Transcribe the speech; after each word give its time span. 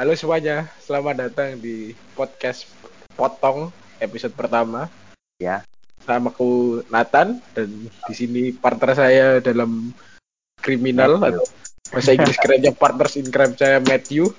Halo 0.00 0.16
semuanya, 0.16 0.64
selamat 0.80 1.28
datang 1.28 1.60
di 1.60 1.92
podcast 2.16 2.64
Potong 3.20 3.68
episode 4.00 4.32
pertama. 4.32 4.88
Ya. 5.36 5.60
Sama 6.08 6.32
aku 6.32 6.80
Nathan 6.88 7.36
dan 7.52 7.68
di 8.08 8.14
sini 8.16 8.48
partner 8.48 8.96
saya 8.96 9.44
dalam 9.44 9.92
kriminal 10.56 11.20
Matthew. 11.20 11.44
atau 11.44 11.44
bahasa 11.92 12.16
Inggris 12.16 12.40
kerennya 12.40 12.72
partners 12.72 13.20
in 13.20 13.28
crime 13.28 13.52
saya 13.60 13.76
Matthew. 13.84 14.32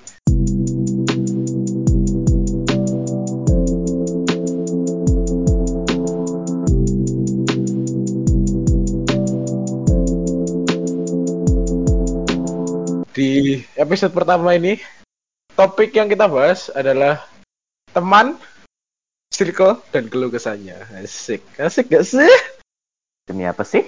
Di 13.14 13.62
episode 13.78 14.10
pertama 14.10 14.58
ini 14.58 15.01
topik 15.62 15.94
yang 15.94 16.10
kita 16.10 16.26
bahas 16.26 16.74
adalah 16.74 17.22
teman, 17.94 18.34
circle, 19.30 19.78
dan 19.94 20.10
keluh 20.10 20.26
kesahnya. 20.26 20.74
Asik, 20.98 21.38
asik 21.54 21.86
gak 21.86 22.02
sih? 22.02 22.34
Demi 23.30 23.46
apa 23.46 23.62
sih? 23.62 23.86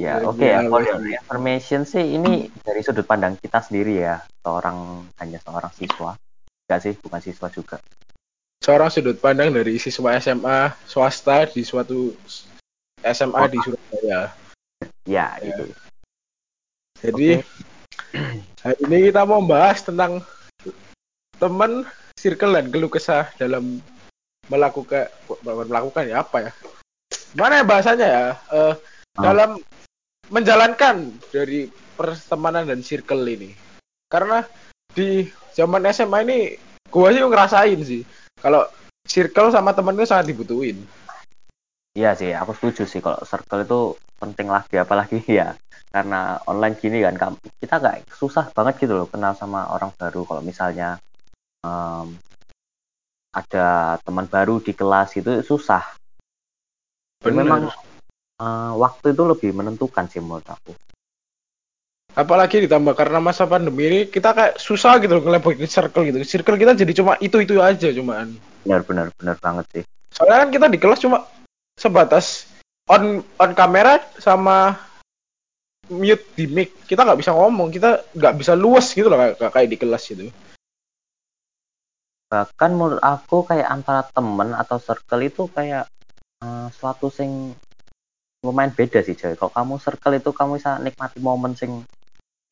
Ya, 0.00 0.16
Demi 0.16 0.32
oke 0.32 0.48
ya. 0.48 0.64
apa? 0.64 0.72
For 0.72 0.82
your 0.88 1.00
information 1.20 1.84
sih, 1.84 2.16
ini 2.16 2.48
dari 2.64 2.80
sudut 2.80 3.04
pandang 3.04 3.36
kita 3.36 3.60
sendiri 3.60 4.00
ya. 4.00 4.24
Seorang 4.40 5.04
hanya 5.20 5.36
seorang 5.44 5.72
siswa. 5.76 6.16
Enggak 6.64 6.80
sih, 6.80 6.92
bukan 6.96 7.20
siswa 7.20 7.48
juga. 7.52 7.76
Seorang 8.64 8.88
sudut 8.88 9.20
pandang 9.20 9.52
dari 9.52 9.76
siswa 9.76 10.16
SMA 10.16 10.72
swasta 10.88 11.44
di 11.52 11.60
suatu 11.68 12.16
SMA 13.04 13.42
di 13.52 13.60
Surabaya. 13.60 14.32
Ya, 15.04 15.36
Ya. 15.36 15.52
itu. 15.52 15.64
Jadi 17.04 17.44
hari 18.64 18.78
ini 18.88 19.12
kita 19.12 19.28
mau 19.28 19.44
bahas 19.44 19.84
tentang 19.84 20.24
teman, 21.44 21.84
circle, 22.16 22.56
dan 22.56 22.72
keluh 22.72 22.88
kesah 22.88 23.28
dalam 23.36 23.84
melakukan 24.48 25.12
melakukan 25.44 26.08
ya 26.08 26.24
apa 26.24 26.48
ya? 26.48 26.52
Mana 27.36 27.60
ya 27.60 27.64
bahasanya 27.68 28.06
ya? 28.08 28.26
Eh, 28.48 28.74
Ah. 29.14 29.30
Dalam 29.30 29.62
menjalankan 30.26 31.14
dari 31.30 31.70
pertemanan 31.94 32.66
dan 32.66 32.82
circle 32.82 33.22
ini. 33.30 33.54
Karena 34.10 34.42
di 34.90 35.30
zaman 35.54 35.86
SMA 35.94 36.18
ini 36.26 36.38
gua 36.90 37.14
sih 37.14 37.22
ngerasain 37.22 37.80
sih 37.86 38.02
kalau 38.42 38.66
circle 39.06 39.54
sama 39.54 39.70
temen 39.70 39.94
itu 39.94 40.10
sangat 40.10 40.34
dibutuhin. 40.34 40.82
Iya 41.94 42.18
sih, 42.18 42.34
aku 42.34 42.58
setuju 42.58 42.90
sih 42.90 42.98
kalau 42.98 43.22
circle 43.22 43.62
itu 43.62 43.80
penting 44.18 44.50
lagi 44.50 44.82
apalagi 44.82 45.22
ya 45.38 45.54
karena 45.94 46.42
online 46.50 46.74
gini 46.74 46.98
kan 47.06 47.38
kita 47.62 47.78
nggak 47.78 48.10
susah 48.18 48.50
banget 48.50 48.82
gitu 48.82 48.98
loh 48.98 49.06
kenal 49.06 49.30
sama 49.38 49.70
orang 49.70 49.94
baru 49.94 50.26
kalau 50.26 50.42
misalnya 50.42 50.98
em, 51.64 52.06
ada 53.34 53.98
teman 54.04 54.28
baru 54.28 54.60
di 54.60 54.76
kelas 54.76 55.16
itu 55.18 55.40
susah. 55.42 55.82
Bener. 57.24 57.40
memang 57.40 57.60
eh, 58.36 58.72
waktu 58.76 59.16
itu 59.16 59.22
lebih 59.24 59.50
menentukan 59.56 60.04
sih 60.12 60.20
menurut 60.20 60.44
aku. 60.44 60.76
Apalagi 62.14 62.62
ditambah 62.62 62.94
karena 62.94 63.18
masa 63.18 63.42
pandemi 63.42 63.90
ini 63.90 64.00
kita 64.06 64.30
kayak 64.30 64.54
susah 64.62 65.02
gitu 65.02 65.18
loh 65.18 65.22
ngelebihin 65.26 65.66
circle 65.66 66.06
gitu. 66.06 66.22
Circle 66.22 66.60
kita 66.60 66.78
jadi 66.78 66.92
cuma 66.94 67.18
itu-itu 67.18 67.58
aja 67.58 67.90
cuman. 67.90 68.38
Benar 68.62 68.86
benar 68.86 69.06
benar 69.18 69.36
banget 69.42 69.66
sih. 69.74 69.84
Soalnya 70.14 70.46
kan 70.46 70.50
kita 70.54 70.66
di 70.70 70.78
kelas 70.78 71.02
cuma 71.02 71.26
sebatas 71.74 72.46
on 72.86 73.18
on 73.18 73.50
kamera 73.58 73.98
sama 74.22 74.78
mute 75.90 76.22
di 76.38 76.46
mic. 76.46 76.86
Kita 76.86 77.02
nggak 77.02 77.18
bisa 77.18 77.34
ngomong, 77.34 77.74
kita 77.74 78.06
nggak 78.14 78.34
bisa 78.38 78.54
luas 78.54 78.94
gitu 78.94 79.10
loh 79.10 79.18
kayak, 79.18 79.50
kayak 79.50 79.68
di 79.74 79.78
kelas 79.80 80.02
gitu. 80.06 80.30
Bahkan 82.28 82.70
menurut 82.74 83.00
aku 83.00 83.44
kayak 83.44 83.68
antara 83.68 84.02
temen 84.08 84.56
atau 84.56 84.80
circle 84.80 85.22
itu 85.24 85.46
kayak 85.52 85.88
eh, 86.42 86.68
suatu 86.72 87.08
sing 87.12 87.52
lumayan 88.44 88.72
beda 88.76 89.00
sih 89.00 89.16
coy. 89.16 89.34
Kalau 89.36 89.52
kamu 89.52 89.74
circle 89.80 90.16
itu 90.20 90.30
kamu 90.30 90.60
bisa 90.60 90.76
nikmati 90.80 91.18
momen 91.20 91.56
sing 91.56 91.84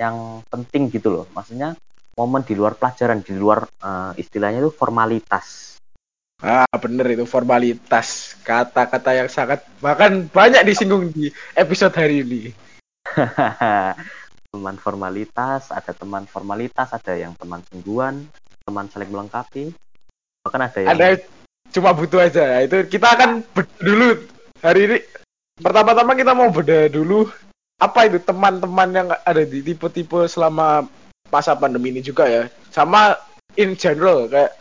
yang 0.00 0.40
penting 0.48 0.88
gitu 0.88 1.12
loh. 1.12 1.24
Maksudnya 1.36 1.76
momen 2.16 2.44
di 2.44 2.56
luar 2.56 2.76
pelajaran, 2.76 3.20
di 3.20 3.34
luar 3.36 3.64
eh, 3.64 4.12
istilahnya 4.20 4.64
itu 4.64 4.72
formalitas. 4.72 5.76
Ah, 6.42 6.66
bener 6.74 7.06
itu 7.14 7.22
formalitas. 7.22 8.34
Kata-kata 8.42 9.14
yang 9.14 9.30
sangat 9.30 9.62
bahkan 9.78 10.26
banyak 10.26 10.66
disinggung 10.66 11.14
di 11.14 11.30
episode 11.54 11.94
hari 11.94 12.26
ini. 12.26 12.50
teman 14.52 14.76
formalitas, 14.76 15.72
ada 15.72 15.96
teman 15.96 16.28
formalitas, 16.28 16.92
ada 16.92 17.16
yang 17.16 17.32
teman 17.40 17.64
sungguhan, 17.72 18.28
teman 18.64 18.86
saling 18.90 19.10
melengkapi. 19.10 19.74
Bahkan 20.46 20.60
ada 20.62 20.78
yang 20.78 20.90
Ada 20.94 21.06
cuma 21.74 21.90
butuh 21.94 22.20
aja. 22.22 22.62
Itu 22.62 22.86
kita 22.86 23.14
akan 23.18 23.42
bedah 23.54 23.78
dulu 23.82 24.08
hari 24.62 24.80
ini. 24.88 24.98
Pertama-tama 25.60 26.12
kita 26.16 26.32
mau 26.32 26.48
bedah 26.50 26.88
dulu 26.88 27.28
apa 27.82 28.06
itu 28.06 28.22
teman-teman 28.22 28.88
yang 28.94 29.08
ada 29.10 29.42
di 29.42 29.58
tipe-tipe 29.62 30.26
selama 30.30 30.86
masa 31.34 31.58
pandemi 31.58 31.90
ini 31.90 32.02
juga 32.02 32.30
ya. 32.30 32.46
Sama 32.70 33.18
in 33.58 33.74
general 33.74 34.30
kayak 34.30 34.54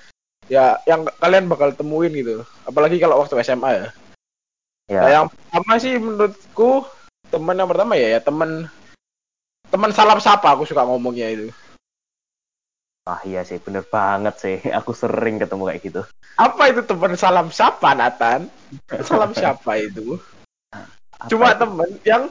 ya 0.52 0.82
yang 0.90 1.06
kalian 1.22 1.48
bakal 1.48 1.72
temuin 1.72 2.12
gitu. 2.12 2.44
Apalagi 2.66 2.98
kalau 2.98 3.22
waktu 3.22 3.40
SMA 3.46 3.70
ya. 3.72 3.88
ya, 4.90 5.02
Nah, 5.02 5.10
yang 5.10 5.26
pertama 5.30 5.74
sih 5.80 5.94
menurutku 5.96 6.86
teman 7.32 7.56
yang 7.56 7.70
pertama 7.70 7.96
ya 7.96 8.18
ya 8.18 8.20
teman 8.20 8.68
teman 9.72 9.92
salam 9.96 10.20
sapa 10.20 10.52
aku 10.52 10.68
suka 10.68 10.84
ngomongnya 10.84 11.32
itu. 11.32 11.48
Ah 13.06 13.22
iya 13.26 13.42
sih, 13.42 13.58
bener 13.58 13.86
banget 13.86 14.36
sih. 14.38 14.58
Aku 14.82 14.94
sering 14.94 15.42
ketemu 15.42 15.70
kayak 15.70 15.82
gitu. 15.82 16.02
Apa 16.38 16.72
itu 16.72 16.82
teman 16.86 17.14
salam 17.18 17.48
sapa 17.50 17.94
Nathan? 17.98 18.48
Salam 19.02 19.34
siapa 19.34 19.82
itu? 19.82 20.18
Apa 21.22 21.30
Cuma 21.30 21.54
itu? 21.54 21.60
temen 21.62 21.90
yang 22.06 22.24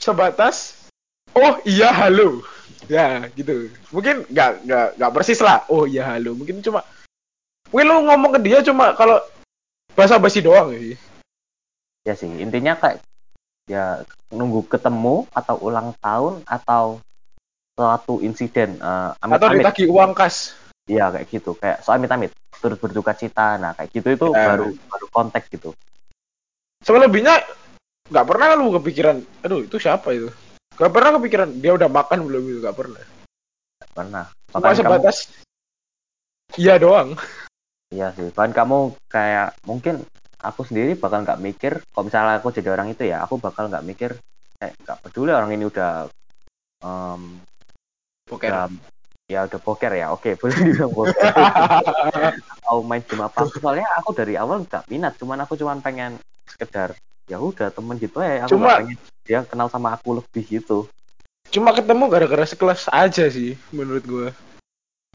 sebatas 0.00 0.86
oh 1.34 1.58
iya 1.62 1.94
halo. 1.94 2.42
Ya, 2.90 3.30
gitu. 3.38 3.70
Mungkin 3.94 4.26
nggak 4.26 4.66
nggak 4.66 4.86
nggak 4.98 5.12
persis 5.14 5.38
lah. 5.38 5.62
Oh 5.70 5.86
iya 5.86 6.16
halo. 6.16 6.34
Mungkin 6.34 6.58
cuma 6.64 6.82
Wih 7.70 7.86
lu 7.86 8.02
ngomong 8.02 8.34
ke 8.34 8.40
dia 8.42 8.58
cuma 8.66 8.90
kalau 8.98 9.22
bahasa 9.94 10.18
basi 10.18 10.42
doang 10.42 10.74
sih. 10.74 10.98
ya 12.02 12.16
sih 12.16 12.26
intinya 12.40 12.74
kayak 12.74 13.04
ya 13.68 14.02
nunggu 14.34 14.66
ketemu 14.66 15.28
atau 15.30 15.54
ulang 15.62 15.94
tahun 16.02 16.42
atau 16.48 16.98
suatu 17.80 18.20
insiden 18.20 18.76
eh, 18.76 19.10
amit 19.18 19.40
Atau 19.40 19.48
amit 19.48 19.64
ditagih 19.64 19.88
uang 19.88 20.12
kas. 20.12 20.52
iya 20.84 21.08
kayak 21.08 21.26
gitu 21.26 21.56
kayak 21.56 21.80
so 21.80 21.90
amit 21.90 22.06
amit 22.06 22.28
turut 22.60 22.76
berduka 22.76 23.12
cita 23.12 23.56
nah 23.56 23.72
kayak 23.72 23.88
gitu 23.90 24.08
itu 24.10 24.26
Ya. 24.30 24.52
baru 24.52 24.68
baru 24.86 25.06
konteks 25.08 25.48
gitu 25.48 25.72
Selebihnya 26.80 27.40
nggak 28.08 28.26
pernah 28.26 28.56
lu 28.56 28.72
kepikiran, 28.74 29.16
aduh 29.40 29.60
itu 29.60 29.76
siapa 29.76 30.10
itu? 30.10 30.32
Gak 30.74 30.88
pernah 30.88 31.12
kepikiran 31.14 31.48
dia 31.54 31.76
udah 31.76 31.86
makan 31.86 32.24
belum 32.24 32.42
itu 32.42 32.58
gak 32.58 32.72
pernah. 32.72 32.96
Nggak 33.76 33.92
pernah 33.92 34.24
Cuma 34.48 34.56
Bahkan 34.56 34.72
kamu 34.72 34.80
sebatas 34.80 35.16
iya 36.56 36.74
doang. 36.76 37.14
iya 37.90 38.10
sih 38.14 38.32
bahkan 38.32 38.54
kamu 38.56 38.78
kayak 39.06 39.54
mungkin 39.62 40.02
aku 40.38 40.64
sendiri 40.64 40.94
bakal 40.94 41.20
nggak 41.20 41.38
mikir 41.38 41.72
kalau 41.90 42.04
misalnya 42.06 42.38
aku 42.38 42.48
jadi 42.48 42.70
orang 42.70 42.88
itu 42.88 43.02
ya 43.04 43.20
aku 43.20 43.36
bakal 43.36 43.66
nggak 43.66 43.84
mikir 43.84 44.10
kayak 44.56 44.74
nggak 44.80 44.98
peduli 45.04 45.30
orang 45.30 45.50
ini 45.52 45.64
udah 45.66 46.06
em, 46.80 47.22
Oke. 48.30 48.46
udah 48.46 48.70
ya 49.30 49.46
udah 49.46 49.60
poker 49.62 49.92
ya. 49.94 50.06
Oke 50.14 50.34
boleh 50.40 50.54
dibilang 50.54 50.92
poker. 50.94 51.14
Mau 52.66 52.82
main 52.86 53.02
game 53.02 53.26
apa 53.26 53.46
soalnya 53.50 53.86
aku 53.98 54.10
dari 54.14 54.34
awal 54.38 54.62
nggak 54.66 54.86
minat. 54.90 55.14
Cuman 55.18 55.42
aku 55.42 55.58
cuman 55.58 55.82
pengen 55.82 56.18
sekedar 56.46 56.94
ya 57.30 57.38
udah 57.38 57.70
temen 57.70 57.94
gitu 57.98 58.18
ya 58.18 58.42
aku 58.46 58.58
Cuma- 58.58 58.82
pengen 58.82 58.98
dia 59.22 59.46
kenal 59.46 59.70
sama 59.70 59.94
aku 59.94 60.18
lebih 60.18 60.62
gitu. 60.62 60.90
Cuma 61.50 61.74
ketemu 61.74 62.06
gara-gara 62.06 62.46
sekelas 62.46 62.86
aja 62.90 63.26
sih 63.26 63.58
menurut 63.74 64.02
gua. 64.06 64.28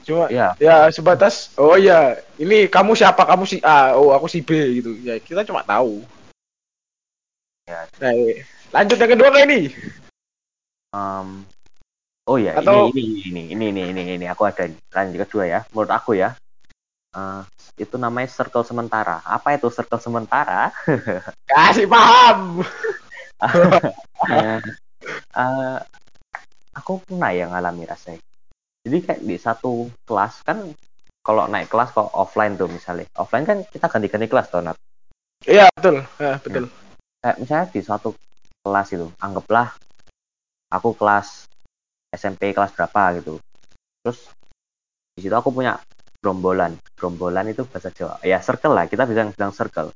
Cuma 0.04 0.28
ya. 0.28 0.52
ya 0.60 0.86
sebatas 0.92 1.52
oh 1.56 1.76
ya 1.76 2.20
ini 2.36 2.68
kamu 2.68 2.92
siapa? 2.92 3.24
Kamu 3.24 3.44
si 3.48 3.60
A 3.64 3.96
oh 3.96 4.12
aku 4.12 4.28
si 4.28 4.44
B 4.44 4.52
gitu. 4.80 4.96
Ya 5.00 5.16
kita 5.20 5.44
cuma 5.44 5.64
tahu. 5.64 6.04
Ya. 7.66 7.82
nah, 7.98 8.14
lanjut 8.70 8.94
yang 8.94 9.10
kedua 9.18 9.28
kayak 9.34 9.46
ini. 9.50 9.60
Em, 10.94 11.42
oh 12.26 12.36
ya 12.36 12.58
Atau- 12.58 12.90
ini, 12.92 13.22
ini 13.30 13.30
ini 13.30 13.42
ini 13.54 13.66
ini 13.70 13.82
ini 13.90 14.02
ini. 14.20 14.26
Aku 14.30 14.46
ada 14.46 14.66
lanjut 14.66 15.26
kedua 15.26 15.44
ya. 15.46 15.60
Menurut 15.72 15.92
aku 15.94 16.18
ya. 16.18 16.34
Eh, 17.16 17.42
itu 17.80 17.96
namanya 17.96 18.28
circle 18.28 18.66
sementara. 18.66 19.22
Apa 19.24 19.56
itu 19.56 19.70
circle 19.72 20.02
sementara? 20.02 20.70
Kasih 21.50 21.86
paham. 21.88 22.62
Eh, 24.26 24.60
eh, 25.36 25.78
aku 26.76 27.00
pernah 27.04 27.30
ya 27.32 27.48
ngalami 27.52 27.84
rasanya 27.84 28.20
jadi 28.86 29.02
kayak 29.02 29.20
di 29.26 29.34
satu 29.34 29.90
kelas 30.06 30.46
kan 30.46 30.62
kalau 31.26 31.50
naik 31.50 31.66
kelas 31.66 31.90
kalau 31.90 32.06
offline 32.14 32.54
tuh 32.54 32.70
misalnya. 32.70 33.02
Offline 33.18 33.42
kan 33.42 33.66
kita 33.66 33.90
ganti-ganti 33.90 34.30
kelas 34.30 34.46
tuh 34.46 34.62
Nat. 34.62 34.78
iya 35.42 35.66
betul. 35.74 36.06
Ah, 36.22 36.38
betul. 36.38 36.70
Kayak 37.18 37.36
misalnya 37.42 37.66
di 37.74 37.80
suatu 37.82 38.14
kelas 38.62 38.88
itu 38.94 39.10
anggaplah 39.18 39.74
aku 40.70 40.94
kelas 40.94 41.50
SMP 42.12 42.54
kelas 42.54 42.72
berapa 42.74 43.20
gitu. 43.20 43.42
Terus 44.02 44.18
di 45.16 45.20
situ 45.24 45.34
aku 45.34 45.50
punya 45.50 45.80
gerombolan. 46.20 46.76
Gerombolan 46.94 47.46
itu 47.50 47.62
bahasa 47.66 47.90
Jawa. 47.94 48.18
Ya 48.22 48.42
circle 48.42 48.74
lah. 48.74 48.84
Kita 48.90 49.06
bisa 49.06 49.26
bilang 49.30 49.52
circle. 49.54 49.90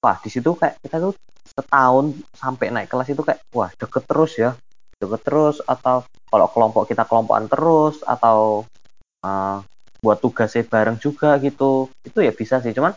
Wah 0.00 0.16
di 0.20 0.28
situ 0.28 0.52
kayak 0.56 0.80
kita 0.84 1.00
tuh 1.00 1.14
setahun 1.46 2.12
sampai 2.36 2.74
naik 2.74 2.90
kelas 2.90 3.08
itu 3.12 3.22
kayak 3.22 3.40
wah 3.52 3.70
deket 3.72 4.04
terus 4.04 4.32
ya. 4.36 4.56
Deket 4.96 5.20
terus 5.24 5.60
atau 5.64 6.04
kalau 6.26 6.46
kelompok 6.50 6.88
kita 6.88 7.04
kelompokan 7.04 7.46
terus 7.48 8.00
atau 8.04 8.64
uh, 9.24 9.58
buat 10.00 10.18
tugasnya 10.20 10.66
bareng 10.66 10.98
juga 11.00 11.36
gitu. 11.40 11.92
Itu 12.04 12.18
ya 12.24 12.32
bisa 12.32 12.60
sih. 12.60 12.72
Cuman 12.72 12.96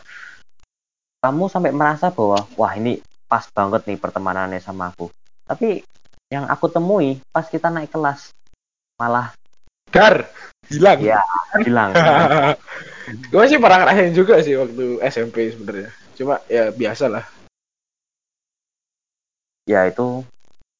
kamu 1.20 1.52
sampai 1.52 1.72
merasa 1.76 2.08
bahwa 2.08 2.40
wah 2.56 2.72
ini 2.72 3.00
pas 3.28 3.44
banget 3.52 3.86
nih 3.86 4.00
pertemanannya 4.00 4.58
sama 4.58 4.90
aku. 4.90 5.12
Tapi 5.44 5.84
yang 6.32 6.48
aku 6.48 6.70
temui 6.70 7.20
pas 7.30 7.44
kita 7.44 7.68
naik 7.68 7.92
kelas 7.92 8.32
malah 9.00 9.32
gar 9.88 10.28
hilang. 10.68 11.00
Ya 11.00 11.24
hilang. 11.64 11.96
Gue 13.32 13.44
sih 13.48 13.56
pernah 13.56 13.82
ngerasain 13.82 14.12
juga 14.12 14.38
sih 14.44 14.54
waktu 14.60 15.00
SMP 15.00 15.50
sebenarnya. 15.50 15.90
Cuma 16.14 16.38
ya 16.46 16.68
biasa 16.68 17.08
lah. 17.08 17.24
Ya 19.64 19.88
itu 19.88 20.22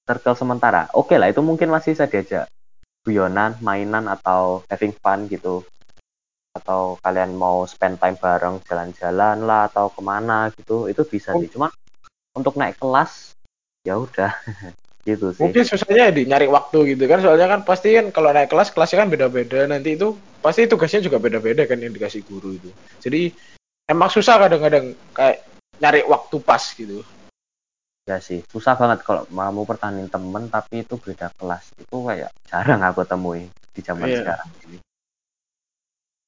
circle 0.05 0.37
sementara. 0.37 0.93
Oke 0.93 1.17
lah 1.17 1.33
itu 1.33 1.41
mungkin 1.41 1.73
masih 1.73 1.97
bisa 1.97 2.07
diajak 2.07 2.47
guyonan 3.03 3.57
mainan 3.65 4.05
atau 4.07 4.63
having 4.69 4.93
fun 5.01 5.27
gitu. 5.27 5.65
Atau 6.55 7.01
kalian 7.03 7.35
mau 7.35 7.65
spend 7.65 7.99
time 7.99 8.21
bareng 8.21 8.61
jalan-jalan 8.69 9.43
lah 9.43 9.73
atau 9.73 9.91
ke 9.91 10.01
mana 10.05 10.53
gitu. 10.55 10.87
Itu 10.87 11.03
bisa 11.09 11.35
sih. 11.35 11.51
Cuma 11.51 11.73
untuk 12.37 12.55
naik 12.55 12.79
kelas 12.79 13.35
ya 13.83 13.97
udah 13.97 14.31
gitu 15.05 15.33
sih. 15.33 15.43
Mungkin 15.43 15.65
susahnya 15.65 16.13
di 16.13 16.29
nyari 16.29 16.47
waktu 16.47 16.97
gitu 16.97 17.05
kan. 17.09 17.21
Soalnya 17.25 17.49
kan 17.49 17.61
pasti 17.65 17.97
kan 17.97 18.13
kalau 18.13 18.31
naik 18.31 18.53
kelas 18.53 18.73
kelasnya 18.73 19.07
kan 19.07 19.09
beda-beda. 19.09 19.65
Nanti 19.67 19.97
itu 19.97 20.17
pasti 20.45 20.69
tugasnya 20.69 21.05
juga 21.05 21.17
beda-beda 21.17 21.65
kan 21.65 21.81
yang 21.81 21.93
dikasih 21.93 22.25
guru 22.29 22.57
itu. 22.57 22.71
Jadi 23.01 23.33
emang 23.89 24.13
susah 24.13 24.37
kadang-kadang 24.37 24.93
kayak 25.17 25.45
nyari 25.81 26.05
waktu 26.05 26.37
pas 26.45 26.63
gitu. 26.77 27.01
Ya 28.05 28.21
sih. 28.21 28.45
Susah 28.53 28.77
banget 28.77 29.05
kalau 29.05 29.25
mau 29.33 29.65
pertanding 29.65 30.09
temen 30.09 30.49
tapi 30.53 30.85
itu 30.85 31.01
beda 31.01 31.33
kelas. 31.41 31.73
Itu 31.81 32.05
kayak 32.05 32.31
jarang 32.49 32.81
aku 32.85 33.05
temui 33.09 33.49
di 33.73 33.81
zaman 33.81 34.09
iya. 34.09 34.21
sekarang 34.21 34.51
ini. 34.69 34.79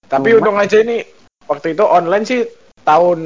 Tapi 0.09 0.29
Cuma, 0.33 0.39
untung 0.45 0.59
aja 0.61 0.77
ini 0.81 1.05
waktu 1.49 1.73
itu 1.73 1.85
online 1.85 2.25
sih 2.29 2.45
tahun 2.85 3.21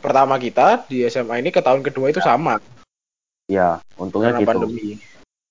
pertama 0.00 0.40
kita 0.40 0.88
di 0.88 1.04
SMA 1.08 1.44
ini 1.44 1.52
ke 1.52 1.60
tahun 1.60 1.84
kedua 1.84 2.12
itu 2.12 2.20
sama 2.20 2.60
Ya, 3.50 3.82
untungnya 3.98 4.30
Karena 4.30 4.42
gitu. 4.46 4.50
pandemi. 4.54 4.90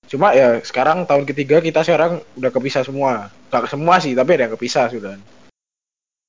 Cuma 0.08 0.32
ya 0.32 0.58
sekarang 0.64 1.04
tahun 1.04 1.28
ketiga 1.28 1.60
kita 1.60 1.84
sekarang 1.84 2.24
udah 2.40 2.50
kepisah 2.50 2.82
semua. 2.82 3.28
Gak 3.52 3.68
semua 3.68 4.00
sih, 4.00 4.16
tapi 4.16 4.40
ada 4.40 4.48
yang 4.48 4.54
kepisah 4.56 4.88
sudah. 4.88 5.20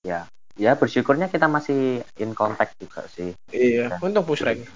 Ya, 0.03 0.27
ya 0.59 0.75
bersyukurnya 0.75 1.31
kita 1.31 1.47
masih 1.47 2.03
in 2.19 2.35
contact 2.35 2.75
juga 2.75 3.07
sih. 3.09 3.31
Iya, 3.49 3.97
ya. 3.97 4.03
untung 4.03 4.27
push 4.27 4.43
rank. 4.43 4.67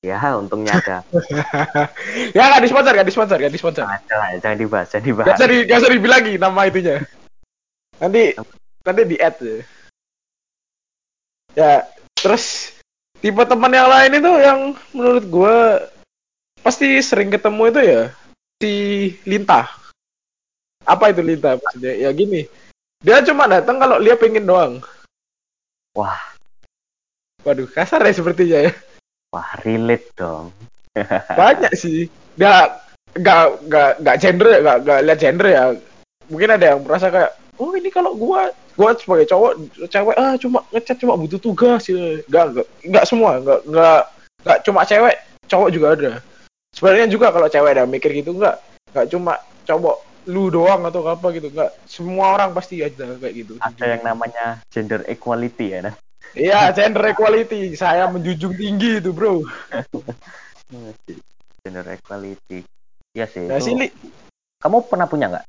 Ya, 0.00 0.16
untungnya 0.36 0.80
ada. 0.80 1.04
ya 2.36 2.42
nggak 2.52 2.64
disponsor, 2.64 2.92
nggak 2.96 3.08
disponsor, 3.08 3.36
nggak 3.36 3.54
disponsor. 3.56 3.84
Nah, 3.84 4.00
jangan 4.40 4.58
dibahas, 4.60 4.88
jangan 4.88 5.06
dibahas. 5.08 5.28
Gak 5.28 5.38
usah, 5.40 5.48
di, 5.48 5.58
gak 5.68 5.78
usah 5.80 5.92
dibilang 5.92 6.24
nama 6.40 6.60
itunya. 6.68 6.96
Nanti, 8.00 8.22
nanti 8.80 9.02
di 9.04 9.16
add 9.20 9.36
ya. 9.44 9.56
Ya, 11.52 11.72
terus 12.16 12.72
tipe 13.20 13.42
teman 13.44 13.76
yang 13.76 13.90
lain 13.92 14.12
itu 14.16 14.32
yang 14.40 14.60
menurut 14.96 15.24
gue 15.28 15.56
pasti 16.60 17.00
sering 17.00 17.32
ketemu 17.32 17.62
itu 17.72 17.80
ya 17.80 18.02
si 18.60 18.72
Lintah. 19.24 19.66
Apa 20.84 21.12
itu 21.12 21.24
Lintah 21.24 21.56
maksudnya? 21.56 21.96
Ya 21.96 22.10
gini, 22.12 22.44
dia 23.00 23.24
cuma 23.24 23.48
datang 23.48 23.80
kalau 23.80 24.00
dia 24.00 24.16
pengen 24.16 24.44
doang. 24.44 24.72
Wah. 25.96 26.20
Waduh, 27.40 27.68
kasar 27.72 28.04
ya 28.04 28.12
sepertinya 28.12 28.68
ya. 28.68 28.72
Wah, 29.32 29.56
relate 29.64 30.12
dong. 30.12 30.52
Banyak 31.40 31.72
sih. 31.72 32.12
Dia 32.36 32.76
nggak 33.16 33.66
nggak 33.66 33.90
nggak 34.04 34.16
gender 34.20 34.46
ya, 34.52 34.58
nggak 34.60 34.78
nggak 34.84 35.00
lihat 35.08 35.18
gender 35.18 35.46
ya. 35.48 35.62
Mungkin 36.30 36.50
ada 36.52 36.64
yang 36.76 36.80
merasa 36.84 37.08
kayak, 37.08 37.32
oh 37.56 37.72
ini 37.74 37.88
kalau 37.88 38.12
gua 38.14 38.52
gua 38.76 38.94
sebagai 38.96 39.26
cowok 39.28 39.52
cewek 39.90 40.16
ah 40.16 40.34
cuma 40.38 40.62
ngecat 40.70 40.96
cuma 41.00 41.16
butuh 41.16 41.40
tugas 41.40 41.88
ya. 41.88 42.20
Nggak 42.28 42.44
nggak 42.52 42.66
nggak 42.92 43.04
semua, 43.08 43.40
nggak 43.40 43.60
nggak 43.66 44.00
nggak 44.44 44.58
cuma 44.68 44.80
cewek, 44.84 45.16
cowok 45.48 45.70
juga 45.72 45.88
ada 45.96 46.12
sebenarnya 46.74 47.06
juga 47.10 47.34
kalau 47.34 47.48
cewek 47.50 47.76
ada 47.76 47.84
mikir 47.86 48.10
gitu 48.14 48.34
nggak. 48.36 48.56
Nggak 48.94 49.06
cuma 49.12 49.38
cowok 49.66 49.96
lu 50.28 50.52
doang 50.52 50.84
atau 50.86 51.04
apa 51.08 51.26
gitu 51.34 51.48
nggak. 51.50 51.70
Semua 51.88 52.36
orang 52.36 52.54
pasti 52.54 52.84
ada 52.84 53.16
kayak 53.18 53.34
gitu. 53.34 53.54
Ada 53.60 53.98
yang 53.98 54.02
namanya 54.04 54.62
gender 54.68 55.02
equality 55.06 55.76
ya 55.76 55.80
nah? 55.90 55.94
iya 56.36 56.70
gender 56.70 57.02
equality. 57.10 57.74
Saya 57.74 58.06
menjunjung 58.06 58.54
tinggi 58.54 59.02
itu 59.02 59.10
bro. 59.10 59.42
Gender 61.60 61.84
equality. 61.92 62.64
Iya 63.12 63.26
sih 63.26 63.44
nah, 63.50 63.58
itu... 63.58 63.74
sini. 63.74 63.86
Kamu 64.60 64.86
pernah 64.86 65.10
punya 65.10 65.26
nggak? 65.28 65.44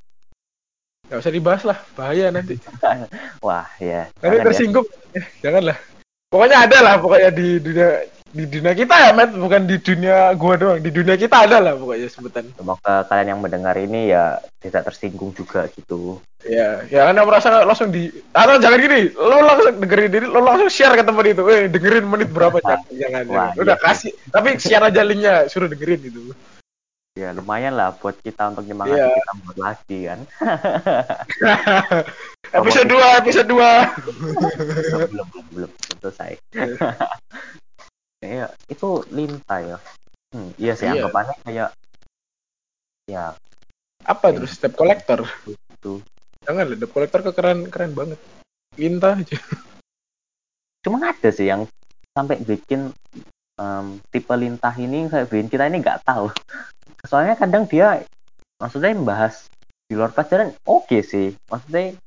Nggak 1.12 1.20
usah 1.22 1.34
dibahas 1.34 1.64
lah 1.68 1.78
bahaya 1.94 2.32
nanti. 2.34 2.58
Wah 3.46 3.68
ya. 3.78 4.10
Nanti 4.24 4.38
ya. 4.40 4.44
tersinggung. 4.48 4.88
Ya. 5.14 5.24
janganlah. 5.44 5.78
Pokoknya 6.32 6.58
ada 6.64 6.78
lah 6.80 6.96
pokoknya 6.98 7.30
di 7.36 7.60
dunia 7.60 8.08
di 8.32 8.48
dunia 8.48 8.72
kita 8.72 8.96
ya 8.96 9.12
Matt 9.12 9.36
bukan 9.36 9.68
di 9.68 9.78
dunia 9.80 10.32
gua 10.40 10.56
doang. 10.56 10.80
Di 10.80 10.92
dunia 10.92 11.16
kita 11.20 11.48
ada 11.48 11.60
lah 11.60 11.74
pokoknya 11.76 12.08
sebutan. 12.08 12.48
Semoga 12.56 13.04
kalian 13.06 13.36
yang 13.36 13.42
mendengar 13.44 13.76
ini 13.76 14.12
ya 14.12 14.40
tidak 14.64 14.92
tersinggung 14.92 15.36
juga 15.36 15.68
gitu. 15.76 16.24
Ya 16.48 16.82
ya 16.88 17.12
anda 17.12 17.28
merasa 17.28 17.68
langsung 17.68 17.92
di 17.92 18.08
atau 18.32 18.58
jangan 18.58 18.80
gini 18.80 19.12
lo 19.14 19.44
langsung 19.44 19.78
dengerin 19.78 20.12
diri 20.12 20.26
lo 20.26 20.40
langsung 20.42 20.72
share 20.72 20.96
ke 20.96 21.04
temen 21.04 21.28
itu. 21.28 21.44
Eh 21.52 21.68
dengerin 21.68 22.08
menit 22.08 22.30
berapa 22.32 22.58
jangan 22.64 22.88
jangan, 22.90 23.24
Wah, 23.30 23.52
udah 23.60 23.78
iya, 23.78 23.84
kasih 23.84 24.12
tapi 24.32 24.58
share 24.58 24.88
aja 24.88 25.02
linknya 25.04 25.46
suruh 25.52 25.70
dengerin 25.70 26.02
gitu 26.02 26.34
ya 27.12 27.36
lumayan 27.36 27.76
lah 27.76 27.92
buat 28.00 28.16
kita 28.24 28.56
untuk 28.56 28.64
nyemangati 28.64 28.96
yeah. 28.96 29.12
kita 29.12 29.32
buat 29.44 29.58
lagi 29.60 30.00
kan? 30.08 30.20
Episode 32.52 32.88
dua 32.88 33.08
episode 33.20 33.48
dua. 33.52 33.92
Belum 35.12 35.12
belum 35.12 35.28
belum 35.52 35.72
selesai 36.00 36.40
kayak 38.22 38.54
itu 38.70 38.90
lintah 39.10 39.60
ya. 39.60 39.78
Hmm, 40.32 40.50
iya 40.56 40.74
sih 40.78 40.88
iya. 40.88 41.02
anggapannya 41.02 41.36
kayak 41.44 41.70
ya. 43.10 43.36
Apa 44.06 44.32
ya, 44.32 44.42
terus 44.42 44.54
step 44.56 44.74
collector 44.78 45.26
itu 45.46 46.02
jangan 46.42 46.74
lah 46.74 46.78
step 46.78 46.92
collector 46.94 47.20
keren 47.34 47.68
keren 47.68 47.92
banget. 47.98 48.20
Lintah 48.78 49.18
aja. 49.18 49.38
Cuma 50.86 51.12
ada 51.12 51.30
sih 51.34 51.50
yang 51.50 51.66
sampai 52.16 52.40
bikin 52.42 52.94
um, 53.58 54.00
tipe 54.10 54.34
lintah 54.34 54.74
ini 54.78 55.10
kayak 55.10 55.28
bikin 55.30 55.50
kita 55.50 55.68
ini 55.68 55.82
nggak 55.82 56.06
tahu. 56.06 56.30
Soalnya 57.06 57.36
kadang 57.36 57.66
dia 57.66 58.06
maksudnya 58.62 58.94
membahas 58.94 59.50
di 59.90 59.98
luar 59.98 60.14
pacaran 60.14 60.54
oke 60.66 60.88
okay 60.88 61.02
sih. 61.02 61.28
Maksudnya 61.50 61.98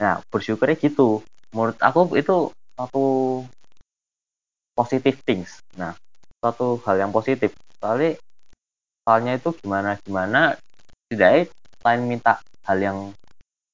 nah 0.00 0.20
bersyukurnya 0.28 0.76
gitu. 0.78 1.24
Menurut 1.52 1.76
aku 1.80 2.16
itu 2.16 2.48
satu 2.76 3.04
positive 4.72 5.18
things. 5.22 5.60
Nah, 5.76 5.96
suatu 6.40 6.80
hal 6.88 6.96
yang 6.98 7.12
positif. 7.12 7.52
Soalnya 7.78 8.18
soalnya 9.02 9.32
itu 9.38 9.50
gimana 9.58 9.98
gimana 10.02 10.54
tidak 11.10 11.50
selain 11.82 12.02
minta 12.06 12.38
hal 12.62 12.78
yang 12.78 12.98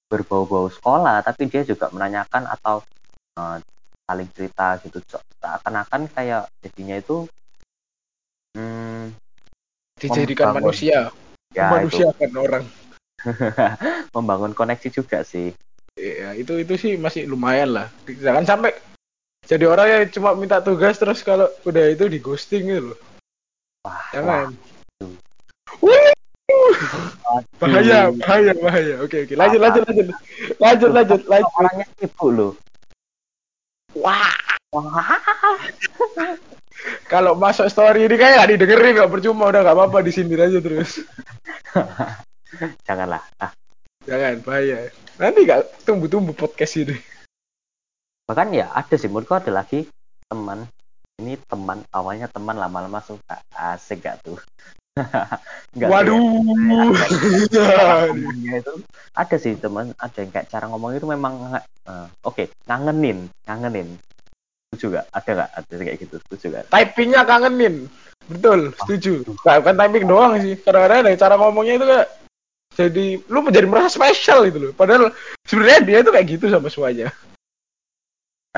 berbau-bau 0.09 0.73
sekolah, 0.73 1.21
tapi 1.21 1.53
dia 1.53 1.63
juga 1.63 1.93
menanyakan 1.93 2.49
atau 2.49 2.81
uh, 3.37 3.61
saling 4.09 4.29
cerita 4.33 4.81
gitu. 4.81 4.99
Seakan-akan 5.39 6.09
kayak 6.11 6.49
jadinya 6.65 6.97
itu 6.97 7.29
hmm, 8.57 9.13
dijadikan 10.01 10.57
membangun, 10.57 10.73
manusia, 10.73 10.99
ya, 11.53 12.17
kan 12.17 12.33
orang. 12.37 12.65
membangun 14.17 14.53
koneksi 14.57 14.89
juga 14.89 15.21
sih. 15.27 15.53
Iya, 15.99 16.39
itu 16.39 16.55
itu 16.63 16.75
sih 16.79 16.93
masih 16.95 17.27
lumayan 17.27 17.75
lah. 17.75 17.87
Jangan 18.07 18.47
sampai 18.47 18.71
jadi 19.49 19.65
orang 19.65 19.89
yang 19.89 20.05
cuma 20.13 20.37
minta 20.37 20.61
tugas 20.61 21.01
terus 21.01 21.25
kalau 21.25 21.49
udah 21.65 21.89
itu 21.89 22.05
di 22.05 22.21
ghosting 22.21 22.69
gitu 22.69 22.93
loh. 22.93 23.01
Wah, 23.81 24.05
jangan 24.13 24.53
wah. 25.81 26.13
bahaya 27.57 28.13
bahaya 28.13 28.53
bahaya. 28.61 28.95
Oke 29.01 29.25
oke. 29.25 29.33
Lanjut 29.41 29.61
lanjut 29.65 29.83
lanjut. 29.89 30.07
Lanjut 30.61 30.91
lanjut 30.93 31.21
lanjut. 31.25 31.53
orangnya 31.57 31.87
ibu 31.97 32.27
loh. 32.29 32.53
Wah. 33.97 34.37
Wah. 34.77 35.17
Kalau 37.09 37.33
masuk 37.33 37.73
story 37.73 38.05
ini 38.05 38.21
kayak 38.21 38.45
gak 38.45 38.51
didengerin 38.53 39.01
gak 39.01 39.13
percuma. 39.17 39.49
Udah 39.49 39.65
gak 39.65 39.77
apa-apa 39.81 40.05
di 40.05 40.13
sini 40.13 40.37
aja 40.37 40.61
terus. 40.61 41.01
Janganlah. 42.87 43.25
Ah. 43.41 43.53
jangan 44.05 44.45
bahaya. 44.45 44.93
Nanti 45.17 45.49
gak 45.49 45.89
tumbuh-tumbuh 45.89 46.37
podcast 46.37 46.85
ini 46.85 46.97
bahkan 48.29 48.53
ya 48.53 48.69
ada 48.77 48.95
sih 49.01 49.09
menurutku 49.09 49.41
ada 49.41 49.49
lagi 49.49 49.89
teman 50.29 50.69
ini 51.19 51.41
teman 51.49 51.81
awalnya 51.91 52.29
teman 52.29 52.61
lama-lama 52.61 53.01
suka 53.01 53.41
asik 53.57 54.05
gak 54.05 54.21
tuh 54.21 54.37
Enggak, 55.73 55.89
Waduh. 55.95 56.19
ngomongnya 56.21 57.07
itu 58.61 58.73
ada 59.17 59.37
sih 59.41 59.57
teman 59.57 59.97
ada 59.97 60.19
yang 60.21 60.31
kayak 60.35 60.51
cara 60.53 60.69
ngomong 60.69 60.93
itu 60.93 61.07
memang 61.09 61.57
eh, 61.89 62.07
oke 62.27 62.53
ngangenin 62.69 63.33
ngangenin 63.49 63.97
setuju 64.69 65.01
gak 65.01 65.07
ada 65.17 65.31
gak 65.33 65.51
ada 65.57 65.75
kayak 65.81 65.99
gitu 66.03 66.17
setuju 66.29 66.45
gak 66.61 66.65
Typingnya 66.69 67.25
kangenin. 67.25 67.89
Betul, 68.29 68.77
setuju. 68.77 69.25
Nah, 69.41 69.57
bukan 69.65 69.77
typing 69.81 70.05
doang 70.05 70.33
sih. 70.37 70.55
Kadang-kadang 70.61 71.01
ada 71.09 71.17
cara 71.17 71.35
ngomongnya 71.41 71.81
itu 71.81 71.87
kayak 71.89 72.09
jadi 72.77 73.07
lu 73.27 73.41
menjadi 73.41 73.67
merasa 73.67 73.97
spesial 73.97 74.45
gitu 74.47 74.69
loh. 74.69 74.73
Padahal 74.77 75.11
sebenarnya 75.49 75.81
dia 75.83 75.99
itu 76.05 76.11
kayak 76.13 76.27
gitu 76.29 76.45
sama 76.53 76.69
semuanya. 76.69 77.09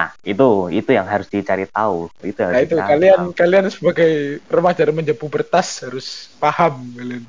Nah 0.00 0.08
itu 0.24 0.72
itu 0.72 0.96
yang 0.96 1.04
harus 1.04 1.28
dicari 1.28 1.68
tahu 1.68 2.08
itu 2.24 2.40
Nah 2.40 2.56
harus 2.56 2.64
itu 2.64 2.72
dicari 2.72 2.88
kalian 2.96 3.20
tahu. 3.20 3.36
kalian 3.36 3.64
sebagai 3.68 4.10
remaja-remaja 4.48 5.12
pubertas 5.12 5.84
harus 5.84 6.32
paham 6.40 6.88
kalian. 6.96 7.28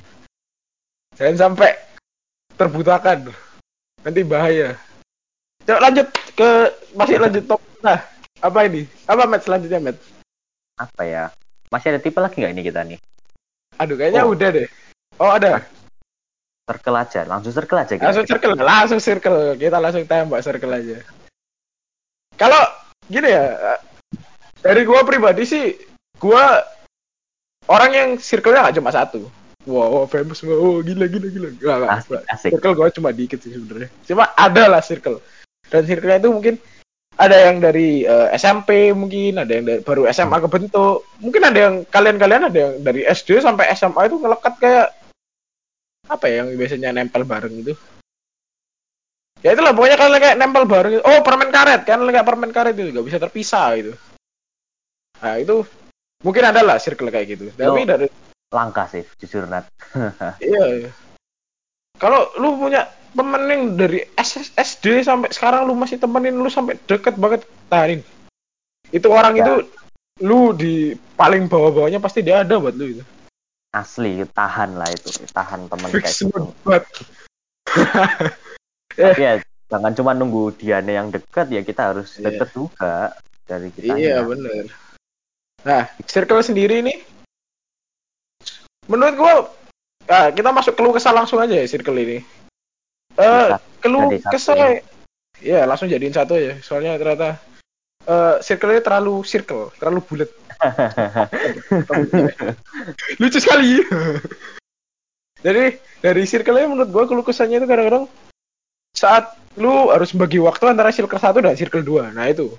Jangan 1.20 1.36
sampai 1.52 1.76
terbutakan. 2.56 3.36
Nanti 4.08 4.24
bahaya. 4.24 4.80
Coba 5.68 5.92
lanjut 5.92 6.08
ke 6.32 6.50
masih 6.96 7.20
lanjut 7.20 7.44
top. 7.44 7.60
Nah, 7.84 8.00
apa 8.40 8.60
ini? 8.66 8.88
Apa 9.04 9.28
match 9.28 9.46
selanjutnya, 9.46 9.84
Matt? 9.84 10.00
apa 10.80 11.02
ya 11.06 11.24
masih 11.70 11.94
ada 11.94 12.02
tipe 12.02 12.18
lagi 12.18 12.42
nggak 12.42 12.54
ini 12.58 12.64
kita 12.66 12.82
nih 12.82 12.98
Aduh, 13.78 13.94
kayaknya 14.00 14.24
Oh. 14.26 14.34
udah 14.34 14.50
deh. 14.50 14.68
Oh, 15.20 15.30
ada. 15.30 15.62
circle 16.66 16.98
aja 16.98 17.22
langsung 17.28 17.52
circle 17.52 17.78
aja 17.84 17.94
kita. 18.00 18.08
Langsung 18.08 18.26
circle, 18.26 18.54
langsung 18.58 19.00
circle. 19.04 19.40
Kita 19.60 19.78
langsung 19.78 20.08
tembak 20.08 20.42
circle 20.42 20.72
aja. 20.72 20.98
Kalau 22.42 22.62
gini 23.06 23.30
ya, 23.30 23.78
dari 24.66 24.82
gua 24.82 25.06
pribadi 25.06 25.46
sih, 25.46 25.78
gua 26.18 26.66
orang 27.70 27.92
yang 27.94 28.10
circle-nya 28.18 28.66
nggak 28.66 28.78
cuma 28.82 28.90
satu. 28.90 29.30
Wow, 29.70 30.10
famous, 30.10 30.42
wow, 30.42 30.82
gila, 30.82 31.06
gila, 31.06 31.28
gila. 31.30 31.50
Nggak, 31.54 31.76
nggak, 31.78 31.92
asik 31.94 32.22
asik. 32.34 32.50
Circle 32.58 32.74
gue 32.74 32.88
cuma 32.98 33.10
dikit 33.14 33.40
sih 33.46 33.54
sebenarnya. 33.54 33.94
Cuma 34.10 34.34
ada 34.34 34.64
lah 34.66 34.82
circle. 34.82 35.22
Dan 35.70 35.86
circle 35.86 36.18
itu 36.18 36.30
mungkin 36.34 36.56
ada 37.22 37.38
yang 37.38 37.62
dari 37.62 38.02
eh, 38.02 38.28
SMP 38.34 38.90
mungkin 38.98 39.38
ada 39.38 39.52
yang 39.54 39.66
dari 39.70 39.86
baru 39.86 40.10
SMA 40.10 40.42
kebentuk. 40.42 41.06
Mungkin 41.22 41.42
ada 41.46 41.60
yang 41.62 41.76
kalian-kalian 41.86 42.50
ada 42.50 42.58
yang 42.58 42.74
dari 42.82 43.06
SD 43.06 43.38
sampai 43.38 43.70
SMA 43.78 44.10
itu 44.10 44.18
ngelekat 44.18 44.54
kayak 44.58 44.88
apa 46.10 46.26
ya 46.26 46.42
yang 46.42 46.58
biasanya 46.58 46.90
nempel 46.98 47.22
bareng 47.22 47.62
itu 47.62 47.78
ya 49.42 49.54
itulah 49.54 49.74
pokoknya 49.74 49.98
kalian 49.98 50.22
kayak 50.22 50.38
nempel 50.38 50.64
bareng 50.66 51.02
oh 51.02 51.20
permen 51.26 51.50
karet 51.50 51.82
kan 51.84 52.00
kayak 52.06 52.26
permen 52.28 52.52
karet 52.54 52.78
itu 52.78 52.94
nggak 52.94 53.08
bisa 53.08 53.18
terpisah 53.18 53.74
gitu 53.78 53.92
nah 55.22 55.38
itu 55.38 55.66
mungkin 56.22 56.44
ada 56.46 56.62
lah 56.62 56.78
circle 56.78 57.10
kayak 57.10 57.38
gitu 57.38 57.46
tapi 57.54 57.86
dari 57.86 58.08
langka 58.52 58.86
sih 58.90 59.02
jujur 59.22 59.48
Nat 59.48 59.66
Iya. 60.44 60.66
iya. 60.86 60.92
Kalau 62.02 62.34
lu 62.42 62.58
punya 62.58 62.90
temen 63.14 63.46
yang 63.46 63.64
dari 63.78 64.02
SS 64.18 64.58
SD 64.58 65.06
sampai 65.06 65.30
sekarang 65.30 65.70
lu 65.70 65.78
masih 65.78 66.02
temenin 66.02 66.34
lu 66.34 66.50
sampai 66.50 66.74
deket 66.90 67.14
banget, 67.14 67.46
tahanin. 67.70 68.02
Itu 68.90 69.14
orang 69.14 69.38
Ya. 69.38 69.46
itu 69.46 69.54
lu 70.26 70.50
di 70.58 70.98
paling 71.14 71.46
bawah-bawahnya 71.46 72.02
pasti 72.02 72.26
dia 72.26 72.42
ada 72.42 72.58
buat 72.58 72.74
lu 72.74 72.98
itu. 72.98 73.04
asli 73.72 74.26
tahan 74.36 74.76
lah 74.76 74.90
itu 74.92 75.08
tahan 75.32 75.70
kayak 75.72 76.02
Fix 76.04 76.26
gitu 76.28 76.52
buat. 76.66 76.84
tapi 79.02 79.22
ya 79.22 79.34
jangan 79.72 79.94
cuma 79.96 80.12
nunggu 80.14 80.54
dianya 80.60 81.02
yang 81.02 81.08
dekat 81.10 81.48
ya 81.50 81.62
kita 81.64 81.96
harus 81.96 82.20
Iya. 82.20 82.24
deket 82.30 82.50
juga 82.54 83.16
dari 83.48 83.70
kita 83.74 83.94
Iya 83.98 84.22
bener. 84.22 84.66
Nah, 85.62 85.86
circle 86.10 86.42
sendiri 86.42 86.82
nih, 86.82 87.06
menurut 88.90 89.14
gua, 89.14 89.34
nah, 90.10 90.34
kita 90.34 90.50
masuk 90.50 90.74
keluh 90.74 90.90
kesah 90.90 91.14
langsung 91.14 91.38
aja 91.38 91.54
ya 91.54 91.70
circle 91.70 92.02
ini. 92.02 92.18
Eh, 93.14 93.48
Bisa 93.48 93.62
keluh 93.78 94.10
kesah, 94.34 94.82
ya. 95.38 95.70
langsung 95.70 95.86
jadiin 95.86 96.18
satu 96.18 96.34
ya. 96.40 96.58
Soalnya 96.66 96.98
ternyata 96.98 97.38
eh 98.02 98.36
circle-nya 98.42 98.82
terlalu 98.82 99.22
circle, 99.22 99.70
terlalu 99.78 100.00
bulat. 100.02 100.30
Lucu 103.22 103.38
sekali. 103.38 103.86
Jadi 105.46 105.78
dari 106.02 106.24
circle-nya 106.26 106.68
menurut 106.70 106.90
gua 106.90 107.06
keluh 107.06 107.26
kesahnya 107.26 107.62
itu 107.62 107.70
kadang-kadang 107.70 108.10
saat 108.92 109.36
lu 109.60 109.92
harus 109.92 110.12
bagi 110.16 110.40
waktu 110.40 110.72
antara 110.72 110.92
circle 110.92 111.20
satu 111.20 111.44
dan 111.44 111.56
circle 111.56 111.84
2. 111.84 112.16
Nah, 112.16 112.28
itu. 112.28 112.52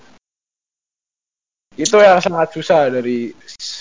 Itu 1.73 1.97
yang 1.97 2.21
sangat 2.21 2.53
susah 2.53 2.93
dari 2.93 3.33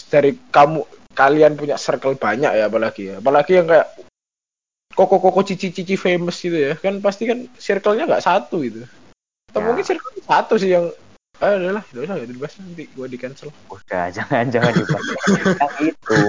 dari 0.08 0.32
kamu 0.48 0.80
kalian 1.12 1.60
punya 1.60 1.76
circle 1.76 2.16
banyak 2.16 2.52
ya 2.56 2.72
apalagi 2.72 3.12
ya. 3.12 3.16
Apalagi 3.20 3.60
yang 3.60 3.68
kayak 3.68 3.88
koko-koko 4.96 5.44
cici-cici 5.44 6.00
famous 6.00 6.40
gitu 6.40 6.56
ya. 6.56 6.74
Kan 6.80 7.04
pasti 7.04 7.28
kan 7.28 7.52
circle-nya 7.60 8.08
nggak 8.08 8.24
satu 8.24 8.64
gitu. 8.64 8.88
Atau 9.52 9.60
Ya. 9.60 9.66
mungkin 9.68 9.84
circle 9.84 10.12
satu 10.24 10.56
sih 10.56 10.72
yang 10.72 10.88
ah 11.42 11.58
udahlah, 11.58 11.82
udah 11.90 12.02
usah 12.06 12.16
gitu 12.22 12.32
dibahas 12.38 12.54
nanti 12.62 12.84
gua 12.94 13.08
di 13.10 13.18
cancel. 13.18 13.50
udah 13.66 14.06
jangan 14.18 14.46
jangan 14.48 14.72
dibahas 14.72 15.08
yang 15.10 15.74
itu 15.90 16.22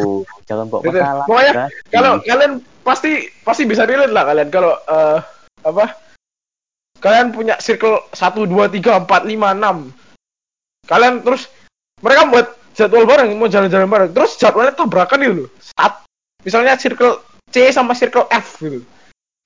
jangan 0.49 0.67
bawa 0.67 0.81
Gitu. 0.83 0.99
masalah 0.99 1.25
Pokoknya 1.29 1.64
kalau 1.93 2.12
kalian 2.25 2.52
pasti 2.83 3.12
pasti 3.45 3.62
bisa 3.69 3.85
relate 3.85 4.11
lah 4.11 4.25
kalian 4.25 4.49
kalau 4.49 4.73
eh, 4.75 5.19
apa 5.62 5.85
kalian 7.02 7.35
punya 7.35 7.59
circle 7.59 8.06
1 8.14 8.47
2 8.47 8.78
3 8.78 9.04
4 9.04 9.11
5 9.11 9.35
6 9.35 10.87
kalian 10.87 11.14
terus 11.26 11.50
mereka 12.02 12.23
buat 12.30 12.47
jadwal 12.73 13.04
bareng 13.04 13.37
mau 13.37 13.49
jalan-jalan 13.49 13.88
bareng. 13.88 14.11
Terus 14.11 14.32
jadwalnya 14.40 14.75
tabrakan 14.75 15.23
gitu 15.23 15.35
loh. 15.47 15.50
Saat 15.61 16.02
misalnya 16.42 16.75
circle 16.80 17.23
C 17.52 17.71
sama 17.71 17.92
circle 17.92 18.26
F 18.32 18.59
gitu. 18.59 18.82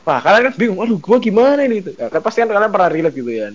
Wah 0.07 0.23
kalian 0.23 0.51
kan 0.51 0.55
bingung 0.55 0.81
aduh 0.81 0.99
gua 1.03 1.19
gimana 1.19 1.67
ini? 1.67 1.83
Gitu. 1.83 1.99
Ya, 1.99 2.07
kan 2.09 2.23
pasti 2.23 2.41
kan 2.43 2.51
kalian 2.51 2.73
pernah 2.73 2.91
relate 2.91 3.17
gitu 3.19 3.31
ya 3.31 3.51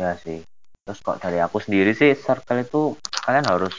ya 0.00 0.16
sih. 0.24 0.40
Terus 0.86 0.98
kok 1.04 1.20
dari 1.20 1.38
aku 1.42 1.60
sendiri 1.60 1.92
sih 1.92 2.16
circle 2.16 2.64
itu 2.64 2.82
kalian 3.26 3.44
harus 3.44 3.74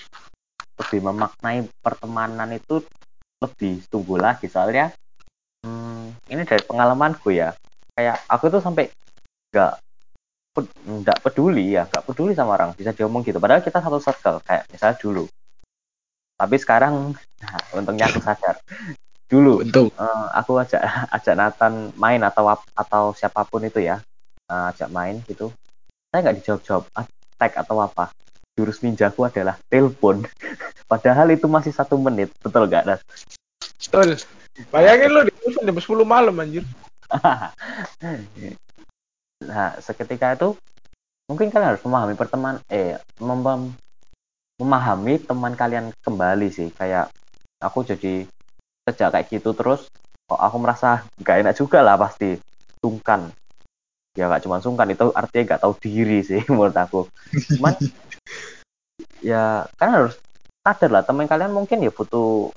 lebih 0.78 1.02
memaknai 1.02 1.66
pertemanan 1.82 2.52
itu 2.54 2.86
lebih 3.42 3.82
tumbuh 3.90 4.22
lagi. 4.22 4.46
Soalnya 4.46 4.94
hmm, 5.66 6.30
ini 6.30 6.46
dari 6.46 6.62
pengalamanku 6.62 7.34
ya 7.34 7.56
kayak 8.02 8.18
aku 8.26 8.50
tuh 8.50 8.58
sampai 8.66 8.90
nggak 9.54 9.74
nggak 10.82 11.18
peduli 11.22 11.78
ya 11.78 11.86
nggak 11.86 12.04
peduli 12.10 12.34
sama 12.34 12.58
orang 12.58 12.74
bisa 12.74 12.90
diomong 12.98 13.22
gitu. 13.22 13.38
Padahal 13.38 13.62
kita 13.62 13.78
satu 13.78 14.02
circle 14.02 14.42
kayak 14.42 14.66
misalnya 14.74 14.98
dulu. 14.98 15.24
Tapi 16.34 16.56
sekarang 16.58 17.14
nah, 17.14 17.62
untungnya 17.78 18.10
aku 18.10 18.18
sadar. 18.26 18.58
Dulu 19.30 19.62
untung. 19.62 19.94
eh, 19.94 20.28
aku 20.34 20.58
ajak 20.58 20.82
ajak 21.16 21.36
Nathan 21.38 21.94
main 21.94 22.20
atau 22.26 22.50
atau 22.74 23.14
siapa 23.14 23.46
pun 23.46 23.62
itu 23.62 23.78
ya 23.78 24.02
eh, 24.50 24.66
ajak 24.74 24.90
main 24.90 25.22
gitu. 25.30 25.54
Saya 26.10 26.26
nggak 26.26 26.36
dijawab 26.42 26.62
jawab 26.66 26.84
tag 27.38 27.54
atau 27.54 27.78
apa? 27.86 28.10
Jurus 28.58 28.82
ninjaku 28.82 29.30
adalah 29.30 29.62
telepon. 29.70 30.26
Padahal 30.92 31.30
itu 31.30 31.46
masih 31.46 31.72
satu 31.72 32.02
menit 32.02 32.34
betul 32.42 32.66
nggak 32.66 32.84
Nat? 32.90 33.00
betul. 33.78 34.18
Bayangin 34.68 35.10
lu 35.16 35.22
di 35.24 35.32
telepon 35.32 35.64
jam 35.64 35.78
10 35.80 36.04
malam 36.04 36.36
anjir 36.36 36.66
nah 39.42 39.76
seketika 39.82 40.38
itu 40.38 40.56
mungkin 41.28 41.50
kalian 41.52 41.76
harus 41.76 41.84
memahami 41.84 42.16
perteman 42.16 42.60
eh 42.72 43.00
mem- 43.20 43.76
memahami 44.62 45.18
teman 45.24 45.54
kalian 45.58 45.90
kembali 46.06 46.48
sih. 46.54 46.70
Kayak 46.76 47.10
aku 47.58 47.82
jadi 47.82 48.30
sejak 48.86 49.10
kayak 49.14 49.28
gitu 49.34 49.54
terus 49.58 49.90
kok 50.30 50.40
aku 50.40 50.58
merasa 50.62 51.06
gak 51.22 51.42
enak 51.42 51.56
juga 51.58 51.82
lah 51.82 51.98
pasti 51.98 52.38
sungkan. 52.80 53.34
Ya 54.14 54.28
gak 54.28 54.44
cuma 54.46 54.60
sungkan 54.62 54.92
itu 54.92 55.10
artinya 55.16 55.56
gak 55.58 55.62
tahu 55.66 55.74
diri 55.82 56.22
sih 56.22 56.42
menurut 56.52 56.76
aku. 56.78 57.10
Cuman 57.58 57.74
ya 59.22 59.66
kan 59.80 59.90
harus 59.90 60.20
sadar 60.62 60.90
lah 60.94 61.04
teman 61.06 61.26
kalian 61.26 61.54
mungkin 61.54 61.82
ya 61.82 61.90
butuh 61.90 62.54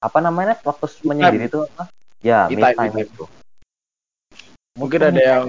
apa 0.00 0.18
namanya 0.24 0.56
waktu 0.64 0.88
menyendiri 1.04 1.46
itu 1.52 1.60
apa? 1.76 1.84
Ya 2.22 2.48
me 2.48 2.62
time. 2.72 2.96
itu 3.02 3.24
mungkin 4.76 5.00
ada 5.12 5.20
yang 5.20 5.46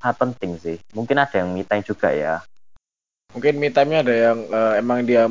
sangat 0.00 0.16
penting 0.16 0.52
sih. 0.60 0.76
Mungkin 0.92 1.16
ada 1.16 1.34
yang 1.44 1.52
me 1.52 1.64
time 1.64 1.84
juga 1.84 2.12
ya. 2.12 2.44
Mungkin 3.30 3.62
me 3.62 3.70
time-nya 3.70 4.02
ada 4.02 4.14
yang 4.14 4.38
eh, 4.50 4.72
emang 4.82 5.06
dia 5.06 5.30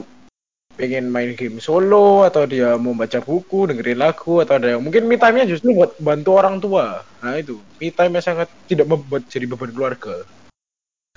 pengen 0.79 1.11
main 1.11 1.35
game 1.35 1.59
solo 1.59 2.23
atau 2.23 2.47
dia 2.47 2.79
mau 2.79 2.95
baca 2.95 3.19
buku 3.19 3.67
dengerin 3.67 3.99
lagu 3.99 4.39
atau 4.39 4.55
ada 4.55 4.71
yang 4.71 4.79
mungkin 4.79 5.03
me 5.11 5.19
time-nya 5.19 5.43
justru 5.43 5.75
buat 5.75 5.99
bantu 5.99 6.39
orang 6.39 6.63
tua. 6.63 7.03
Nah 7.19 7.35
itu. 7.35 7.59
Me 7.83 7.91
time 7.91 8.15
yang 8.15 8.25
sangat 8.25 8.47
tidak 8.71 8.87
membuat 8.87 9.27
jadi 9.27 9.43
beban 9.43 9.75
keluarga. 9.75 10.23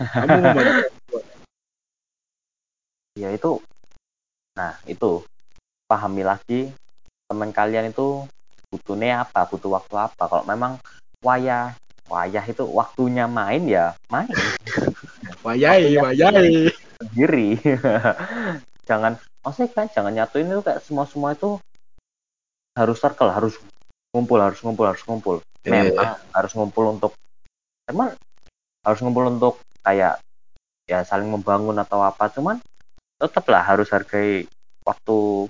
Kamu 0.03 0.37
membantu 0.43 0.91
ya 3.15 3.29
itu. 3.31 3.63
Nah 4.59 4.75
itu. 4.91 5.23
Pahami 5.87 6.25
lagi 6.25 6.73
teman 7.29 7.53
kalian 7.53 7.93
itu 7.93 8.27
butuhnya 8.73 9.23
apa 9.23 9.47
butuh 9.47 9.79
waktu 9.79 9.95
apa. 9.95 10.25
Kalau 10.27 10.45
memang 10.49 10.83
wayah 11.23 11.77
wayah 12.13 12.45
itu 12.45 12.65
waktunya 12.69 13.25
main 13.25 13.65
ya 13.65 13.97
main. 14.13 14.29
Wayai 15.41 15.97
wayai. 15.97 16.69
sendiri. 17.01 17.57
Jangan 18.89 19.17
maksudnya 19.43 19.73
kan 19.75 19.87
jangan 19.91 20.13
nyatuin 20.15 20.53
itu 20.53 20.63
kayak 20.63 20.85
semua 20.87 21.09
semua 21.09 21.35
itu 21.35 21.59
harus 22.79 22.99
circle 23.01 23.33
harus 23.33 23.59
ngumpul 24.15 24.39
harus 24.39 24.61
ngumpul 24.61 24.87
harus 24.87 25.03
ngumpul. 25.09 25.37
Iya, 25.65 25.89
memang 25.89 26.15
harus 26.31 26.53
ngumpul 26.53 26.85
untuk 26.93 27.13
emang 27.89 28.15
harus 28.85 29.01
ngumpul 29.01 29.25
untuk 29.33 29.55
kayak 29.83 30.21
ya 30.87 31.03
saling 31.07 31.31
membangun 31.31 31.79
atau 31.79 32.03
apa 32.03 32.31
cuman 32.31 32.59
tetaplah 33.19 33.63
harus 33.63 33.91
hargai 33.91 34.47
waktu 34.83 35.49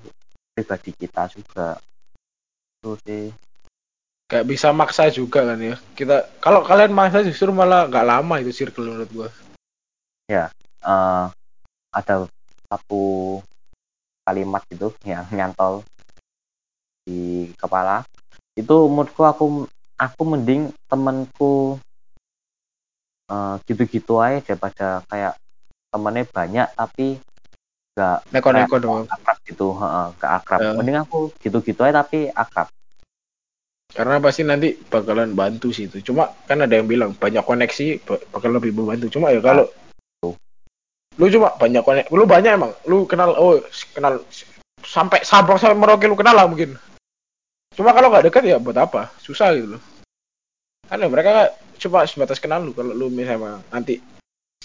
pribadi 0.53 0.91
kita 0.93 1.29
juga. 1.33 1.77
Itu 2.79 2.97
sih 3.05 3.33
Gak 4.33 4.49
bisa 4.49 4.73
maksa 4.73 5.13
juga 5.13 5.45
kan 5.45 5.61
ya. 5.61 5.77
Kita 5.93 6.25
kalau 6.41 6.65
kalian 6.65 6.89
maksa 6.89 7.21
justru 7.21 7.53
malah 7.53 7.85
nggak 7.85 8.07
lama 8.09 8.35
itu 8.41 8.49
circle 8.49 8.89
menurut 8.89 9.09
gua. 9.13 9.29
eh, 10.83 11.25
ada 11.93 12.15
satu 12.65 13.37
kalimat 14.25 14.65
gitu 14.73 14.89
yang 15.05 15.23
nyantol 15.29 15.85
di 17.05 17.51
kepala 17.59 18.01
itu 18.57 18.75
menurutku 18.89 19.21
aku 19.21 19.45
aku 19.99 20.21
mending 20.25 20.73
temenku 20.89 21.77
eh, 23.29 23.55
gitu-gitu 23.69 24.17
aja 24.17 24.41
daripada 24.41 25.05
kayak 25.07 25.33
temennya 25.93 26.25
banyak 26.33 26.67
tapi 26.73 27.21
nggak 27.93 28.17
Neko-neko 28.33 28.75
doang. 28.81 29.05
akrab 29.05 29.37
gitu 29.45 29.77
heeh, 29.77 30.07
nggak 30.17 30.31
akrab 30.41 30.59
Ya. 30.65 30.71
mending 30.73 30.97
aku 30.97 31.29
gitu-gitu 31.37 31.85
aja 31.85 32.01
tapi 32.01 32.33
akrab 32.33 32.65
Karena 33.93 34.17
pasti 34.17 34.41
nanti 34.41 34.73
bakalan 34.73 35.37
bantu 35.37 35.69
sih 35.69 35.85
itu. 35.85 36.01
Cuma 36.01 36.33
kan 36.49 36.65
ada 36.65 36.73
yang 36.73 36.89
bilang 36.89 37.13
banyak 37.13 37.45
koneksi 37.45 38.01
ba- 38.03 38.23
bakal 38.33 38.49
lebih 38.57 38.73
membantu. 38.73 39.05
Cuma 39.13 39.29
ya 39.29 39.37
kalau 39.37 39.69
Tuh. 40.21 40.33
lu 41.21 41.29
cuma 41.29 41.53
banyak 41.53 41.85
koneksi, 41.85 42.09
lu 42.09 42.25
banyak 42.25 42.51
emang. 42.57 42.73
Lu 42.89 43.05
kenal 43.05 43.37
oh 43.37 43.61
kenal 43.93 44.25
sampai 44.81 45.21
Sabang 45.21 45.61
sampai 45.61 45.77
Merauke 45.77 46.09
lu 46.09 46.17
kenal 46.17 46.33
lah 46.33 46.49
mungkin. 46.49 46.73
Cuma 47.77 47.93
kalau 47.93 48.09
nggak 48.09 48.33
dekat 48.33 48.43
ya 48.49 48.57
buat 48.57 48.77
apa? 48.81 49.13
Susah 49.21 49.53
gitu 49.53 49.77
loh. 49.77 49.81
Karena 50.89 51.05
mereka 51.05 51.53
cuma 51.77 52.05
sebatas 52.09 52.41
kenal 52.41 52.65
lu 52.65 52.73
kalau 52.73 52.97
lu 52.97 53.13
misalnya 53.13 53.61
nanti 53.69 54.01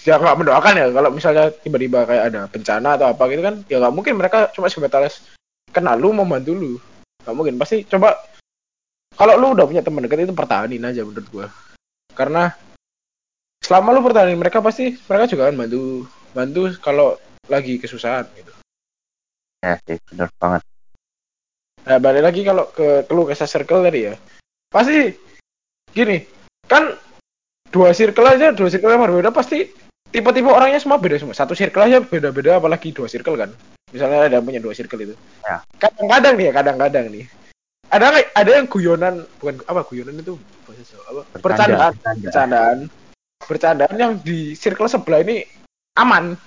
ya 0.07 0.15
nggak 0.15 0.37
mendoakan 0.39 0.79
ya 0.79 0.87
kalau 0.95 1.09
misalnya 1.11 1.51
tiba-tiba 1.51 2.07
kayak 2.07 2.23
ada 2.31 2.41
bencana 2.47 2.95
atau 2.95 3.11
apa 3.11 3.23
gitu 3.27 3.41
kan 3.43 3.55
ya 3.67 3.83
nggak 3.83 3.95
mungkin 3.95 4.13
mereka 4.15 4.47
cuma 4.55 4.71
sebatas 4.71 5.27
kenal 5.75 5.99
lu 5.99 6.15
membantu 6.15 6.55
lu 6.55 6.71
nggak 7.27 7.35
mungkin 7.35 7.59
pasti 7.59 7.83
coba 7.83 8.15
kalau 9.15 9.33
lu 9.37 9.57
udah 9.57 9.65
punya 9.65 9.81
teman 9.81 10.05
dekat 10.05 10.27
itu 10.27 10.35
pertahanin 10.35 10.85
aja 10.85 11.01
menurut 11.01 11.27
gua. 11.31 11.47
Karena 12.13 12.53
selama 13.63 13.95
lu 13.95 14.01
pertahanin 14.05 14.39
mereka 14.39 14.63
pasti 14.63 14.95
mereka 15.07 15.25
juga 15.29 15.49
akan 15.49 15.55
bantu 15.59 15.81
bantu 16.33 16.61
kalau 16.79 17.17
lagi 17.49 17.81
kesusahan 17.81 18.29
gitu. 18.37 18.51
Ya 19.65 19.75
sih 19.83 19.97
bener 20.09 20.29
banget. 20.39 20.61
Nah 21.83 21.97
balik 21.97 22.23
lagi 22.23 22.41
kalau 22.45 22.69
ke 22.71 23.03
keluh 23.09 23.27
kesah 23.27 23.49
circle 23.49 23.83
tadi 23.83 24.11
ya. 24.11 24.15
Pasti 24.69 25.11
gini 25.89 26.21
kan 26.69 26.93
dua 27.73 27.91
circle 27.97 28.29
aja 28.29 28.53
dua 28.53 28.69
circle 28.69 28.93
yang 28.93 29.01
berbeda 29.01 29.33
pasti 29.33 29.65
tipe-tipe 30.13 30.49
orangnya 30.49 30.79
semua 30.79 31.01
beda 31.01 31.17
semua. 31.17 31.35
Satu 31.35 31.57
circle 31.57 31.85
aja 31.85 31.97
beda-beda 32.01 32.61
apalagi 32.61 32.93
dua 32.93 33.09
circle 33.09 33.35
kan. 33.35 33.49
Misalnya 33.89 34.29
ada 34.29 34.37
yang 34.37 34.45
punya 34.45 34.61
dua 34.61 34.77
circle 34.77 35.01
itu. 35.01 35.15
Ya. 35.41 35.65
kadang-kadang 35.81 36.33
nih 36.37 36.45
ya 36.49 36.53
kadang-kadang 36.53 37.05
nih 37.09 37.25
ada 37.89 38.05
nggak- 38.13 38.31
ada 38.37 38.51
yang 38.53 38.67
guyonan 38.69 39.15
bukan 39.41 39.55
apa 39.65 39.81
guyonan 39.85 40.21
itu? 40.21 40.37
Bahasa 40.65 40.83
Jawa, 40.85 41.03
apa? 41.09 41.21
Bercanda, 41.41 41.49
bercandaan 41.49 41.93
bercanda. 41.93 42.21
bercandaan. 42.21 42.77
Bercandaan 43.39 43.95
yang 43.97 44.13
di 44.21 44.53
circle 44.53 44.91
sebelah 44.91 45.25
ini 45.25 45.41
aman. 45.97 46.37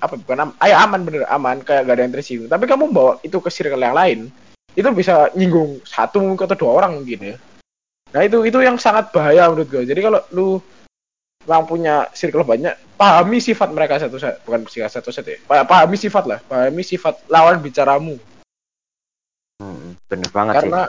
Apa 0.00 0.16
bukan 0.16 0.48
am 0.48 0.50
ayo 0.64 0.74
aman 0.80 1.00
bener 1.06 1.22
aman. 1.30 1.62
Kayak 1.62 1.86
gak 1.86 1.94
ada 1.94 2.02
yang 2.02 2.14
tersinggung. 2.16 2.50
Tapi 2.50 2.64
kamu 2.66 2.90
bawa 2.90 3.20
itu 3.22 3.36
ke 3.38 3.50
circle 3.52 3.80
yang 3.80 3.94
lain 3.94 4.32
itu 4.74 4.86
bisa 4.94 5.28
nyinggung 5.34 5.82
satu 5.82 6.22
mungkin 6.22 6.46
atau 6.46 6.58
dua 6.58 6.72
orang 6.82 7.02
mungkin 7.02 7.34
ya. 7.34 7.36
Nah 8.14 8.22
itu 8.26 8.42
itu 8.46 8.58
yang 8.62 8.78
sangat 8.78 9.10
bahaya 9.10 9.50
menurut 9.50 9.66
gue 9.70 9.82
jadi 9.86 10.00
kalau 10.02 10.22
lu 10.34 10.48
yang 11.46 11.66
punya 11.66 12.06
circle 12.14 12.46
banyak 12.46 12.74
pahami 12.94 13.42
sifat 13.42 13.72
mereka 13.72 13.98
satu 13.98 14.20
set 14.20 14.38
bukan 14.46 14.66
sifat 14.70 14.90
satu 14.98 15.10
set 15.10 15.26
ya. 15.26 15.38
Pa- 15.46 15.66
pahami 15.66 15.98
sifat 15.98 16.24
lah. 16.26 16.38
Pahami 16.46 16.82
sifat 16.86 17.18
lawan 17.26 17.58
bicaramu 17.58 18.14
Hmm, 19.60 19.92
bener 20.08 20.30
banget 20.32 20.54
karena 20.64 20.88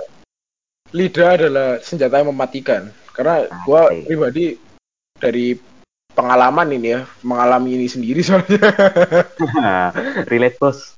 lidah 0.96 1.30
adalah 1.36 1.70
senjata 1.84 2.24
yang 2.24 2.32
mematikan. 2.32 2.88
Karena 3.12 3.44
gua 3.68 3.92
Asik. 3.92 4.08
pribadi 4.08 4.46
dari 5.20 5.60
pengalaman 6.16 6.72
ini 6.72 6.96
ya 6.96 7.02
mengalami 7.28 7.76
ini 7.76 7.88
sendiri 7.92 8.24
soalnya. 8.28 8.64
Sih 9.36 9.52
relate 10.32 10.56
bos. 10.56 10.96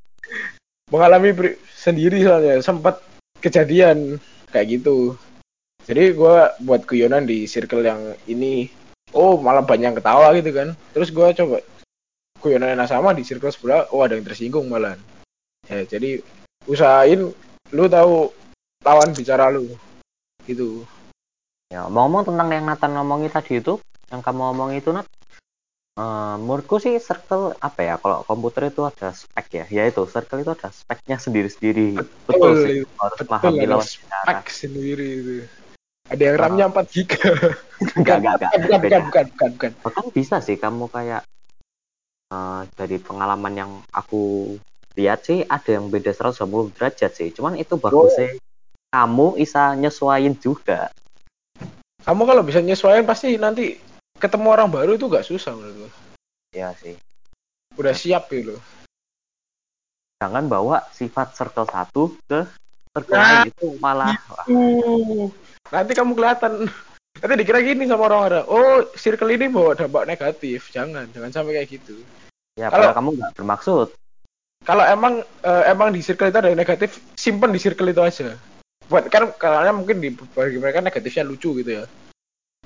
Mengalami 0.93 1.57
sendiri 1.73 2.21
soalnya. 2.21 2.61
Sempat 2.61 3.01
kejadian 3.41 4.21
kayak 4.53 4.77
gitu. 4.77 5.17
Jadi 5.89 6.13
gua 6.13 6.53
buat 6.61 6.85
guyonan 6.85 7.25
di 7.25 7.49
circle 7.49 7.81
yang 7.81 8.13
ini. 8.29 8.69
Oh 9.17 9.41
malah 9.41 9.65
banyak 9.65 9.93
yang 9.93 9.97
ketawa 9.97 10.29
gitu 10.37 10.53
kan. 10.53 10.77
Terus 10.93 11.09
gua 11.09 11.33
coba 11.33 11.57
guyonan 12.37 12.77
yang 12.77 12.85
sama 12.85 13.17
di 13.17 13.25
circle 13.25 13.49
sebelah. 13.49 13.89
Oh 13.89 14.05
ada 14.05 14.13
yang 14.13 14.25
tersinggung 14.29 14.69
malah. 14.69 14.93
Ya 15.65 15.81
jadi 15.89 16.21
usahain 16.69 17.33
lu 17.73 17.89
tahu 17.89 18.29
lawan 18.85 19.09
bicara 19.11 19.49
lu 19.49 19.65
gitu 20.45 20.85
Ya, 21.73 21.89
ngomong 21.89 22.21
tentang 22.21 22.53
yang 22.53 22.69
Nathan 22.69 22.93
ngomongin 22.93 23.33
tadi 23.33 23.57
itu, 23.57 23.81
yang 24.13 24.21
kamu 24.21 24.45
ngomong 24.45 24.77
itu 24.77 24.93
Nat, 24.93 25.09
eh, 25.97 26.35
menurutku 26.37 26.77
sih 26.77 27.01
circle 27.01 27.57
apa 27.57 27.81
ya? 27.81 27.97
Kalau 27.97 28.21
komputer 28.29 28.69
itu 28.69 28.85
ada 28.85 29.09
spek 29.09 29.47
ya, 29.49 29.65
ya 29.65 29.83
itu 29.89 30.05
circle 30.05 30.45
itu 30.45 30.53
ada 30.53 30.69
speknya 30.69 31.17
sendiri-sendiri. 31.17 31.97
Betul, 32.29 32.51
sih, 32.61 32.77
harus 32.85 33.17
betul 33.25 33.57
ada 33.57 33.65
lawan 33.65 33.89
bicara. 33.89 34.21
spek 34.21 34.45
sendiri 34.53 35.07
itu 35.17 35.35
ada 36.13 36.21
yang 36.29 36.37
RAM-nya 36.37 36.65
4 36.69 36.93
giga 36.93 37.25
Enggak, 37.97 38.15
enggak, 38.21 38.33
enggak. 38.37 38.51
bukan, 38.53 38.61
bukan, 38.69 39.01
bukan, 39.01 39.25
bukan, 39.33 39.49
bukan. 39.57 39.71
Bahkan 39.81 40.05
bisa 40.13 40.35
sih 40.45 40.61
kamu 40.61 40.85
kayak 40.93 41.25
eh, 42.29 42.61
dari 42.77 42.97
pengalaman 43.01 43.53
yang 43.57 43.71
aku 43.89 44.53
lihat 44.93 45.25
sih 45.25 45.41
ada 45.45 45.69
yang 45.69 45.89
beda 45.89 46.13
180 46.13 46.73
derajat 46.77 47.11
sih. 47.13 47.29
Cuman 47.33 47.57
itu 47.57 47.77
bagusnya 47.77 48.37
kamu 48.93 49.41
bisa 49.41 49.73
nyesuaiin 49.73 50.37
juga. 50.37 50.93
kamu 52.03 52.21
kalau 52.27 52.43
bisa 52.43 52.59
nyesuaiin 52.59 53.07
pasti 53.07 53.39
nanti 53.39 53.79
ketemu 54.19 54.47
orang 54.51 54.67
baru 54.67 54.99
itu 54.99 55.07
gak 55.07 55.25
susah 55.25 55.55
menurut 55.55 55.87
gua. 55.87 55.91
Ya 56.53 56.69
sih. 56.77 56.99
udah 57.73 57.95
siap 57.97 58.29
gitu 58.29 58.53
loh. 58.53 58.61
Jangan 60.21 60.45
bawa 60.45 60.85
sifat 60.93 61.33
circle 61.33 61.65
satu 61.65 62.13
ke 62.29 62.45
circle 62.93 63.17
Nah, 63.17 63.43
itu 63.49 63.67
malah. 63.81 64.13
Uh, 64.45 65.25
nanti 65.73 65.97
kamu 65.97 66.13
kelihatan. 66.13 66.69
Nanti 67.17 67.33
dikira 67.39 67.65
gini 67.65 67.89
sama 67.89 68.05
orang-orang 68.11 68.45
oh 68.45 68.85
circle 68.93 69.33
ini 69.33 69.49
bawa 69.49 69.73
dampak 69.73 70.05
negatif. 70.05 70.69
Jangan 70.69 71.09
jangan 71.09 71.31
sampai 71.33 71.57
kayak 71.57 71.81
gitu. 71.81 71.97
Ya 72.53 72.69
Kalau- 72.69 72.93
kamu 72.93 73.09
nggak 73.17 73.31
bermaksud. 73.41 73.89
Kalau 74.63 74.83
emang 74.87 75.23
eh, 75.23 75.63
emang 75.69 75.91
di 75.91 75.99
circle 75.99 76.31
itu 76.31 76.39
ada 76.39 76.49
yang 76.51 76.59
negatif 76.59 76.99
simpen 77.15 77.51
di 77.51 77.59
circle 77.59 77.91
itu 77.91 78.01
aja 78.03 78.35
buat 78.87 79.07
kan 79.07 79.31
karena 79.35 79.71
mungkin 79.71 80.03
di 80.03 80.11
bagi 80.11 80.59
mereka 80.59 80.83
negatifnya 80.83 81.23
lucu 81.23 81.55
gitu 81.59 81.83
ya 81.83 81.85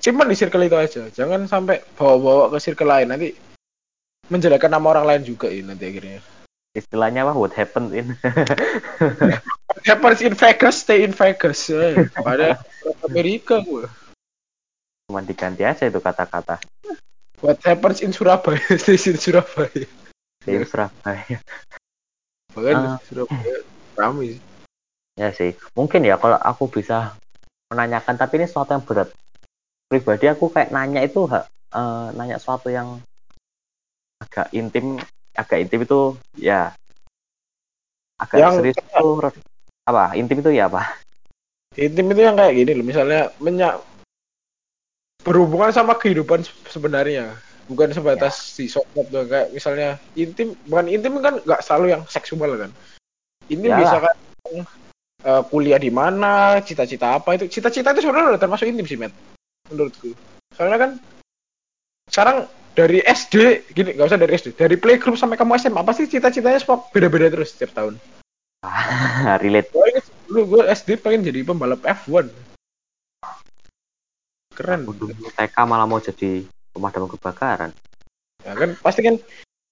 simpen 0.02 0.30
di 0.30 0.38
circle 0.38 0.66
itu 0.66 0.78
aja 0.78 1.10
jangan 1.14 1.46
sampai 1.46 1.82
bawa-bawa 1.98 2.54
ke 2.54 2.58
circle 2.62 2.90
lain 2.90 3.10
nanti 3.10 3.34
menjelekkan 4.30 4.70
nama 4.74 4.98
orang 4.98 5.06
lain 5.06 5.24
juga 5.26 5.50
ini 5.50 5.74
nanti 5.74 5.86
akhirnya 5.90 6.22
Istilahnya 6.78 7.26
apa? 7.26 7.34
What 7.34 7.58
happened 7.58 7.90
in? 7.98 8.14
What 9.66 9.82
happens 9.82 10.22
in 10.22 10.38
Vegas 10.38 10.86
stay 10.86 11.02
in 11.02 11.10
Vegas 11.10 11.74
eh, 11.74 12.06
pada 12.14 12.62
Amerika 13.02 13.66
gue 13.66 13.90
Cuma 15.10 15.26
diganti 15.26 15.66
aja 15.66 15.90
itu 15.90 15.98
kata-kata. 15.98 16.62
What 17.42 17.58
happens 17.66 18.06
in 18.06 18.14
Surabaya 18.14 18.62
stay 18.82 18.94
in 19.10 19.18
Surabaya 19.18 19.90
Di 20.46 20.54
Iya. 20.54 20.70
Surabaya. 20.70 21.38
Bahkan 22.58 22.98
Ah. 22.98 22.98
Surabaya 23.06 23.62
ramai 23.93 24.34
sih. 24.34 24.41
Ya 25.13 25.30
sih. 25.30 25.54
Mungkin 25.78 26.02
ya 26.02 26.17
kalau 26.17 26.41
aku 26.41 26.65
bisa 26.74 27.13
menanyakan, 27.70 28.17
tapi 28.17 28.41
ini 28.41 28.50
sesuatu 28.50 28.74
yang 28.74 28.82
berat. 28.82 29.13
Pribadi 29.86 30.26
aku 30.26 30.50
kayak 30.50 30.74
nanya 30.74 31.06
itu 31.06 31.30
eh, 31.30 32.08
nanya 32.17 32.41
sesuatu 32.41 32.74
yang 32.74 32.98
agak 34.17 34.50
intim, 34.50 34.98
agak 35.38 35.62
intim 35.62 35.86
itu 35.86 36.17
ya 36.34 36.74
agak 38.17 38.38
Yang- 38.41 38.56
serius 38.58 38.78
itu 38.82 39.06
apa? 39.86 40.17
Intim 40.17 40.41
itu 40.41 40.50
ya 40.50 40.65
apa? 40.65 40.98
intim 41.78 42.10
itu 42.10 42.26
yang 42.26 42.34
kayak 42.34 42.58
gini 42.58 42.72
loh 42.74 42.86
misalnya 42.89 43.30
menyak 43.38 43.78
berhubungan 45.22 45.70
sama 45.70 45.93
kehidupan 45.93 46.41
se- 46.41 46.58
sebenarnya 46.74 47.38
bukan 47.67 47.91
sebatas 47.91 48.56
di 48.56 48.71
sosmed 48.71 49.08
doang 49.12 49.27
kayak 49.27 49.51
misalnya 49.51 49.99
intim 50.15 50.56
bukan 50.65 50.88
intim 50.88 51.19
kan 51.19 51.39
nggak 51.43 51.62
selalu 51.62 51.93
yang 51.93 52.03
seksual 52.08 52.56
kan. 52.56 52.71
Intim 53.51 53.71
Iyalah. 53.71 53.82
bisa 53.84 53.97
kan 54.03 54.15
eh, 55.27 55.41
kuliah 55.51 55.80
di 55.80 55.91
mana 55.91 56.63
cita-cita 56.63 57.19
apa 57.19 57.36
itu 57.36 57.51
cita-cita 57.51 57.91
itu 57.91 58.01
sebenarnya 58.08 58.36
udah 58.36 58.41
termasuk 58.41 58.65
intim 58.65 58.88
sih 58.88 58.97
met. 58.97 59.13
Menurutku. 59.69 60.15
Soalnya 60.56 60.77
kan 60.80 60.91
sekarang 62.08 62.47
dari 62.71 63.03
SD 63.03 63.67
gini 63.75 63.93
nggak 63.93 64.08
usah 64.08 64.21
dari 64.21 64.34
SD 64.39 64.56
dari 64.56 64.75
playgroup 64.80 65.19
sampai 65.19 65.36
kamu 65.36 65.60
SMA 65.60 65.82
pasti 65.84 66.08
cita-citanya 66.08 66.60
semua 66.63 66.82
beda-beda 66.89 67.27
terus 67.27 67.51
setiap 67.51 67.75
tahun. 67.75 67.99
Relate. 69.43 69.69
Gue 69.69 69.86
inget, 69.93 70.06
dulu 70.25 70.41
gue 70.58 70.62
SD 70.71 70.97
pengen 71.03 71.30
jadi 71.30 71.45
pembalap 71.45 71.84
F1 71.86 72.47
keren. 74.58 74.89
Aku 74.89 74.93
dulu 74.97 75.13
TK 75.13 75.56
malah 75.69 75.86
mau 75.86 76.01
jadi 76.01 76.41
pemadam 76.78 77.10
kebakaran. 77.10 77.74
ya 78.46 78.54
kan 78.54 78.70
pasti 78.80 79.02
kan 79.02 79.18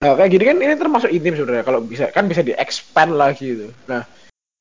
nah, 0.02 0.18
kayak 0.18 0.30
gini 0.34 0.44
kan 0.50 0.58
ini 0.58 0.74
termasuk 0.74 1.14
intim 1.14 1.38
sebenarnya 1.38 1.62
kalau 1.62 1.80
bisa 1.86 2.10
kan 2.10 2.26
bisa 2.26 2.42
di 2.42 2.58
expand 2.58 3.14
lagi 3.14 3.54
gitu 3.54 3.70
nah 3.86 4.02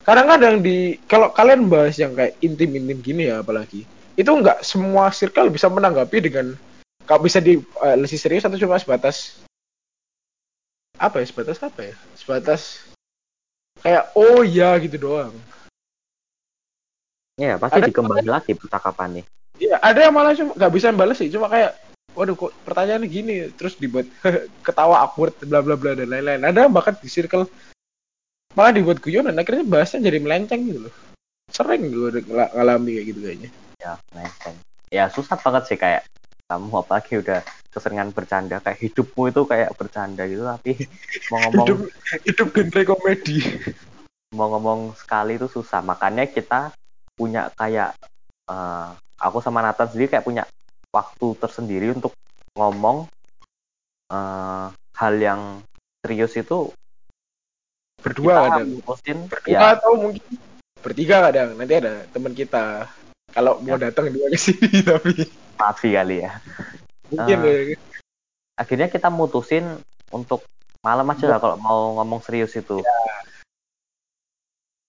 kadang-kadang 0.04 0.61
di 0.61 1.00
kalau 1.09 1.33
kalian 1.33 1.72
bahas 1.72 1.96
yang 1.96 2.12
kayak 2.12 2.37
intim-intim 2.44 3.00
gini 3.00 3.33
ya 3.33 3.40
apalagi 3.40 3.88
itu 4.14 4.28
nggak 4.28 4.61
semua 4.61 5.09
circle 5.09 5.48
bisa 5.48 5.72
menanggapi 5.72 6.20
dengan 6.20 6.52
kalau 7.09 7.24
bisa 7.24 7.40
di 7.40 7.57
eh, 7.59 7.96
lebih 7.96 8.20
serius 8.20 8.44
atau 8.44 8.61
cuma 8.61 8.76
sebatas 8.76 9.40
apa 11.00 11.24
ya 11.24 11.26
sebatas 11.26 11.59
apa 11.64 11.80
ya 11.80 11.94
sebatas 12.14 12.85
kayak 13.80 14.12
oh 14.14 14.44
ya 14.44 14.76
gitu 14.78 15.00
doang 15.00 15.33
Ya, 17.35 17.59
pasti 17.59 17.83
Ada- 17.83 17.90
dikembangin 17.90 18.30
lagi 18.30 18.54
percakapannya. 18.54 19.26
Iya, 19.59 19.78
ada 19.83 19.98
yang 20.07 20.14
malah 20.14 20.35
cuma 20.38 20.54
nggak 20.54 20.72
bisa 20.74 20.94
balas 20.94 21.18
sih, 21.18 21.30
cuma 21.30 21.50
kayak 21.50 21.74
waduh 22.14 22.35
kok 22.38 22.53
pertanyaannya 22.62 23.09
gini 23.11 23.35
terus 23.59 23.74
dibuat 23.77 24.07
ketawa 24.66 25.03
awkward 25.03 25.35
bla 25.44 25.61
bla 25.61 25.74
bla 25.74 25.98
dan 25.98 26.09
lain-lain. 26.11 26.42
Ada 26.46 26.70
bahkan 26.70 26.94
di 26.98 27.11
circle 27.11 27.50
malah 28.55 28.70
dibuat 28.70 29.03
guyonan 29.03 29.35
akhirnya 29.35 29.66
bahasnya 29.66 30.07
jadi 30.07 30.18
melenceng 30.22 30.62
gitu 30.70 30.87
loh. 30.87 30.94
Sering 31.50 31.90
gue 31.90 32.22
ngel- 32.22 32.53
ngalami 32.55 32.90
kayak 32.98 33.07
gitu 33.11 33.20
kayaknya. 33.20 33.50
Ya, 33.83 33.92
melenceng. 34.14 34.57
Ya, 34.94 35.05
susah 35.11 35.35
banget 35.42 35.62
sih 35.68 35.79
kayak 35.79 36.07
kamu 36.46 36.87
apalagi 36.87 37.18
udah 37.18 37.40
keseringan 37.72 38.12
bercanda 38.14 38.61
kayak 38.62 38.79
hidupmu 38.79 39.33
itu 39.33 39.42
kayak 39.48 39.72
bercanda 39.74 40.22
gitu 40.29 40.44
tapi 40.44 40.87
mau 41.33 41.40
ngomong 41.50 41.66
Hidup 41.66 41.79
hidup 42.22 42.48
genre 42.53 42.83
komedi. 42.85 43.38
mau 44.37 44.50
ngomong 44.53 44.92
sekali 44.94 45.40
itu 45.40 45.48
susah 45.48 45.81
makanya 45.81 46.29
kita 46.29 46.70
punya 47.16 47.48
kayak 47.57 47.96
eh, 48.50 48.88
aku 49.18 49.40
sama 49.40 49.64
Nathan 49.64 49.88
sendiri 49.88 50.12
kayak 50.12 50.27
punya 50.27 50.44
waktu 50.94 51.26
tersendiri 51.42 51.90
untuk 51.90 52.14
ngomong 52.54 53.11
eh, 54.14 54.66
hal 54.94 55.14
yang 55.18 55.59
serius 56.07 56.38
itu 56.38 56.70
Berdua 57.98 58.46
kadang. 58.46 58.68
mutusin 58.78 59.18
Berdua 59.26 59.50
ya 59.50 59.74
atau 59.74 59.96
mungkin 59.96 60.22
bertiga 60.85 61.24
kadang. 61.26 61.57
Nanti 61.57 61.74
ada 61.80 62.04
teman 62.12 62.37
kita 62.37 62.87
kalau 63.33 63.59
mau 63.59 63.74
Ya. 63.74 63.90
datang 63.90 64.12
dua 64.14 64.30
ke 64.30 64.38
sini 64.38 64.78
tapi 64.87 65.26
mati 65.59 65.90
kali 65.90 66.22
ya 66.22 66.38
mungkin 67.11 67.38
ya. 67.42 67.74
akhirnya 68.54 68.87
kita 68.87 69.11
mutusin 69.11 69.66
untuk 70.14 70.46
malam 70.87 71.07
aja 71.11 71.26
lah 71.26 71.38
kalau 71.42 71.57
mau 71.59 71.98
ngomong 71.98 72.22
serius 72.22 72.54
itu 72.54 72.78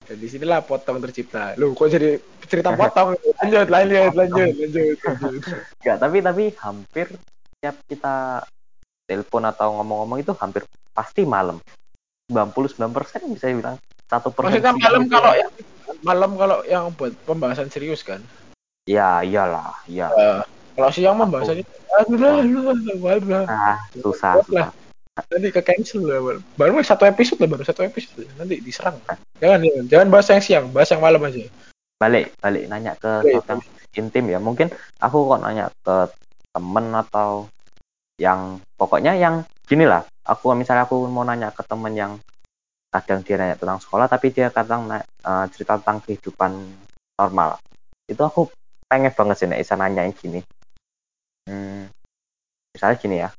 Dan 0.05 0.17
di 0.17 0.27
sinilah 0.27 0.61
potong 0.61 1.01
tercipta. 1.01 1.57
Lu 1.57 1.73
kok 1.73 1.89
jadi 1.89 2.21
cerita 2.45 2.69
potong? 2.71 3.17
Lanjut, 3.41 3.67
lanjut, 3.67 4.11
lanjut, 4.13 4.53
lanjut. 4.53 4.97
lanjut. 5.01 5.41
Enggak, 5.81 5.97
tapi 5.97 6.17
tapi 6.21 6.43
hampir 6.55 7.07
tiap 7.57 7.75
kita 7.89 8.45
telepon 9.05 9.43
atau 9.43 9.73
ngomong-ngomong 9.75 10.21
itu 10.21 10.33
hampir 10.35 10.61
pasti 10.93 11.25
malam 11.25 11.57
99% 12.29 13.33
bisa 13.33 13.45
dibilang 13.45 13.77
satu 14.05 14.29
persen 14.29 14.61
Maksudnya 14.61 14.73
malam 14.75 15.01
itu- 15.01 15.13
kalau 15.13 15.33
yang 15.33 15.51
malam 16.01 16.31
kalau 16.37 16.57
yang 16.65 16.83
buat 16.93 17.13
pembahasan 17.25 17.69
serius 17.69 18.01
kan. 18.01 18.21
ya 18.85 19.21
iyalah 19.21 19.73
ya 19.85 20.09
Eh, 20.09 20.41
kalau 20.77 20.89
siang 20.93 21.17
pembahasannya 21.17 21.65
aduh 21.95 22.17
lah, 22.17 22.33
aduh 22.37 23.09
aduh 23.09 23.45
ah 23.45 23.77
Buat 23.89 24.01
susah 24.01 24.33
lah. 24.51 24.69
Nanti 25.15 25.47
ke 25.51 25.61
cancel 25.63 26.03
lah. 26.03 26.19
Baru. 26.19 26.39
Baru 26.59 26.73
satu 26.83 27.07
episode 27.07 27.39
lah, 27.39 27.49
baru 27.55 27.63
satu 27.63 27.87
episode. 27.87 28.27
Nanti 28.35 28.59
diserang. 28.59 28.99
Jangan, 29.39 29.63
jangan, 29.63 29.83
jangan 29.87 30.07
bahas 30.11 30.27
yang 30.27 30.43
siang, 30.43 30.65
bahas 30.75 30.91
yang 30.91 30.99
malam 30.99 31.23
aja. 31.23 31.47
balik 31.95 32.35
balik 32.43 32.67
nanya 32.67 32.91
ke 32.99 33.23
yang 33.23 33.59
intim 33.95 34.27
ya 34.27 34.35
mungkin 34.35 34.67
aku 34.99 35.31
kok 35.31 35.39
nanya 35.39 35.71
ke 35.79 36.11
temen 36.51 36.91
atau 36.91 37.47
yang 38.19 38.59
pokoknya 38.75 39.15
yang 39.15 39.47
gini 39.63 39.87
lah 39.87 40.03
aku 40.27 40.51
misalnya 40.55 40.83
aku 40.83 41.07
mau 41.07 41.23
nanya 41.23 41.55
ke 41.55 41.63
temen 41.63 41.95
yang 41.95 42.19
kadang 42.91 43.23
dia 43.23 43.39
nanya 43.39 43.55
tentang 43.55 43.79
sekolah 43.79 44.11
tapi 44.11 44.31
dia 44.31 44.51
kadang 44.51 44.91
eh, 44.91 45.45
cerita 45.55 45.79
tentang 45.79 46.03
kehidupan 46.03 46.51
normal 47.15 47.59
itu 48.11 48.19
aku 48.19 48.51
pengen 48.91 49.15
banget 49.15 49.35
sih 49.39 49.47
nek 49.47 49.63
bisa 49.63 49.75
nanya 49.79 50.03
yang 50.03 50.15
gini 50.15 50.39
hmm, 51.47 51.87
misalnya 52.75 52.95
gini 52.99 53.15
ya 53.23 53.29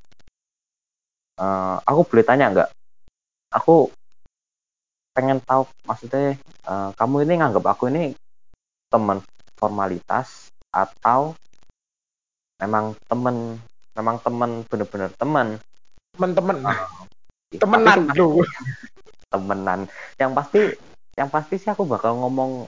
Eh, 1.36 1.76
aku 1.84 2.00
boleh 2.08 2.24
tanya 2.24 2.48
nggak? 2.48 2.70
Aku 3.60 3.92
pengen 5.12 5.36
tahu 5.44 5.68
maksudnya 5.84 6.36
eh, 6.40 6.90
kamu 6.96 7.28
ini 7.28 7.34
nganggap 7.40 7.64
aku 7.76 7.92
ini 7.92 8.16
teman 8.88 9.20
formalitas 9.60 10.48
atau 10.72 11.36
memang 12.56 12.96
temen 13.04 13.60
memang 13.92 14.16
temen 14.24 14.50
bener-bener 14.64 15.12
temen? 15.20 15.60
Teman-teman, 16.16 16.56
Tapi 16.64 17.60
temenan 17.60 18.00
temenan. 19.32 19.80
Yang 20.16 20.32
pasti 20.32 20.60
yang 21.20 21.28
pasti 21.28 21.60
sih 21.60 21.68
aku 21.68 21.84
bakal 21.84 22.16
ngomong 22.16 22.64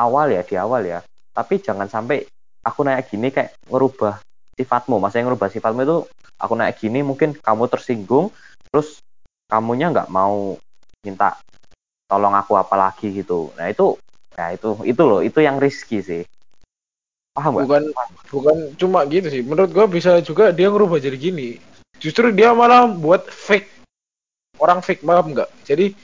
awal 0.00 0.32
ya 0.32 0.40
di 0.40 0.56
awal 0.56 0.88
ya. 0.88 1.04
Tapi 1.36 1.60
jangan 1.60 1.84
sampai 1.84 2.24
aku 2.64 2.80
nanya 2.80 3.04
gini 3.04 3.28
kayak 3.28 3.52
ngerubah 3.68 4.24
sifatmu 4.58 4.98
maksudnya 4.98 5.30
ngerubah 5.30 5.48
sifatmu 5.52 5.80
itu 5.84 5.98
aku 6.40 6.52
nanya 6.56 6.74
gini 6.74 7.04
mungkin 7.04 7.36
kamu 7.36 7.68
tersinggung 7.68 8.32
terus 8.70 9.02
kamunya 9.50 9.90
nggak 9.90 10.08
mau 10.08 10.56
minta 11.02 11.36
tolong 12.06 12.34
aku 12.34 12.58
apa 12.58 12.74
lagi 12.74 13.10
gitu 13.10 13.50
nah 13.58 13.70
itu 13.70 13.98
nah 14.34 14.54
itu 14.54 14.78
itu 14.86 15.02
loh 15.02 15.20
itu 15.20 15.38
yang 15.42 15.58
risky 15.58 16.00
sih 16.00 16.22
paham 17.34 17.62
Bukan 17.62 17.82
bukan 18.28 18.56
cuma 18.76 19.06
gitu 19.06 19.30
sih. 19.30 19.40
Menurut 19.40 19.70
gua 19.70 19.86
bisa 19.86 20.18
juga 20.20 20.50
dia 20.50 20.68
ngerubah 20.68 20.98
jadi 20.98 21.16
gini. 21.16 21.62
Justru 22.02 22.28
dia 22.34 22.52
malah 22.52 22.90
buat 22.90 23.28
fake 23.28 23.86
orang 24.60 24.84
fake 24.84 25.04
paham 25.06 25.32
nggak? 25.32 25.48
Jadi 25.64 25.94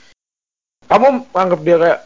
kamu 0.87 1.27
anggap 1.35 1.61
dia 1.61 1.77
kayak 1.77 2.01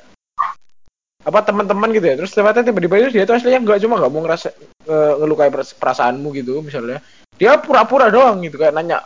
apa 1.21 1.39
teman-teman 1.45 1.93
gitu 1.93 2.07
ya. 2.07 2.17
Terus 2.17 2.33
ternyata 2.33 2.65
tiba-tiba 2.65 2.95
itu 3.01 3.09
dia 3.21 3.25
tuh 3.29 3.37
aslinya 3.37 3.61
nggak 3.61 3.81
cuma 3.85 4.01
nggak 4.01 4.13
mau 4.13 4.23
ngerasa 4.25 4.49
nge- 4.89 5.17
ngelukai 5.21 5.51
peras- 5.53 5.77
perasaanmu 5.77 6.29
gitu 6.37 6.65
misalnya. 6.65 7.05
Dia 7.37 7.57
pura-pura 7.61 8.09
doang 8.13 8.41
gitu 8.45 8.57
kayak 8.61 8.77
nanya 8.77 9.05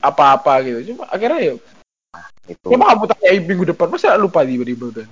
apa-apa 0.00 0.60
gitu. 0.64 0.92
Cuma 0.92 1.08
akhirnya 1.08 1.40
ya 1.40 1.54
itu. 2.44 2.66
coba 2.68 2.92
kamu 2.92 3.04
tanya 3.08 3.28
minggu 3.40 3.64
depan 3.72 3.88
masa 3.88 4.20
lupa 4.20 4.44
tiba-tiba 4.44 4.92
udah 4.92 5.06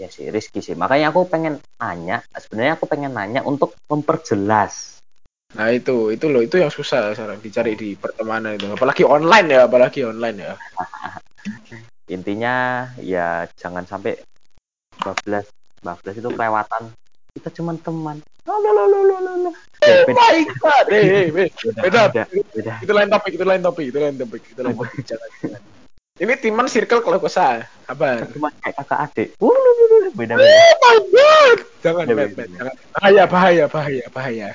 ya 0.00 0.08
sih 0.08 0.32
risky 0.32 0.64
sih. 0.64 0.72
Makanya 0.72 1.12
aku 1.12 1.28
pengen 1.28 1.60
nanya 1.76 2.24
sebenarnya 2.32 2.80
aku 2.80 2.88
pengen 2.88 3.12
nanya 3.12 3.44
untuk 3.44 3.76
memperjelas. 3.92 5.04
Nah 5.50 5.68
itu 5.68 6.14
itu 6.14 6.30
loh 6.32 6.40
itu 6.40 6.56
yang 6.56 6.72
susah 6.72 7.12
sekarang 7.12 7.44
dicari 7.44 7.76
di 7.76 7.92
pertemanan 8.00 8.56
itu. 8.56 8.72
Apalagi 8.72 9.04
online 9.04 9.46
ya 9.52 9.60
apalagi 9.68 10.00
online 10.08 10.36
ya. 10.40 10.52
Intinya 12.16 12.88
ya 12.98 13.44
jangan 13.60 13.84
sampai 13.84 14.16
12 15.02 15.48
12 15.82 16.20
itu 16.20 16.28
kelewatan 16.28 16.82
kita 17.34 17.48
cuma 17.56 17.72
teman 17.78 18.16
beda, 20.04 20.22
eh, 20.34 20.44
eh, 20.90 21.24
eh. 21.30 21.48
beda. 21.78 22.02
beda, 22.10 22.72
itu 22.82 22.92
lain 22.92 23.08
topik 23.08 23.32
itu 23.38 23.44
lain 23.46 23.62
topik 23.62 23.84
itu 23.86 23.98
lain 23.98 24.16
topik 24.18 24.42
itu 24.44 24.60
lain 24.60 24.76
topik 24.76 24.92
ini 26.20 26.32
timan 26.36 26.68
circle 26.68 27.00
kalau 27.00 27.22
kesah 27.22 27.64
apa 27.88 28.28
cuma 28.34 28.52
kayak 28.60 28.76
kakak 28.84 29.00
adik 29.08 29.28
Uh, 29.40 30.10
beda 30.12 30.36
beda 30.36 30.50
Oh! 30.50 31.54
Jangan, 31.80 32.04
jangan. 32.04 32.76
Bahaya, 32.92 33.24
bahaya, 33.24 33.64
bahaya, 33.72 34.04
bahaya. 34.12 34.48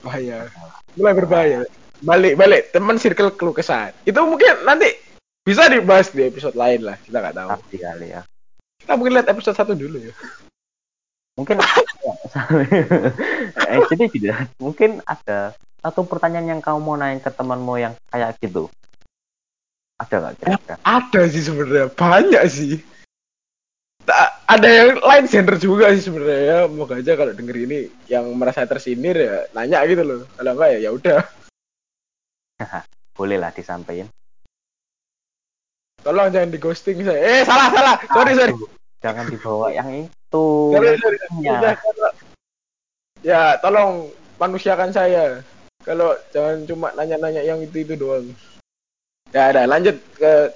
bahaya. 0.00 0.48
Mulai 0.96 1.12
berbahaya. 1.12 1.58
Balik, 2.00 2.34
balik. 2.40 2.62
Teman 2.72 2.96
circle 2.96 3.36
keluh 3.36 3.52
kesah. 3.52 3.92
Itu 4.08 4.24
mungkin 4.24 4.64
nanti 4.64 4.96
bisa 5.44 5.68
dibahas 5.68 6.08
di 6.08 6.24
episode 6.24 6.56
lain 6.56 6.88
lah. 6.88 6.96
Kita 7.04 7.20
nggak 7.20 7.36
tahu. 7.36 7.48
pasti 7.52 7.76
kali 7.76 8.08
ya 8.16 8.24
Kita 8.86 8.94
mungkin 8.94 9.18
lihat 9.18 9.26
episode 9.26 9.58
satu 9.58 9.74
dulu 9.74 9.98
ya. 9.98 10.14
mungkin 11.36 11.60
eh, 13.68 13.80
jadi 13.92 14.08
gini 14.08 14.32
mungkin 14.56 15.04
ada 15.04 15.52
satu 15.84 16.08
pertanyaan 16.08 16.56
yang 16.56 16.60
kamu 16.64 16.80
mau 16.80 16.96
nanya 16.96 17.20
ke 17.20 17.28
temanmu 17.28 17.76
yang 17.76 17.92
kayak 18.08 18.40
gitu 18.40 18.72
ada 19.96 20.14
nggak 20.20 20.34
kira-kira 20.40 20.76
Ada 20.84 21.20
sih 21.32 21.42
sebenarnya. 21.44 21.86
Banyak 21.96 22.42
sih. 22.52 22.74
Ta- 24.04 24.44
ada 24.44 24.68
yang 24.68 25.00
lain 25.00 25.24
gender 25.24 25.56
juga 25.56 25.88
sih 25.96 26.04
sebenarnya 26.04 26.40
ya. 26.44 26.58
Moga 26.68 27.00
aja 27.00 27.16
kalau 27.16 27.32
denger 27.32 27.56
ini 27.64 27.88
yang 28.06 28.28
merasa 28.36 28.68
tersindir 28.68 29.16
ya 29.16 29.48
nanya 29.56 29.80
gitu 29.88 30.04
loh. 30.04 30.20
Kalau 30.36 30.52
enggak 30.52 30.68
ya 30.76 30.78
ya 30.84 30.90
udah. 30.92 31.20
boleh 33.16 33.40
lah 33.40 33.50
disampaikan 33.56 34.12
Tolong 36.06 36.30
jangan 36.30 36.54
di 36.54 36.58
ghosting 36.62 37.02
saya. 37.02 37.18
Eh 37.18 37.42
salah 37.42 37.66
salah. 37.74 37.98
Sorry 38.06 38.38
sorry. 38.38 38.54
jangan 39.02 39.26
dibawa 39.26 39.74
yang 39.74 40.06
itu 40.06 40.46
Sorry, 40.70 40.94
sorry. 41.02 41.18
Ya. 41.42 41.74
Ya, 43.26 43.42
tolong 43.58 44.14
manusiakan 44.38 44.94
saya. 44.94 45.42
Kalau 45.82 46.14
jangan 46.30 46.62
cuma 46.62 46.94
nanya-nanya 46.94 47.42
yang 47.42 47.58
itu-itu 47.58 47.98
doang. 47.98 48.30
Ya, 49.34 49.50
ada 49.50 49.66
lanjut 49.66 49.98
ke 50.14 50.54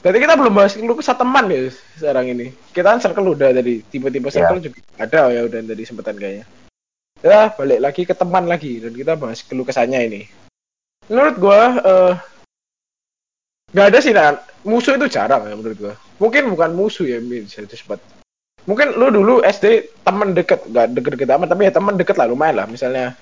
Berarti 0.00 0.16
kita 0.16 0.32
belum 0.32 0.56
bahas 0.56 0.72
keluh 0.72 0.96
kesah 0.96 1.12
teman 1.12 1.44
ya 1.52 1.68
sekarang 2.00 2.32
ini. 2.32 2.56
Kita 2.72 2.96
kan 2.96 3.00
circle 3.04 3.36
udah 3.36 3.52
tadi, 3.52 3.84
tipe-tipe 3.84 4.32
Iya. 4.32 4.48
circle 4.48 4.64
juga 4.64 4.80
ada 4.96 5.28
ya 5.28 5.44
udah 5.44 5.60
tadi 5.60 5.82
sempetan 5.84 6.16
kayaknya. 6.16 6.48
Ya, 7.20 7.52
balik 7.52 7.84
lagi 7.84 8.02
ke 8.08 8.16
teman 8.16 8.48
lagi 8.48 8.80
dan 8.80 8.96
kita 8.96 9.12
bahas 9.20 9.44
keluh 9.44 9.68
kesahnya 9.68 10.00
ini. 10.00 10.24
Menurut 11.04 11.36
gua 11.36 11.60
eh 11.84 12.14
nggak 13.70 13.86
ada 13.90 13.98
sih 14.02 14.12
nah, 14.12 14.34
musuh 14.66 14.98
itu 14.98 15.06
jarang 15.06 15.46
ya 15.46 15.54
menurut 15.54 15.78
gua. 15.78 15.94
Mungkin 16.18 16.50
bukan 16.52 16.70
musuh 16.74 17.06
ya 17.06 17.18
bisa 17.22 17.64
disebut. 17.64 18.02
Mungkin 18.68 18.92
lu 18.98 19.08
dulu 19.08 19.40
SD 19.40 19.88
teman 20.04 20.36
deket, 20.36 20.66
nggak 20.68 20.86
deket-deket 20.92 21.28
amat 21.32 21.48
tapi 21.54 21.66
ya 21.66 21.72
teman 21.72 21.96
deket 21.96 22.16
lah 22.18 22.28
lumayan 22.28 22.60
lah. 22.60 22.66
Misalnya 22.68 23.16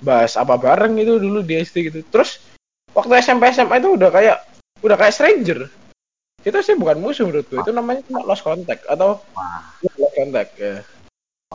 bahas 0.00 0.34
apa 0.38 0.56
bareng 0.56 0.96
itu 0.96 1.20
dulu 1.20 1.44
di 1.44 1.60
SD 1.60 1.92
gitu. 1.92 1.98
Terus 2.08 2.40
waktu 2.96 3.20
SMP 3.20 3.52
SMA 3.52 3.80
itu 3.80 3.96
udah 3.96 4.10
kayak 4.12 4.38
udah 4.82 4.96
kayak 4.98 5.14
stranger 5.14 5.70
itu 6.42 6.58
sih 6.58 6.74
bukan 6.74 6.98
musuh 6.98 7.30
menurut 7.30 7.46
gue 7.46 7.58
itu 7.62 7.70
namanya 7.70 8.02
cuma 8.10 8.26
lost 8.26 8.42
contact 8.42 8.82
atau 8.90 9.22
Wah, 9.38 9.62
lost 9.78 10.14
contact 10.18 10.50
ya 10.58 10.82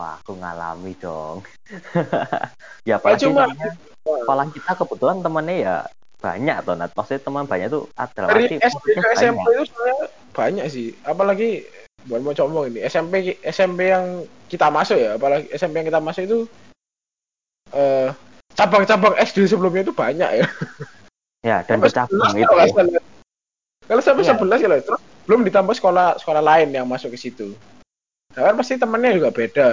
wah, 0.00 0.16
aku 0.22 0.32
ngalami 0.38 0.92
dong. 0.96 1.44
ya 2.88 2.96
apalagi 2.96 3.28
cuma- 3.28 3.52
soalnya 3.52 3.70
sekolah 4.00 4.46
kita 4.48 4.72
kebetulan 4.80 5.16
temennya 5.20 5.56
ya 5.60 5.76
banyak 6.18 6.56
tuh, 6.62 6.74
Nat. 6.74 6.90
Maksudnya 6.92 7.22
teman 7.22 7.46
banyak 7.46 7.68
tuh 7.68 7.86
adalah 7.94 8.28
dari 8.30 8.58
SD 8.58 8.84
ke 8.88 8.98
banyak. 8.98 9.14
SMP 9.14 9.46
itu 9.48 9.64
sebenarnya 9.66 10.06
banyak 10.28 10.66
sih 10.68 10.88
apalagi 11.02 11.50
bukan 12.06 12.22
mau 12.22 12.32
coba 12.32 12.66
ini 12.66 12.78
SMP 12.82 13.12
SMP 13.42 13.90
yang 13.90 14.22
kita 14.46 14.70
masuk 14.70 14.94
ya 14.94 15.14
apalagi 15.14 15.50
SMP 15.50 15.82
yang 15.82 15.88
kita 15.88 15.98
masuk 15.98 16.22
itu 16.24 16.38
eh 17.70 18.08
cabang-cabang 18.54 19.18
SD 19.18 19.46
sebelumnya 19.46 19.82
itu 19.82 19.92
banyak 19.92 20.30
ya 20.36 20.46
Ya, 21.38 21.62
dan 21.62 21.78
bercabang 21.78 22.34
11 22.34 22.34
itu. 22.34 22.50
kalau 22.50 22.66
salah. 22.66 23.02
kalau 23.86 24.02
sampai 24.02 24.22
Iya. 24.22 24.34
11 24.34 24.58
ya 24.58 24.78
terus 24.82 25.02
belum 25.22 25.40
ditambah 25.42 25.74
sekolah 25.74 26.18
sekolah 26.18 26.42
lain 26.42 26.68
yang 26.70 26.86
masuk 26.86 27.14
ke 27.14 27.18
situ 27.18 27.54
nah, 28.34 28.42
kan 28.46 28.54
pasti 28.54 28.74
temennya 28.74 29.14
juga 29.14 29.30
beda 29.30 29.68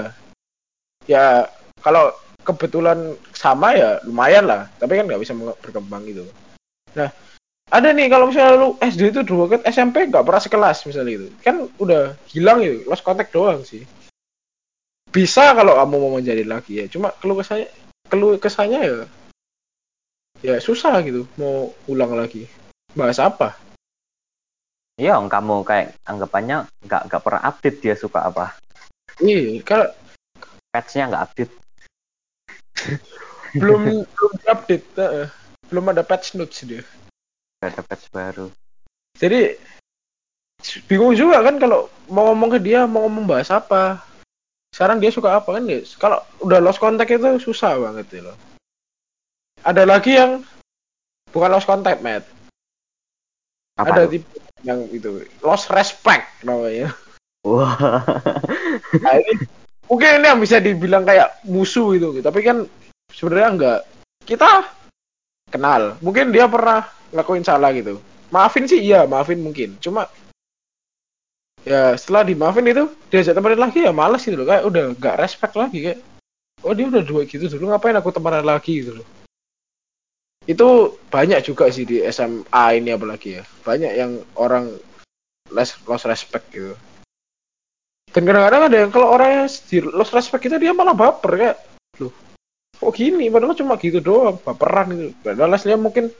ya 1.05 1.45
kalau 1.81 2.13
kebetulan 2.45 3.17
sama 3.33 3.73
ya 3.73 3.97
lumayan 4.05 4.45
lah. 4.45 4.69
Tapi 4.77 5.01
kan 5.01 5.09
nggak 5.09 5.21
bisa 5.21 5.33
berkembang 5.35 6.05
gitu. 6.05 6.23
Nah 6.93 7.09
ada 7.73 7.89
nih 7.89 8.13
kalau 8.13 8.29
misalnya 8.29 8.61
lu 8.61 8.69
SD 8.77 9.09
itu 9.09 9.21
dua 9.25 9.49
ke 9.49 9.57
SMP 9.65 10.05
nggak 10.05 10.21
pernah 10.21 10.41
sekelas 10.41 10.85
misalnya 10.85 11.11
gitu. 11.17 11.27
Kan 11.41 11.65
udah 11.81 12.13
hilang 12.29 12.61
gitu 12.61 12.85
lost 12.85 13.01
contact 13.01 13.33
doang 13.33 13.65
sih. 13.65 13.81
Bisa 15.09 15.57
kalau 15.57 15.73
kamu 15.81 15.95
mau 15.97 16.11
menjadi 16.21 16.45
lagi 16.45 16.79
ya 16.79 16.85
cuma 16.85 17.09
keluh 17.17 17.41
kesahnya 17.41 17.71
keluh 18.05 18.37
kesahnya 18.37 18.79
ya 18.85 18.97
ya 20.45 20.55
susah 20.61 21.01
gitu 21.01 21.25
mau 21.41 21.73
ulang 21.89 22.13
lagi. 22.13 22.45
Bahas 22.93 23.17
apa? 23.19 23.57
Iya, 24.95 25.19
kamu 25.19 25.67
kayak 25.67 25.99
anggapannya 26.07 26.71
nggak 26.87 27.01
nggak 27.11 27.23
pernah 27.23 27.41
update 27.43 27.77
dia 27.83 27.95
suka 27.99 28.31
apa. 28.31 28.55
iya 29.19 29.59
kalau 29.63 29.91
Patch-nya 30.71 31.11
nggak 31.11 31.23
update. 31.31 31.53
belum 33.61 34.03
belum 34.03 34.33
update 34.45 34.85
eh, 34.99 35.27
belum 35.69 35.85
ada 35.91 36.03
patch 36.05 36.35
notes 36.37 36.63
dia. 36.65 36.83
Nggak 37.61 37.69
ada 37.71 37.81
patch 37.85 38.05
baru. 38.11 38.47
jadi 39.15 39.55
bingung 40.91 41.15
juga 41.15 41.39
kan 41.39 41.55
kalau 41.55 41.87
mau 42.11 42.31
ngomong 42.31 42.57
ke 42.57 42.59
dia 42.59 42.83
mau 42.83 43.07
ngomong 43.07 43.25
bahas 43.25 43.47
apa. 43.53 44.03
Sekarang 44.75 44.99
dia 44.99 45.07
suka 45.07 45.39
apa 45.39 45.55
kan 45.55 45.63
ya? 45.71 45.79
Kalau 45.95 46.19
udah 46.43 46.59
lost 46.59 46.83
contact 46.83 47.07
itu 47.07 47.39
susah 47.39 47.79
banget 47.79 48.19
ya 48.19 48.21
loh. 48.27 48.37
Ada 49.63 49.87
lagi 49.87 50.19
yang 50.19 50.43
bukan 51.31 51.49
lost 51.55 51.63
contact 51.63 52.03
Matt. 52.03 52.27
Apa 53.79 54.03
ada 54.03 54.03
tipe 54.11 54.27
yang 54.67 54.83
itu 54.91 55.23
lost 55.39 55.71
respect 55.71 56.27
namanya. 56.43 56.91
Wah. 57.45 57.77
nah, 58.99 59.15
ini 59.15 59.47
mungkin 59.85 60.21
ini 60.21 60.27
yang 60.27 60.41
bisa 60.41 60.57
dibilang 60.61 61.03
kayak 61.05 61.41
musuh 61.45 61.93
gitu. 61.97 62.21
Tapi 62.21 62.39
kan 62.41 62.65
sebenarnya 63.13 63.49
enggak. 63.51 63.79
Kita 64.25 64.65
kenal. 65.49 65.97
Mungkin 66.01 66.33
dia 66.33 66.49
pernah 66.49 66.89
ngelakuin 67.13 67.45
salah 67.45 67.69
gitu. 67.71 68.01
Maafin 68.33 68.65
sih 68.65 68.81
iya 68.81 69.05
maafin 69.05 69.41
mungkin. 69.41 69.77
Cuma 69.77 70.09
ya 71.65 71.97
setelah 71.97 72.25
dimaafin 72.25 72.65
itu 72.69 72.85
diajak 73.09 73.33
temenan 73.37 73.69
lagi 73.69 73.85
ya 73.85 73.93
males 73.93 74.25
gitu 74.25 74.37
loh. 74.37 74.47
Kayak 74.49 74.63
udah 74.65 74.83
nggak 74.97 75.19
respect 75.21 75.53
lagi 75.53 75.77
kayak 75.81 75.99
oh 76.65 76.73
dia 76.73 76.89
udah 76.89 77.03
dua 77.05 77.21
gitu 77.29 77.45
dulu 77.45 77.69
ngapain 77.69 77.97
aku 77.97 78.09
temenan 78.09 78.45
lagi? 78.45 78.81
gitu 78.81 79.01
loh. 79.01 79.07
Itu 80.45 80.97
banyak 81.09 81.41
juga 81.41 81.69
sih 81.73 81.85
di 81.85 82.01
SMA 82.09 82.65
ini 82.81 82.93
apalagi 82.93 83.41
ya. 83.41 83.43
Banyak 83.65 83.91
yang 83.93 84.11
orang 84.37 84.73
less 85.53 85.77
lost 85.85 86.09
respect 86.09 86.49
gitu 86.49 86.73
dan 88.11 88.21
kadang-kadang 88.23 88.61
ada 88.67 88.77
yang 88.77 88.91
kalau 88.93 89.07
orang 89.13 89.29
yang 89.31 89.47
di 89.49 89.77
lost 89.81 90.13
respect 90.13 90.45
itu 90.45 90.57
dia 90.59 90.71
malah 90.75 90.93
baper 90.93 91.31
kayak 91.35 91.57
loh 91.99 92.13
kok 92.75 92.91
gini? 92.95 93.31
Padahal 93.31 93.55
cuma 93.55 93.79
gitu 93.79 94.03
doang 94.03 94.37
baperan 94.43 94.91
gitu. 94.91 95.11
Padahal 95.23 95.55
aslinya 95.55 95.79
mungkin 95.79 96.11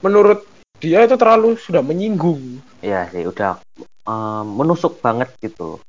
menurut 0.00 0.44
dia 0.80 1.04
itu 1.04 1.16
terlalu 1.16 1.56
sudah 1.56 1.80
menyinggung. 1.84 2.60
Iya 2.84 3.08
sih, 3.12 3.24
udah 3.24 3.60
em, 4.08 4.46
menusuk 4.56 5.00
banget 5.00 5.32
gitu. 5.40 5.80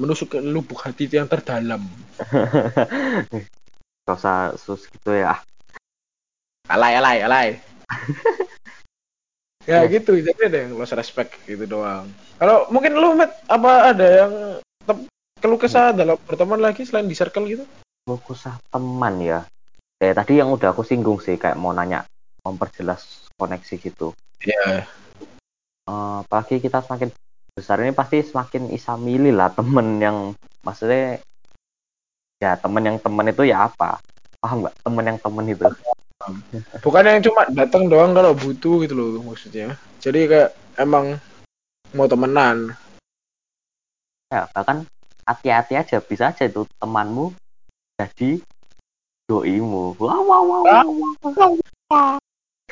menusuk 0.00 0.32
ke 0.32 0.38
lubuk 0.40 0.80
hati 0.80 1.04
yang 1.04 1.28
terdalam. 1.28 1.84
Gak 4.08 4.16
usah 4.16 4.56
sus 4.56 4.88
gitu 4.88 5.12
ya. 5.12 5.36
alay 6.72 6.96
alay 6.96 7.18
alay 7.20 7.48
ya 9.68 9.84
gitu. 9.86 10.18
Jadi 10.18 10.40
ada 10.48 10.58
yang 10.66 10.78
lost 10.78 10.94
respect 10.94 11.36
gitu 11.46 11.64
doang. 11.66 12.08
Kalau 12.38 12.66
mungkin 12.74 12.98
lu 12.98 13.14
Matt, 13.14 13.42
apa 13.46 13.94
ada 13.94 14.06
yang 14.06 14.32
keluh 15.42 15.58
kesah 15.58 15.90
dalam 15.90 16.18
berteman 16.26 16.62
lagi 16.62 16.86
selain 16.86 17.10
di 17.10 17.18
circle 17.18 17.46
gitu? 17.50 17.64
Fokusah 18.06 18.58
teman 18.70 19.22
ya. 19.22 19.46
Ya 20.02 20.14
tadi 20.14 20.38
yang 20.42 20.50
udah 20.50 20.74
aku 20.74 20.82
singgung 20.82 21.22
sih 21.22 21.38
kayak 21.38 21.58
mau 21.58 21.70
nanya 21.70 22.02
memperjelas 22.42 23.30
koneksi 23.38 23.74
gitu. 23.78 24.10
ya 24.42 24.82
Eh, 25.82 26.16
apalagi 26.22 26.62
kita 26.62 26.78
semakin 26.78 27.10
besar 27.58 27.82
ini 27.82 27.90
pasti 27.90 28.22
semakin 28.22 28.70
bisa 28.70 28.94
milih 28.94 29.34
lah 29.34 29.50
temen 29.50 29.98
yang 29.98 30.16
maksudnya 30.62 31.18
ya 32.38 32.54
temen 32.54 32.86
yang 32.86 32.96
temen 33.02 33.26
itu 33.26 33.42
ya 33.50 33.66
apa? 33.66 33.98
Paham 34.38 34.62
nggak? 34.62 34.74
Temen 34.78 35.04
yang 35.10 35.18
temen 35.18 35.44
itu 35.50 35.66
bukan 36.82 37.02
yang 37.08 37.22
cuma 37.24 37.42
datang 37.50 37.90
doang 37.90 38.14
kalau 38.14 38.32
butuh 38.36 38.82
gitu 38.84 38.94
loh 38.94 39.22
maksudnya. 39.22 39.74
Jadi 39.98 40.30
kayak 40.30 40.50
emang 40.78 41.18
mau 41.92 42.06
temenan. 42.06 42.74
Ya 44.32 44.48
bahkan 44.54 44.88
hati-hati 45.28 45.78
aja 45.78 45.98
bisa 46.00 46.32
aja 46.32 46.48
itu 46.48 46.64
temanmu 46.80 47.34
jadi 48.00 48.40
doimu. 49.28 49.94
Wow 49.98 50.22
wow 50.22 50.42
wow, 50.46 50.62
wow, 51.22 51.52
wow. 51.90 52.16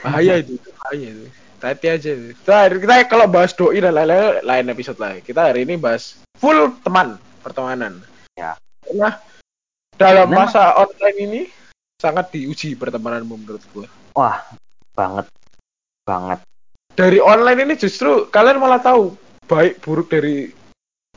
bahaya 0.00 0.40
itu 0.40 0.56
bahaya 0.80 1.08
itu. 1.12 1.26
Hati 1.60 1.86
aja 1.92 2.10
itu. 2.16 2.32
Kita, 2.40 2.72
kita 2.72 2.94
kalau 3.04 3.28
bahas 3.28 3.52
doi 3.52 3.84
dan 3.84 3.92
lain-lain 3.92 4.40
lain 4.40 4.66
episode 4.72 4.96
lah 4.96 5.20
kita 5.20 5.52
hari 5.52 5.68
ini 5.68 5.76
bahas 5.76 6.16
full 6.40 6.72
teman 6.82 7.20
pertemanan. 7.44 8.00
Ya. 8.38 8.56
karena 8.80 9.20
dalam 10.00 10.32
masa 10.32 10.72
online 10.80 11.18
ini 11.20 11.42
sangat 12.00 12.32
diuji 12.32 12.72
pertemananmu 12.80 13.36
menurut 13.36 13.64
gue 13.76 13.86
wah 14.16 14.40
banget. 15.00 15.26
Banget. 16.04 16.38
Dari 16.92 17.18
online 17.22 17.60
ini 17.64 17.74
justru 17.78 18.28
kalian 18.28 18.60
malah 18.60 18.82
tahu 18.82 19.14
baik 19.46 19.80
buruk 19.80 20.12
dari 20.12 20.52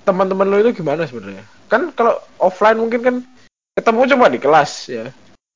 teman-teman 0.08 0.48
lo 0.48 0.58
itu 0.62 0.72
gimana 0.84 1.04
sebenarnya. 1.04 1.43
Kan 1.67 1.91
kalau 1.98 2.22
offline 2.39 2.80
mungkin 2.80 3.02
kan 3.02 3.15
ketemu 3.76 4.15
cuma 4.15 4.32
di 4.32 4.39
kelas 4.39 4.72
ya. 4.88 5.06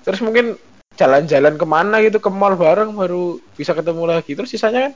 Terus 0.03 0.19
mungkin 0.23 0.57
jalan-jalan 0.97 1.55
ke 1.55 1.65
mana 1.67 2.01
gitu 2.01 2.17
ke 2.17 2.29
mall 2.33 2.57
bareng 2.57 2.97
baru 2.97 3.37
bisa 3.55 3.71
ketemu 3.77 4.03
lagi. 4.09 4.33
Terus 4.33 4.51
sisanya 4.51 4.89
kan 4.89 4.93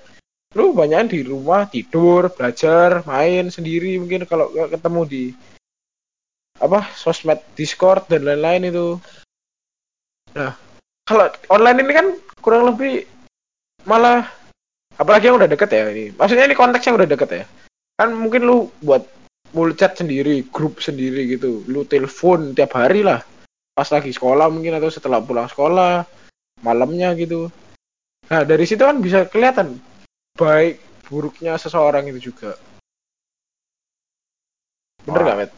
lu 0.52 0.76
banyak 0.76 1.16
di 1.16 1.20
rumah 1.24 1.64
tidur 1.72 2.28
belajar 2.28 3.08
main 3.08 3.48
sendiri 3.48 3.96
mungkin 3.96 4.28
kalau 4.28 4.52
ketemu 4.52 5.02
di 5.08 5.24
apa 6.60 6.92
sosmed 6.92 7.40
discord 7.56 8.04
dan 8.12 8.28
lain-lain 8.28 8.68
itu 8.68 9.00
nah 10.32 10.56
kalau 11.06 11.28
online 11.52 11.80
ini 11.84 11.94
kan 11.94 12.08
kurang 12.40 12.72
lebih 12.72 13.06
malah 13.86 14.26
apalagi 14.98 15.30
yang 15.30 15.38
udah 15.42 15.50
deket 15.50 15.70
ya 15.74 15.90
ini. 15.90 16.14
Maksudnya 16.14 16.46
ini 16.46 16.56
konteks 16.58 16.86
yang 16.88 16.98
udah 16.98 17.10
deket 17.10 17.30
ya. 17.32 17.46
Kan 17.98 18.18
mungkin 18.18 18.46
lu 18.46 18.58
buat 18.86 19.06
mulchat 19.52 19.98
sendiri 19.98 20.46
grup 20.50 20.80
sendiri 20.80 21.28
gitu. 21.36 21.66
Lu 21.68 21.86
telepon 21.86 22.54
tiap 22.54 22.78
hari 22.78 23.06
lah. 23.06 23.22
Pas 23.74 23.88
lagi 23.90 24.12
sekolah 24.12 24.52
mungkin 24.52 24.78
atau 24.78 24.92
setelah 24.92 25.24
pulang 25.24 25.48
sekolah 25.50 26.06
malamnya 26.62 27.12
gitu. 27.18 27.50
Nah 28.30 28.46
dari 28.46 28.64
situ 28.64 28.86
kan 28.86 29.02
bisa 29.02 29.26
kelihatan 29.28 29.82
baik 30.38 30.80
buruknya 31.10 31.58
seseorang 31.58 32.08
itu 32.08 32.32
juga. 32.32 32.56
Bener 35.02 35.22
gak 35.26 35.38
Met? 35.38 35.52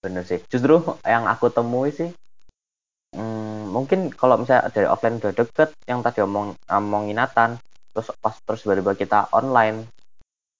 bener 0.00 0.24
sih. 0.24 0.40
Justru 0.48 0.80
yang 1.04 1.28
aku 1.28 1.52
temui 1.52 1.92
sih 1.92 2.08
mungkin 3.70 4.10
kalau 4.10 4.42
misalnya 4.42 4.68
dari 4.74 4.86
offline 4.90 5.22
udah 5.22 5.32
deket 5.32 5.70
yang 5.86 6.02
tadi 6.02 6.20
omong 6.26 6.58
omongin 6.66 7.16
Nathan 7.22 7.56
terus 7.94 8.10
pas 8.18 8.34
terus 8.42 8.66
tiba-tiba 8.66 8.98
kita 8.98 9.30
online 9.30 9.86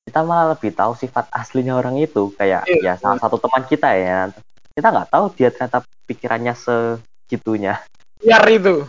kita 0.07 0.23
malah 0.23 0.55
lebih 0.55 0.73
tahu 0.75 0.95
sifat 0.97 1.29
aslinya 1.35 1.77
orang 1.77 1.99
itu 1.99 2.31
kayak 2.35 2.67
Iya, 2.67 2.81
ya 2.81 2.93
salah 2.99 3.19
satu 3.19 3.37
teman 3.43 3.67
kita 3.67 3.91
ya 3.99 4.31
kita 4.75 4.89
nggak 4.89 5.11
tahu 5.11 5.25
dia 5.35 5.51
ternyata 5.51 5.83
pikirannya 6.07 6.55
segitunya 6.57 7.83
Biar 8.21 8.45
itu. 8.53 8.85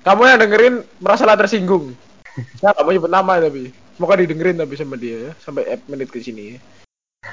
Kamu 0.00 0.24
yang 0.24 0.40
dengerin 0.40 0.74
merasalah 0.98 1.36
tersinggung. 1.36 1.92
Nggak 2.64 2.80
mau 2.80 2.92
nyebut 2.96 3.12
nama 3.12 3.36
tapi. 3.38 3.68
Semoga 3.92 4.16
didengerin 4.16 4.56
tapi 4.56 4.72
sama 4.72 4.96
dia 4.96 5.28
ya. 5.28 5.32
Sampai 5.36 5.68
ep 5.68 5.84
menit 5.84 6.08
ke 6.08 6.24
sini 6.24 6.56
ya. 6.56 6.58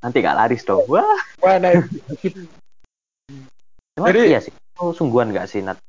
nanti 0.00 0.22
gak 0.24 0.38
laris 0.38 0.64
dong 0.64 0.86
wah 0.88 1.04
Mana 1.42 1.84
emang 3.96 4.08
Jadi- 4.12 4.28
iya 4.28 4.40
sih 4.40 4.52
oh, 4.76 4.92
sungguhan 4.92 5.32
nggak 5.32 5.48
sih 5.48 5.60
Nat 5.60 5.80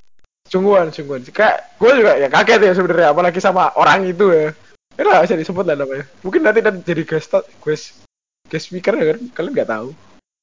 sungguhan, 0.47 0.95
sungguhan. 0.95 1.27
Kayak 1.27 1.75
gue 1.75 1.91
juga 1.91 2.11
ya 2.15 2.31
kaget 2.31 2.61
ya 2.63 2.71
sebenarnya 2.71 3.07
apalagi 3.11 3.43
sama 3.43 3.67
orang 3.75 4.07
itu 4.07 4.31
ya. 4.31 4.55
Ya 4.95 5.01
nggak 5.03 5.27
bisa 5.27 5.35
disebut 5.35 5.67
lah 5.67 5.75
namanya. 5.75 6.07
Mungkin 6.23 6.39
nanti 6.39 6.63
dan 6.63 6.79
jadi 6.81 7.03
guest 7.03 7.35
guest 7.59 7.99
guest 8.47 8.71
speaker 8.71 8.95
ya 8.95 9.11
kan. 9.11 9.19
Kalian 9.35 9.51
nggak 9.51 9.67
tahu. 9.67 9.91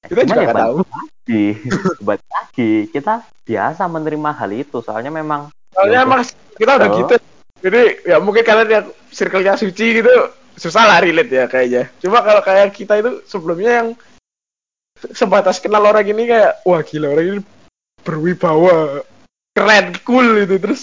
Kita 0.05 0.21
Cuman 0.21 0.29
juga 0.29 0.37
ya 0.37 0.45
nggak 0.45 0.61
tahu. 0.61 0.77
balik 0.77 0.93
lagi 1.25 1.45
balik 2.05 2.27
lagi 2.29 2.71
kita 2.93 3.15
biasa 3.49 3.83
menerima 3.89 4.31
hal 4.37 4.51
itu 4.53 4.79
soalnya 4.85 5.09
memang 5.09 5.49
Soalnya 5.73 5.99
Ya, 5.99 6.05
emang 6.05 6.21
kita 6.55 6.73
udah 6.77 6.89
Oh. 6.93 6.97
gitu. 7.01 7.15
Jadi 7.65 7.83
ya 8.05 8.17
mungkin 8.21 8.45
kalian 8.45 8.69
yang 8.69 8.87
circle-nya 9.09 9.57
suci 9.57 10.05
gitu 10.05 10.13
susah 10.55 10.85
lah 10.85 11.01
relate 11.01 11.33
ya 11.33 11.49
kayaknya. 11.49 11.89
Cuma 11.97 12.21
kalau 12.21 12.45
kayak 12.45 12.77
kita 12.77 13.01
itu 13.01 13.25
sebelumnya 13.25 13.81
yang 13.81 13.89
sebatas 15.17 15.59
kenal 15.59 15.81
orang 15.81 16.05
ini 16.05 16.29
kayak 16.29 16.61
wah 16.63 16.85
gila 16.85 17.09
orang 17.13 17.25
ini 17.27 17.41
berwibawa, 18.05 19.03
keren, 19.57 19.97
cool 20.05 20.45
gitu 20.45 20.61
terus 20.61 20.83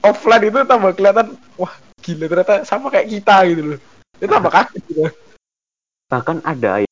offline 0.00 0.48
itu 0.48 0.62
tambah 0.64 0.94
kelihatan 0.94 1.34
wah 1.58 1.74
gila 2.00 2.30
ternyata 2.30 2.62
sama 2.62 2.88
kayak 2.88 3.10
kita 3.10 3.36
gitu 3.50 3.62
loh. 3.74 3.80
Itu 4.22 4.30
tambah 4.30 4.52
kaget 4.52 4.82
gitu. 4.88 5.02
bahkan 6.08 6.40
ada 6.40 6.88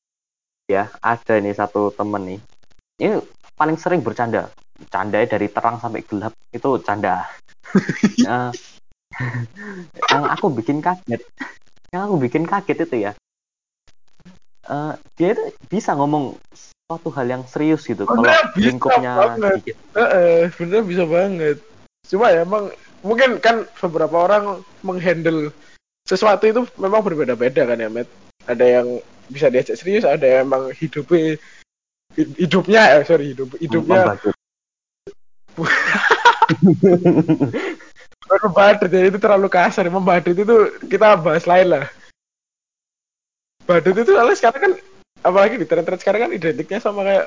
ya 0.69 0.93
ada 1.01 1.35
nih 1.41 1.57
satu 1.57 1.95
temen 1.95 2.37
nih. 2.37 2.41
Ini 3.01 3.17
paling 3.57 3.81
sering 3.81 4.05
bercanda. 4.05 4.53
Canda 4.93 5.25
dari 5.25 5.49
terang 5.49 5.81
sampai 5.81 6.05
gelap 6.05 6.37
itu 6.53 6.77
canda. 6.85 7.25
Nah, 8.27 8.51
yang 10.13 10.25
aku 10.29 10.53
bikin 10.53 10.85
kaget 10.85 11.23
yang 11.91 12.03
aku 12.09 12.15
bikin 12.21 12.45
kaget 12.45 12.85
itu 12.85 12.97
ya 13.09 13.13
eh, 14.69 14.93
dia 15.17 15.29
itu 15.33 15.43
bisa 15.71 15.97
ngomong 15.97 16.37
suatu 16.87 17.11
hal 17.11 17.27
yang 17.27 17.43
serius 17.51 17.83
gitu 17.83 18.07
Oh, 18.07 18.15
kalau 18.15 18.31
lingkupnya 18.55 19.35
sedikit. 19.35 19.75
Heeh, 19.99 20.55
sebenarnya 20.55 20.85
bisa 20.87 21.03
banget. 21.03 21.59
Cuma 22.07 22.31
ya 22.31 22.47
emang 22.47 22.71
mungkin 23.03 23.43
kan 23.43 23.67
beberapa 23.83 24.23
orang 24.23 24.63
menghandle 24.87 25.51
sesuatu 26.07 26.47
itu 26.47 26.63
memang 26.79 27.03
berbeda-beda 27.03 27.67
kan 27.67 27.83
ya, 27.83 27.91
Matt. 27.91 28.07
Ada 28.47 28.63
yang 28.63 29.03
bisa 29.27 29.51
diajak 29.51 29.75
serius, 29.75 30.07
ada 30.07 30.23
yang 30.23 30.47
emang 30.47 30.71
hidupnya 30.71 31.35
hid- 32.15 32.39
hidupnya 32.39 32.81
eh 32.95 33.03
sorry 33.03 33.35
hidup 33.35 33.59
hidupnya. 33.59 34.15
Membadut 34.15 34.35
ya 38.95 39.11
itu 39.11 39.19
terlalu 39.19 39.51
kasar. 39.51 39.91
Membadut 39.91 40.39
itu 40.39 40.57
kita 40.87 41.19
bahas 41.19 41.43
lain 41.51 41.75
lah. 41.75 41.91
Badut 43.67 43.99
itu 43.99 44.15
soalnya 44.15 44.39
sekarang 44.39 44.63
kan 44.63 44.73
apalagi 45.23 45.61
di 45.61 45.67
tren-tren 45.69 46.01
sekarang 46.01 46.29
kan 46.29 46.33
identiknya 46.33 46.79
sama 46.81 47.05
kayak 47.07 47.27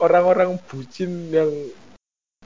orang-orang 0.00 0.56
bucin 0.66 1.30
yang 1.30 1.50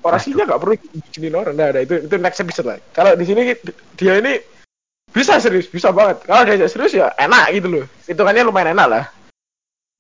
aslinya 0.05 0.45
nggak 0.45 0.61
perlu 0.61 0.75
bucinin 0.77 1.35
orang. 1.39 1.55
Nah, 1.57 1.73
nah 1.73 1.81
itu 1.81 2.05
itu 2.05 2.15
next 2.21 2.43
episode 2.45 2.69
lah. 2.69 2.79
Kalau 2.93 3.17
di 3.17 3.25
sini 3.25 3.57
dia 3.97 4.21
ini 4.21 4.37
bisa 5.09 5.41
serius 5.41 5.71
bisa 5.71 5.95
banget. 5.95 6.29
Kalau 6.29 6.45
diajak 6.45 6.69
serius 6.69 6.93
ya 6.93 7.09
enak 7.17 7.57
gitu 7.57 7.69
loh. 7.73 7.85
Hitungannya 8.05 8.45
lumayan 8.45 8.77
enak 8.77 8.87
lah. 8.91 9.05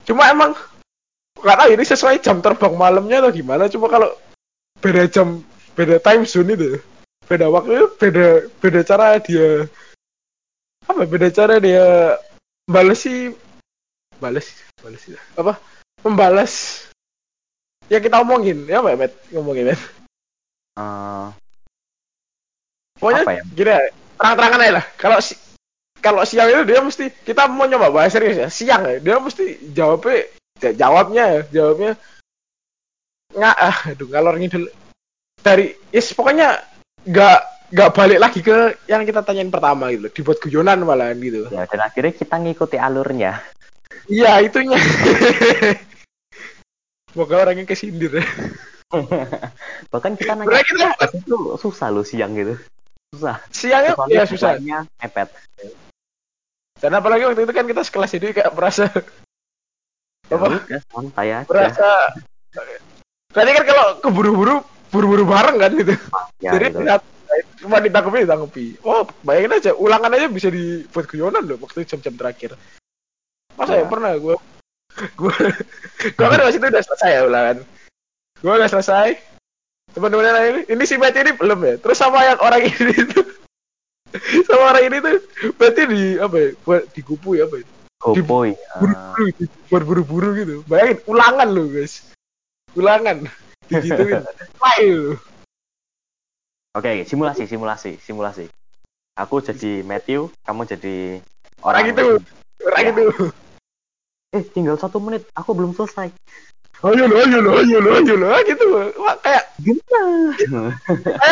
Cuma 0.05 0.29
emang 0.29 0.53
nggak 1.41 1.57
tahu 1.57 1.69
ini 1.73 1.85
sesuai 1.89 2.21
jam 2.21 2.45
terbang 2.45 2.75
malamnya 2.77 3.25
atau 3.25 3.33
gimana. 3.33 3.65
Cuma 3.73 3.89
kalau 3.89 4.13
beda 4.85 5.09
jam 5.09 5.41
beda 5.73 5.97
time 6.05 6.29
zone 6.29 6.53
itu 6.53 6.77
beda 7.25 7.49
waktu 7.49 7.89
beda 7.97 8.27
beda 8.61 8.81
cara 8.85 9.17
dia 9.17 9.65
apa 10.85 11.09
beda 11.09 11.33
cara 11.33 11.57
dia 11.57 12.15
balas 12.69 13.01
sih 13.01 13.33
balas 14.23 14.47
balas 14.83 15.03
apa? 15.35 15.59
Membalas 16.05 16.53
yang 17.89 18.03
kita 18.05 18.21
omongin. 18.21 18.65
Ya 18.69 18.81
ya 18.81 18.97
Matt 18.97 19.15
ngomongin 19.33 19.73
Matt 19.73 19.83
Eh, 20.75 21.27
pokoknya 22.99 23.23
Apa 23.23 23.33
ya? 23.39 23.43
gini 23.55 23.71
ya, 23.71 23.81
terang-terangan 24.19 24.63
aja 24.67 24.73
lah. 24.83 24.85
Kalau 24.99 25.19
si 25.23 25.35
kalau 26.03 26.21
siang 26.27 26.51
itu 26.51 26.67
dia 26.67 26.83
mesti 26.83 27.05
kita 27.23 27.47
mau 27.47 27.65
nyoba 27.71 27.95
bahas 27.95 28.11
serius 28.11 28.37
ya. 28.43 28.49
Siang 28.51 28.83
ya 28.83 28.99
dia 28.99 29.17
mesti 29.23 29.71
jawabnya 29.71 30.27
ja- 30.59 30.75
jawabnya 30.75 31.23
ya 31.31 31.41
jawabnya 31.55 31.93
nggak 33.39 33.57
ah 33.57 33.77
aduh 33.95 34.09
ngalor 34.11 34.35
ngidul. 34.43 34.67
Dari 35.47 35.71
yes 35.95 36.11
pokoknya 36.11 36.59
nggak 37.07 37.39
nggak 37.71 37.91
balik 37.95 38.19
lagi 38.19 38.39
ke 38.43 38.75
yang 38.91 39.07
kita 39.07 39.23
tanyain 39.23 39.51
pertama 39.55 39.95
gitu 39.95 40.11
dibuat 40.11 40.43
guyonan 40.43 40.83
malahan 40.83 41.19
gitu. 41.23 41.47
Ya 41.55 41.71
dan 41.71 41.87
akhirnya 41.87 42.19
kita 42.19 42.35
ngikuti 42.43 42.83
alurnya 42.83 43.39
iya 44.09 44.41
itunya. 44.45 44.77
Semoga 47.13 47.35
orangnya 47.47 47.65
kesindir 47.69 48.11
ya. 48.21 48.27
Bahkan 49.93 50.13
kita 50.19 50.35
nanya 50.39 50.63
kita 50.67 50.95
"Apa 50.95 51.11
itu 51.15 51.59
susah 51.59 51.89
loh 51.91 52.03
siang 52.07 52.35
gitu. 52.35 52.55
Susah. 53.15 53.39
Siangnya 53.51 53.95
Soalnya 53.95 54.17
ya 54.19 54.25
susah. 54.27 54.51
mepet. 55.03 55.29
Dan 56.83 56.91
apalagi 56.99 57.25
waktu 57.27 57.47
itu 57.47 57.55
kan 57.55 57.67
kita 57.71 57.83
sekelas 57.87 58.11
jadi 58.19 58.35
kayak 58.35 58.53
merasa 58.55 58.91
Ya 60.25 60.41
apa? 60.41 60.47
udah, 60.57 60.81
santai 60.89 61.29
aja. 61.37 61.47
Merasa 61.47 61.89
berarti 63.35 63.51
kan 63.51 63.65
kalau 63.67 63.87
keburu-buru 64.01 64.55
buru-buru 64.89 65.25
bareng 65.27 65.59
kan 65.59 65.71
gitu. 65.75 65.95
Ya, 66.39 66.55
jadi 66.55 66.67
gitu. 66.71 66.81
lihat 66.83 67.03
cuma 67.59 67.83
ditangkepi 67.83 68.29
ditangkepi 68.29 68.67
oh 68.87 69.03
bayangin 69.27 69.59
aja 69.59 69.73
ulangan 69.75 70.13
aja 70.15 70.31
bisa 70.31 70.53
dibuat 70.53 71.11
guyonan 71.11 71.43
loh 71.43 71.59
waktu 71.59 71.83
jam-jam 71.83 72.15
terakhir 72.15 72.55
masa 73.55 73.79
Ya. 73.79 73.83
ya 73.83 73.87
pernah 73.91 74.13
gue 74.19 74.37
gue 75.19 75.35
gue 76.15 76.27
kan 76.27 76.39
waktu 76.39 76.59
itu 76.59 76.67
udah 76.71 76.85
selesai 76.85 77.11
ya 77.11 77.23
ulangan 77.27 77.57
gue 78.45 78.53
udah 78.53 78.71
selesai. 78.71 79.09
Teman-teman 79.95 80.27
yang 80.27 80.37
lain 80.37 80.55
ini 80.69 80.85
si 80.85 80.99
Matt 80.99 81.15
ini 81.15 81.33
belum 81.39 81.59
ya? 81.63 81.75
Terus 81.79 81.97
sama 82.03 82.19
yang 82.27 82.37
orang 82.43 82.67
ini 82.67 82.93
tuh. 83.15 83.25
Sama 84.47 84.75
orang 84.75 84.85
ini 84.91 84.97
tuh 85.03 85.17
berarti 85.59 85.83
di 85.91 86.03
apa 86.19 86.37
ya 86.39 86.49
buat 86.67 86.83
dikupu 86.95 87.35
ya? 87.39 87.47
Apa 87.47 87.63
ya 87.63 87.67
Gopoy 88.05 88.53
buru-buru 88.77 89.25
gitu, 89.33 89.55
buat 89.73 89.83
buru-buru 89.83 90.29
gitu. 90.37 90.55
Bayangin 90.69 90.99
ulangan 91.09 91.49
loh 91.49 91.67
guys. 91.73 92.13
Ulangan. 92.77 93.17
Digituin. 93.71 94.21
Lain 94.61 94.93
loh. 94.93 95.19
Oke, 96.77 97.07
simulasi, 97.09 97.49
simulasi, 97.49 97.97
simulasi. 98.03 98.45
Aku 99.17 99.41
jadi 99.41 99.81
Matthew, 99.87 100.29
kamu 100.45 100.63
jadi 100.69 100.97
orang 101.65 101.85
itu. 101.95 102.07
orang 102.67 102.83
Ya. 102.83 102.91
itu 102.93 103.05
Eh, 104.35 104.43
tinggal 104.43 104.75
satu 104.75 104.99
menit, 104.99 105.31
aku 105.39 105.55
belum 105.55 105.73
selesai. 105.79 106.11
ayo 106.85 107.09
lo 107.09 107.17
ayo 107.17 107.39
lo 107.41 107.57
ayo 107.65 107.79
lo 107.81 107.91
ayo 107.97 108.15
lo 108.19 108.29
gitu. 108.45 108.65
Wah, 109.01 109.17
kayak 109.23 109.55
Gimana? 109.63 110.75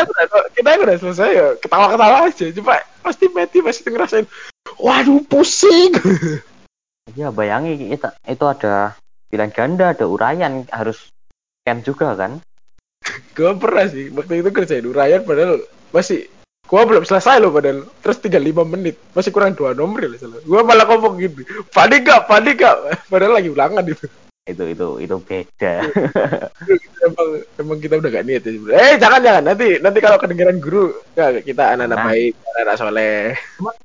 udah, 0.06 0.24
kita 0.54 0.80
udah 0.80 0.96
selesai 0.96 1.30
ya? 1.34 1.46
Ketawa-ketawa 1.58 2.30
aja. 2.30 2.46
Coba 2.56 2.80
pasti 3.02 3.26
Mati 3.28 3.58
pasti 3.60 3.90
ngerasain 3.90 4.26
waduh 4.78 5.20
pusing. 5.26 5.92
Ya, 7.18 7.34
bayangi 7.34 7.90
kita 7.92 8.14
itu 8.30 8.44
ada 8.46 8.94
pilihan 9.26 9.50
ganda, 9.50 9.90
ada 9.90 10.06
uraian, 10.06 10.64
harus 10.70 11.10
scan 11.66 11.82
juga 11.82 12.14
kan? 12.14 12.38
gue 13.32 13.50
pernah 13.58 13.86
sih 13.88 14.12
waktu 14.14 14.44
itu 14.44 14.50
kerjain 14.54 14.86
urayan 14.86 15.26
padahal 15.26 15.58
masih 15.90 16.30
gue 16.62 16.80
belum 16.80 17.04
selesai 17.04 17.36
loh 17.36 17.50
padahal. 17.50 17.84
Terus 18.00 18.16
tinggal 18.18 18.42
lima 18.42 18.62
menit. 18.62 18.96
Masih 19.12 19.28
kurang 19.28 19.52
dua 19.52 19.72
nomor 19.72 20.00
ya 20.00 20.14
salah 20.16 20.40
gue 20.40 20.60
malah 20.62 20.86
ngomong 20.86 21.18
gitu 21.18 21.42
panik 21.70 22.06
gak? 22.06 22.26
Panik 22.26 22.58
gak? 22.58 22.76
Padahal 23.10 23.36
lagi 23.36 23.48
ulangan 23.48 23.84
itu. 23.84 24.06
Itu 24.42 24.64
itu 24.66 24.88
itu 24.98 25.16
beda. 25.20 25.74
emang 27.06 27.28
emang 27.58 27.78
kita 27.78 27.94
udah 27.98 28.10
gak 28.10 28.26
niat 28.26 28.42
ya 28.42 28.52
eh 28.72 28.94
jangan 28.96 29.20
jangan. 29.20 29.42
Nanti 29.52 29.68
nanti 29.78 29.98
kalau 29.98 30.16
kedengeran 30.16 30.58
guru 30.58 30.90
ya 31.12 31.30
kita 31.38 31.76
anak-anak 31.76 31.98
Nah. 31.98 32.06
baik 32.08 32.32
anak-anak 32.42 32.76
soleh. 32.76 33.22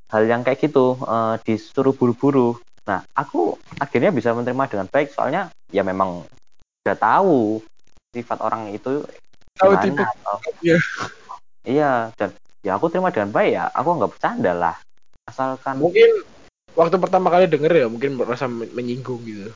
Hal 0.08 0.24
yang 0.24 0.42
kayak 0.42 0.60
gitu 0.60 0.98
eh, 0.98 1.36
disuruh 1.44 1.94
buru-buru. 1.94 2.58
Nah, 2.88 3.04
aku 3.12 3.52
akhirnya 3.78 4.10
bisa 4.10 4.32
menerima 4.32 4.64
dengan 4.66 4.88
baik 4.88 5.12
soalnya 5.12 5.52
ya 5.68 5.84
memang 5.84 6.24
udah 6.82 6.96
tahu 6.96 7.60
sifat 8.10 8.40
orang 8.40 8.72
itu 8.72 9.04
Tahu 9.54 9.72
tipe- 9.84 10.00
atau- 10.00 10.40
Iya. 10.64 10.78
Iya, 11.68 11.92
dan 12.16 12.32
ya 12.68 12.76
aku 12.76 12.92
terima 12.92 13.10
dengan 13.10 13.32
baik 13.32 13.52
ya. 13.56 13.66
Aku 13.72 13.96
nggak 13.96 14.12
bercanda 14.12 14.52
lah. 14.52 14.76
Asalkan 15.24 15.80
mungkin 15.80 16.24
waktu 16.76 16.96
pertama 17.00 17.32
kali 17.32 17.48
denger 17.48 17.74
ya 17.74 17.88
mungkin 17.90 18.20
merasa 18.20 18.46
men- 18.46 18.70
menyinggung 18.70 19.24
gitu 19.26 19.50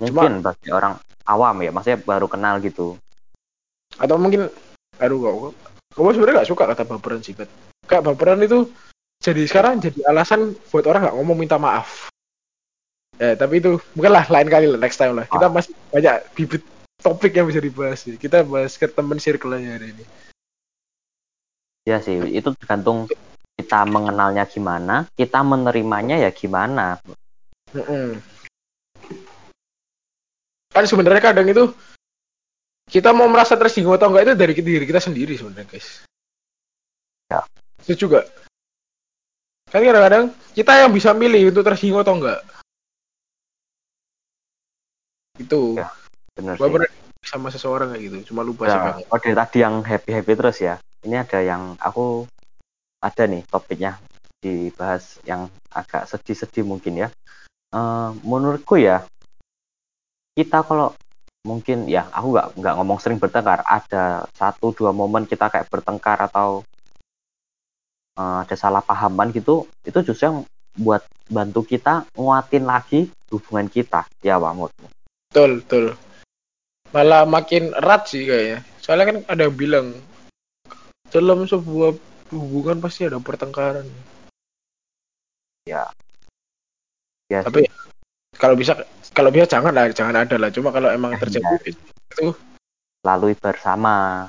mungkin 0.00 0.40
bagi 0.40 0.72
orang 0.72 0.96
awam 1.28 1.60
ya, 1.60 1.68
maksudnya 1.68 2.00
baru 2.00 2.24
kenal 2.24 2.56
gitu. 2.64 2.96
atau 4.00 4.16
mungkin 4.16 4.48
aduh 4.96 5.18
kok 5.20 5.52
kamu 5.92 6.14
sebenarnya 6.16 6.38
gak 6.40 6.48
suka 6.48 6.64
kata 6.72 6.82
baperan 6.88 7.20
sih 7.20 7.36
Bet. 7.36 7.52
kayak 7.84 8.06
baperan 8.08 8.40
itu 8.40 8.70
jadi 9.20 9.44
sekarang 9.44 9.82
jadi 9.84 10.00
alasan 10.08 10.56
buat 10.72 10.88
orang 10.88 11.04
nggak 11.04 11.16
ngomong 11.20 11.36
minta 11.36 11.60
maaf 11.60 12.08
ya 13.20 13.36
tapi 13.36 13.60
itu 13.60 13.76
bukanlah 13.92 14.24
lain 14.30 14.48
kali 14.48 14.72
lah 14.72 14.80
next 14.80 14.96
time 14.96 15.12
lah 15.12 15.28
kita 15.28 15.46
Ah. 15.46 15.52
masih 15.52 15.74
banyak 15.92 16.14
bibit 16.32 16.62
topik 16.96 17.36
yang 17.36 17.44
bisa 17.44 17.60
dibahas 17.60 18.00
nih 18.08 18.16
kita 18.16 18.40
bahas 18.46 18.78
ke 18.80 18.88
teman 18.88 19.20
circle-nya 19.20 19.76
hari 19.76 19.92
ini 19.92 20.04
ya 21.84 21.98
sih 22.00 22.20
itu 22.32 22.52
tergantung 22.56 23.08
kita 23.56 23.84
mengenalnya 23.88 24.44
gimana 24.48 25.08
kita 25.16 25.40
menerimanya 25.44 26.16
ya 26.20 26.30
gimana. 26.32 27.00
Mm-mm. 27.70 28.18
kan 30.70 30.86
sebenarnya 30.86 31.22
kadang 31.22 31.46
itu 31.50 31.70
kita 32.90 33.10
mau 33.14 33.26
merasa 33.30 33.54
tersinggung 33.54 33.94
atau 33.94 34.10
enggak 34.10 34.26
itu 34.26 34.34
dari 34.34 34.52
diri 34.58 34.84
kita 34.86 35.02
sendiri 35.02 35.34
sebenarnya 35.38 35.66
guys. 35.66 36.06
Ya. 37.30 37.46
itu 37.86 38.06
juga. 38.06 38.26
Kan 39.70 39.86
kadang-kadang 39.86 40.34
kita 40.54 40.82
yang 40.82 40.90
bisa 40.90 41.14
milih 41.14 41.54
untuk 41.54 41.62
tersinggung 41.62 42.02
atau 42.02 42.18
enggak. 42.18 42.42
Itu. 45.38 45.78
Ya, 45.78 45.90
bener 46.34 46.58
gua 46.58 46.66
sih. 46.66 46.74
Pernah 46.74 46.90
sama 47.20 47.48
seseorang 47.52 47.92
kayak 47.94 48.02
gitu 48.02 48.32
cuma 48.32 48.40
lupa 48.40 48.64
Ya, 48.66 48.96
oh 48.96 49.18
dari 49.20 49.36
tadi 49.36 49.58
yang 49.60 49.84
happy 49.84 50.10
happy 50.10 50.32
terus 50.34 50.58
ya 50.58 50.80
ini 51.04 51.16
ada 51.16 51.40
yang 51.40 51.76
aku 51.80 52.28
ada 53.00 53.22
nih 53.24 53.40
topiknya 53.48 53.96
dibahas 54.40 55.20
yang 55.24 55.48
agak 55.72 56.08
sedih-sedih 56.08 56.64
mungkin 56.64 57.06
ya. 57.06 57.08
Eh, 57.70 58.10
menurutku 58.24 58.80
ya 58.80 59.04
kita 60.34 60.64
kalau 60.64 60.96
mungkin 61.44 61.88
ya 61.88 62.08
aku 62.12 62.36
nggak 62.36 62.46
nggak 62.60 62.74
ngomong 62.76 62.98
sering 63.00 63.20
bertengkar. 63.20 63.64
Ada 63.64 64.28
satu 64.36 64.72
dua 64.76 64.92
momen 64.92 65.24
kita 65.24 65.48
kayak 65.48 65.68
bertengkar 65.72 66.20
atau 66.20 66.64
eh, 68.18 68.36
ada 68.44 68.56
salah 68.56 68.84
pahaman 68.84 69.32
gitu 69.32 69.68
itu 69.84 69.98
justru 70.04 70.28
yang 70.28 70.38
buat 70.76 71.02
bantu 71.30 71.66
kita 71.66 72.08
nguatin 72.16 72.64
lagi 72.66 73.08
hubungan 73.32 73.70
kita. 73.70 74.04
Ya 74.20 74.36
Pak 74.36 74.52
Mut. 74.56 74.72
Betul 75.30 75.62
betul. 75.62 75.84
Malah 76.90 77.22
makin 77.22 77.70
erat 77.70 78.10
sih 78.10 78.26
kayaknya. 78.26 78.66
Soalnya 78.82 79.06
kan 79.14 79.18
ada 79.30 79.46
yang 79.46 79.54
bilang 79.54 79.86
dalam 81.10 81.44
sebuah 81.46 81.94
hubungan 82.30 82.78
pasti 82.78 83.06
ada 83.06 83.18
pertengkaran. 83.18 83.86
Ya. 85.66 85.90
Tapi 87.30 87.66
kalau 88.38 88.54
bisa 88.58 88.74
kalau 89.14 89.30
bisa 89.34 89.46
jangan 89.46 89.74
lah 89.74 89.90
jangan 89.90 90.16
ada 90.18 90.38
lah. 90.38 90.50
Cuma 90.50 90.70
kalau 90.70 90.90
emang 90.90 91.18
terjadi 91.18 91.74
lalui 93.06 93.34
bersama. 93.38 94.26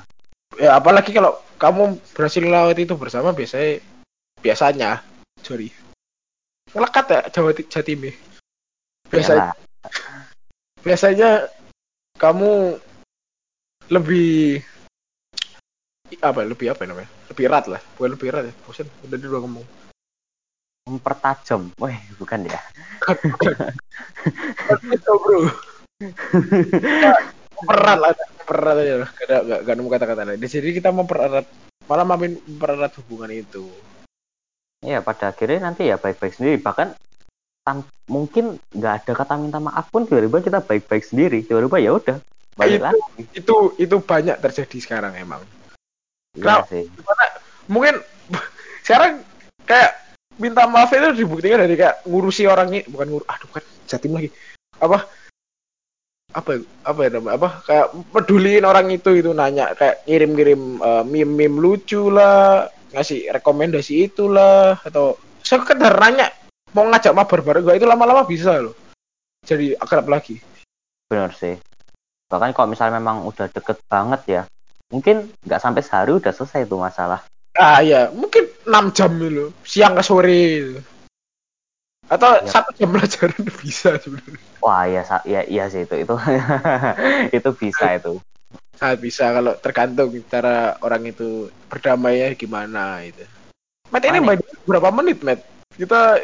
Ya 0.60 0.76
apalagi 0.76 1.14
kalau 1.14 1.38
kamu 1.56 1.96
berhasil 2.12 2.42
melewati 2.42 2.82
itu 2.84 2.94
bersama 2.98 3.30
biasanya 3.32 3.80
biasanya 4.42 4.90
sorry. 5.40 5.70
Ngelekat 6.74 7.04
ya 7.08 7.20
Jawa 7.30 7.50
Jatim 7.54 8.10
ya. 8.10 8.14
biasanya 9.12 9.52
Yalah. 9.52 9.54
biasanya 10.80 11.30
kamu 12.16 12.80
lebih 13.92 14.64
apa 16.20 16.44
ya, 16.44 16.46
lebih 16.50 16.66
apa 16.74 16.80
ya 16.84 16.88
namanya? 16.92 17.10
Lebih 17.32 17.44
erat 17.48 17.64
lah 17.70 17.80
bukan 17.96 18.10
lebih 18.12 18.26
erat 18.28 18.44
ya. 18.50 18.54
Bosan 18.66 18.86
udah 19.06 19.18
dulu 19.18 19.36
ngomong. 19.46 19.64
Mempertajam. 20.82 21.70
Weh 21.78 21.96
bukan 22.18 22.40
ya. 22.50 22.60
Itu 24.90 25.12
bro. 25.22 25.46
Mempererat 27.62 27.98
lah 28.02 28.10
mempererat 28.12 28.76
aja 28.82 28.94
lah. 29.06 29.10
Gak 29.14 29.42
gak, 29.46 29.60
gak 29.62 29.74
nemu 29.78 29.88
kata-kata 29.88 30.22
lain. 30.26 30.42
Jadi 30.42 30.68
kita 30.74 30.90
mempererat 30.90 31.46
malah 31.86 32.06
makin 32.06 32.38
mempererat 32.46 32.92
hubungan 32.98 33.30
itu. 33.30 33.70
Ya 34.82 34.98
pada 34.98 35.30
akhirnya 35.30 35.70
nanti 35.70 35.86
ya 35.86 35.96
baik-baik 35.96 36.34
sendiri. 36.34 36.58
Bahkan 36.58 36.98
mungkin 38.10 38.58
nggak 38.74 39.06
ada 39.06 39.12
kata 39.14 39.38
minta 39.38 39.62
maaf 39.62 39.86
pun 39.94 40.02
tiba-tiba 40.02 40.42
kita 40.42 40.58
baik-baik 40.58 41.06
sendiri. 41.06 41.46
Tiba-tiba 41.46 41.78
ya 41.78 41.94
udah 41.94 42.18
balik 42.58 42.82
Itu- 42.82 42.86
lagi. 42.90 43.22
itu 43.38 43.56
itu 43.78 43.96
banyak 44.02 44.36
terjadi 44.42 44.78
sekarang 44.82 45.14
emang. 45.14 45.38
Iya 45.46 45.61
Nah, 46.40 46.64
sih. 46.64 46.88
mungkin 47.68 48.00
sekarang 48.86 49.20
kayak 49.68 50.16
minta 50.40 50.64
maaf 50.64 50.88
itu 50.96 51.12
dibuktikan 51.12 51.60
dari 51.60 51.76
kayak 51.76 52.00
ngurusi 52.08 52.48
orang 52.48 52.72
ini 52.72 52.80
bukan 52.88 53.12
ngur 53.12 53.24
aduh 53.28 53.48
kan 53.52 53.64
jatim 53.84 54.16
lagi. 54.16 54.32
Apa? 54.80 55.04
Apa 56.32 56.56
ya- 56.56 56.68
apa 56.88 57.00
ya 57.04 57.10
namanya? 57.12 57.34
Apa? 57.36 57.48
Kayak 57.68 57.86
peduliin 58.16 58.64
orang 58.64 58.88
itu 58.88 59.12
itu 59.12 59.30
nanya 59.36 59.76
kayak 59.76 60.08
ngirim-ngirim 60.08 60.80
eh, 60.80 61.04
meme-meme 61.04 61.60
lucu 61.60 62.08
lah 62.08 62.64
ngasih 62.96 63.28
rekomendasi 63.36 64.08
itulah 64.08 64.80
atau 64.80 65.16
sekedar 65.44 65.92
nanya 66.00 66.32
mau 66.72 66.88
ngajak 66.88 67.12
mabar 67.12 67.40
bareng 67.44 67.64
gak 67.68 67.76
itu 67.80 67.88
lama-lama 67.88 68.24
bisa 68.24 68.56
loh. 68.56 68.72
Jadi 69.44 69.76
akrab 69.76 70.08
lagi. 70.08 70.40
Benar 71.12 71.36
sih. 71.36 71.60
Bahkan 72.32 72.56
kalau 72.56 72.72
misalnya 72.72 72.96
memang 72.96 73.28
udah 73.28 73.52
deket 73.52 73.76
banget 73.92 74.20
ya 74.24 74.42
mungkin 74.92 75.32
nggak 75.42 75.62
sampai 75.62 75.82
sehari 75.82 76.12
udah 76.12 76.30
selesai 76.30 76.68
tuh 76.68 76.78
masalah 76.78 77.24
ah 77.56 77.80
ya 77.80 78.12
mungkin 78.12 78.46
6 78.68 78.96
jam 78.96 79.10
loh 79.16 79.50
siang 79.64 79.96
ke 79.96 80.04
sore 80.04 80.44
atau 82.12 82.44
Ya. 82.44 82.60
satu 82.60 82.70
jam 82.76 82.92
pelajaran 82.92 83.40
bisa 83.64 83.96
sebenarnya 83.96 84.44
wah 84.60 84.84
ya 84.84 85.02
ya 85.24 85.40
iya 85.48 85.64
sih 85.72 85.88
itu 85.88 85.96
itu 85.96 86.14
itu 87.40 87.48
bisa 87.56 87.96
itu 87.96 88.20
sangat 88.82 88.98
bisa 88.98 89.30
kalau 89.30 89.54
tergantung 89.62 90.10
cara 90.26 90.74
orang 90.82 91.06
itu 91.06 91.46
berdamainya 91.70 92.34
gimana 92.34 93.06
itu. 93.06 93.22
Matt 93.94 94.02
ini 94.10 94.18
berapa 94.66 94.90
menit, 94.90 95.22
Matt? 95.22 95.46
Kita 95.78 96.18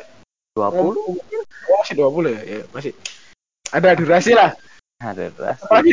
20 0.58 0.74
ngomong 0.74 1.22
oh, 1.70 1.78
masih 1.78 1.94
20 1.94 2.34
ya? 2.34 2.40
ya, 2.42 2.60
masih. 2.74 2.92
Ada 3.70 3.94
durasi 3.94 4.34
lah. 4.34 4.58
ada 4.98 5.30
durasi. 5.30 5.62
Apa 5.62 5.74
lagi 5.78 5.92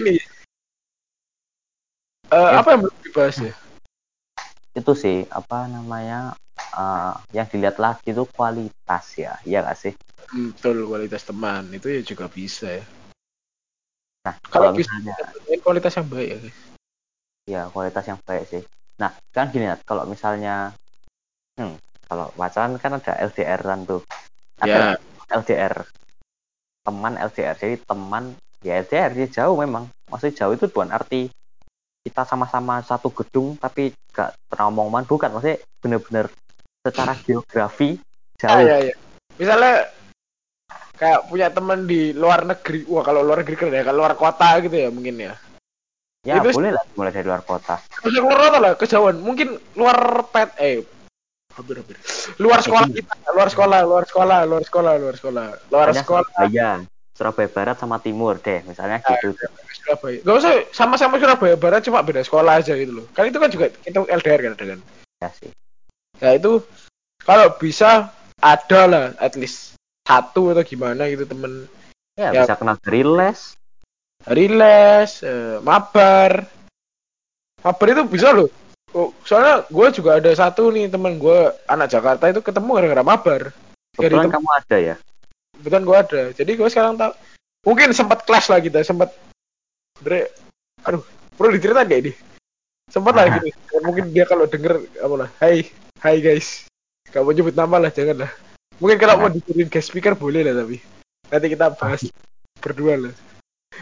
Ya. 2.35 2.59
apa 2.59 2.69
yang 2.75 2.81
belum 2.83 2.97
dibahas 3.01 3.37
ya? 3.39 3.53
itu 4.75 4.91
sih 4.91 5.23
apa 5.31 5.71
namanya 5.71 6.35
eh, 6.57 7.13
yang 7.31 7.47
dilihat 7.47 7.79
lagi 7.79 8.11
itu 8.11 8.27
kualitas 8.27 9.05
ya 9.15 9.39
iya 9.43 9.63
nggak 9.63 9.79
sih 9.79 9.93
Hmm, 10.25 10.51
betul 10.57 10.89
kualitas 10.89 11.21
teman 11.21 11.69
itu 11.69 11.85
ya 11.85 12.01
juga 12.01 12.25
bisa 12.25 12.65
ya. 12.67 12.83
nah 14.25 14.33
Kalau 14.49 14.73
kalau 14.73 14.75
bisa 14.75 14.89
misalnya 14.97 15.13
dapetin 15.21 15.59
kualitas 15.61 15.93
yang 15.95 16.07
baik 16.09 16.27
ya. 16.27 16.37
guys. 16.41 16.57
ya 17.45 17.61
kualitas 17.69 18.05
yang 18.09 18.19
baik 18.25 18.43
sih 18.49 18.63
nah 18.97 19.11
kan 19.31 19.53
gini 19.53 19.69
Nat, 19.69 19.85
kalau 19.85 20.03
misalnya 20.09 20.73
hmm, 21.55 21.77
kalau 22.09 22.33
pacaran 22.33 22.73
kan 22.81 22.97
ada 22.97 23.13
LDR 23.21 23.61
kan 23.61 23.79
tuh 23.85 24.01
Ya, 24.63 24.97
ada 24.97 25.43
LDR 25.43 25.83
teman 26.81 27.13
LDR 27.21 27.55
jadi 27.55 27.75
teman 27.85 28.33
ya 28.63 28.81
LDR 28.81 29.11
dia 29.13 29.27
jauh 29.29 29.55
memang 29.59 29.85
maksudnya 30.09 30.41
jauh 30.41 30.53
itu 30.57 30.65
bukan 30.67 30.89
arti 30.89 31.27
kita 32.05 32.21
sama-sama 32.21 32.85
satu 32.85 33.09
gedung 33.09 33.57
tapi 33.57 33.89
gak 34.13 34.37
pernah 34.45 34.69
omongan 34.69 35.09
bukan 35.09 35.33
maksudnya 35.33 35.57
bener-bener 35.81 36.29
secara 36.85 37.17
geografi 37.25 37.97
ah, 38.45 38.61
jauh 38.61 38.61
ya, 38.61 38.77
ya. 38.93 38.95
Misalnya 39.41 39.89
kayak 40.95 41.27
punya 41.27 41.47
teman 41.49 41.89
di 41.89 42.15
luar 42.15 42.45
negeri. 42.47 42.87
Wah, 42.87 43.03
kalau 43.03 43.25
luar 43.25 43.41
negeri 43.43 43.57
keren 43.57 43.75
ya, 43.75 43.83
kalau 43.83 44.05
luar 44.05 44.13
kota 44.15 44.61
gitu 44.61 44.75
ya 44.77 44.89
mungkin 44.93 45.17
ya. 45.17 45.33
ya 46.23 46.39
itu- 46.39 46.55
boleh 46.55 46.71
lah 46.71 46.85
mulai 46.95 47.11
dari 47.11 47.25
luar 47.25 47.41
kota 47.43 47.81
Bisa 48.05 48.21
keluar 48.21 48.37
kota 48.37 48.57
lah, 48.61 48.71
kejauhan. 48.77 49.17
Mungkin 49.19 49.59
luar 49.75 50.23
pet, 50.29 50.49
eh, 50.61 50.85
hampir 51.57 51.81
hampir. 51.81 51.97
Luar 52.37 52.61
sekolah 52.61 52.87
kita, 52.87 53.13
luar 53.33 53.49
sekolah, 53.49 53.79
luar 53.83 54.03
sekolah, 54.07 54.39
luar 54.47 54.63
sekolah, 54.63 54.93
luar 55.01 55.15
sekolah, 55.17 55.45
luar 55.73 55.87
sekolah. 55.91 56.23
Surabaya 56.31 56.69
Surabaya 57.15 57.49
Barat 57.49 57.77
sama 57.79 57.97
Timur 58.03 58.35
deh 58.43 58.59
misalnya 58.67 58.99
Ah, 58.99 59.15
gitu 59.15 59.31
Surabaya. 59.85 60.17
Gak 60.25 60.35
usah 60.41 60.53
sama-sama 60.73 61.21
Surabaya 61.21 61.53
Barat, 61.53 61.85
cuma 61.85 62.01
beda 62.01 62.25
sekolah 62.25 62.57
aja 62.57 62.73
gitu 62.73 62.99
loh. 63.01 63.05
Kan 63.13 63.29
itu 63.29 63.37
kan 63.37 63.49
juga 63.53 63.69
kita 63.69 64.01
LDR 64.01 64.41
kan 64.41 64.53
dengan. 64.57 64.79
ya 65.21 65.29
sih 65.31 65.53
Nah 66.19 66.31
itu 66.35 66.59
kalau 67.21 67.53
bisa 67.55 68.09
ada 68.41 68.81
lah, 68.89 69.05
at 69.21 69.37
least 69.37 69.77
satu 70.03 70.51
atau 70.51 70.65
gimana 70.65 71.07
gitu 71.07 71.23
temen 71.29 71.69
ya, 72.17 72.33
Ya. 72.33 72.43
bisa 72.43 72.57
kenal 72.57 72.75
dari 72.81 73.05
les 73.05 73.53
riles, 74.25 75.21
eh, 75.21 75.61
mabar. 75.61 76.49
Mabar 77.61 77.87
itu 77.93 78.03
bisa 78.09 78.33
loh. 78.33 78.49
Oh, 78.95 79.11
soalnya 79.27 79.67
gue 79.67 79.87
juga 79.91 80.17
ada 80.17 80.31
satu 80.31 80.71
nih 80.71 80.87
temen 80.87 81.19
gue 81.19 81.51
anak 81.67 81.91
Jakarta 81.91 82.31
itu 82.31 82.39
ketemu 82.41 82.69
gara-gara 82.79 83.03
mabar. 83.05 83.41
kebetulan 83.95 84.27
kamu 84.27 84.49
ada 84.51 84.77
ya 84.77 84.95
kebetulan 85.55 85.83
gue 85.87 85.97
ada 85.97 86.21
jadi 86.35 86.51
gue 86.51 86.67
sekarang 86.67 86.99
tahu 86.99 87.11
mungkin 87.63 87.95
sempat 87.95 88.27
kelas 88.27 88.51
lah 88.51 88.59
kita 88.59 88.83
sempat 88.83 89.15
bre 90.01 90.31
aduh 90.83 91.03
perlu 91.35 91.55
diceritain 91.55 91.87
gak 91.87 92.01
ini? 92.07 92.13
Sempat 92.91 93.13
lah 93.17 93.25
gitu. 93.39 93.49
Mungkin 93.81 94.13
dia 94.13 94.25
kalau 94.29 94.45
denger 94.45 94.83
apa 95.01 95.15
lah 95.15 95.29
hai 95.41 95.67
hai 96.03 96.21
guys. 96.21 96.69
Gak 97.09 97.23
mau 97.23 97.31
nyebut 97.31 97.55
nama 97.55 97.77
lah 97.79 97.91
jangan 97.91 98.27
lah. 98.27 98.31
Mungkin 98.77 98.97
kalau 98.99 99.15
mau 99.21 99.31
dijadiin 99.31 99.71
guest 99.71 99.89
speaker 99.89 100.13
boleh 100.13 100.43
lah 100.43 100.65
tapi 100.65 100.83
nanti 101.31 101.47
kita 101.49 101.73
bahas 101.73 102.01
berdua 102.59 103.09
lah. 103.09 103.13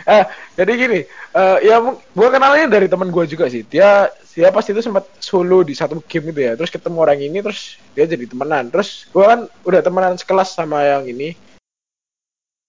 Eh 0.10 0.26
jadi 0.58 0.72
gini 0.74 1.00
eh 1.34 1.58
ya 1.66 1.78
gue 1.86 2.28
kenalnya 2.30 2.66
dari 2.70 2.88
teman 2.88 3.10
gue 3.10 3.26
juga 3.26 3.50
sih. 3.50 3.66
Dia 3.66 4.08
dia 4.34 4.50
pas 4.50 4.66
itu 4.66 4.82
sempat 4.82 5.06
solo 5.22 5.62
di 5.62 5.74
satu 5.74 6.02
game 6.06 6.34
gitu 6.34 6.42
ya. 6.46 6.54
Terus 6.58 6.72
ketemu 6.72 6.98
orang 7.04 7.20
ini 7.22 7.42
terus 7.42 7.78
dia 7.98 8.06
jadi 8.06 8.26
temenan. 8.30 8.70
Terus 8.70 9.10
gue 9.10 9.26
kan 9.26 9.50
udah 9.66 9.82
temenan 9.82 10.16
sekelas 10.18 10.54
sama 10.56 10.82
yang 10.86 11.06
ini. 11.10 11.36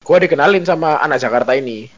Gue 0.04 0.18
dikenalin 0.20 0.64
sama 0.68 1.00
anak 1.00 1.22
Jakarta 1.22 1.56
ini 1.56 1.88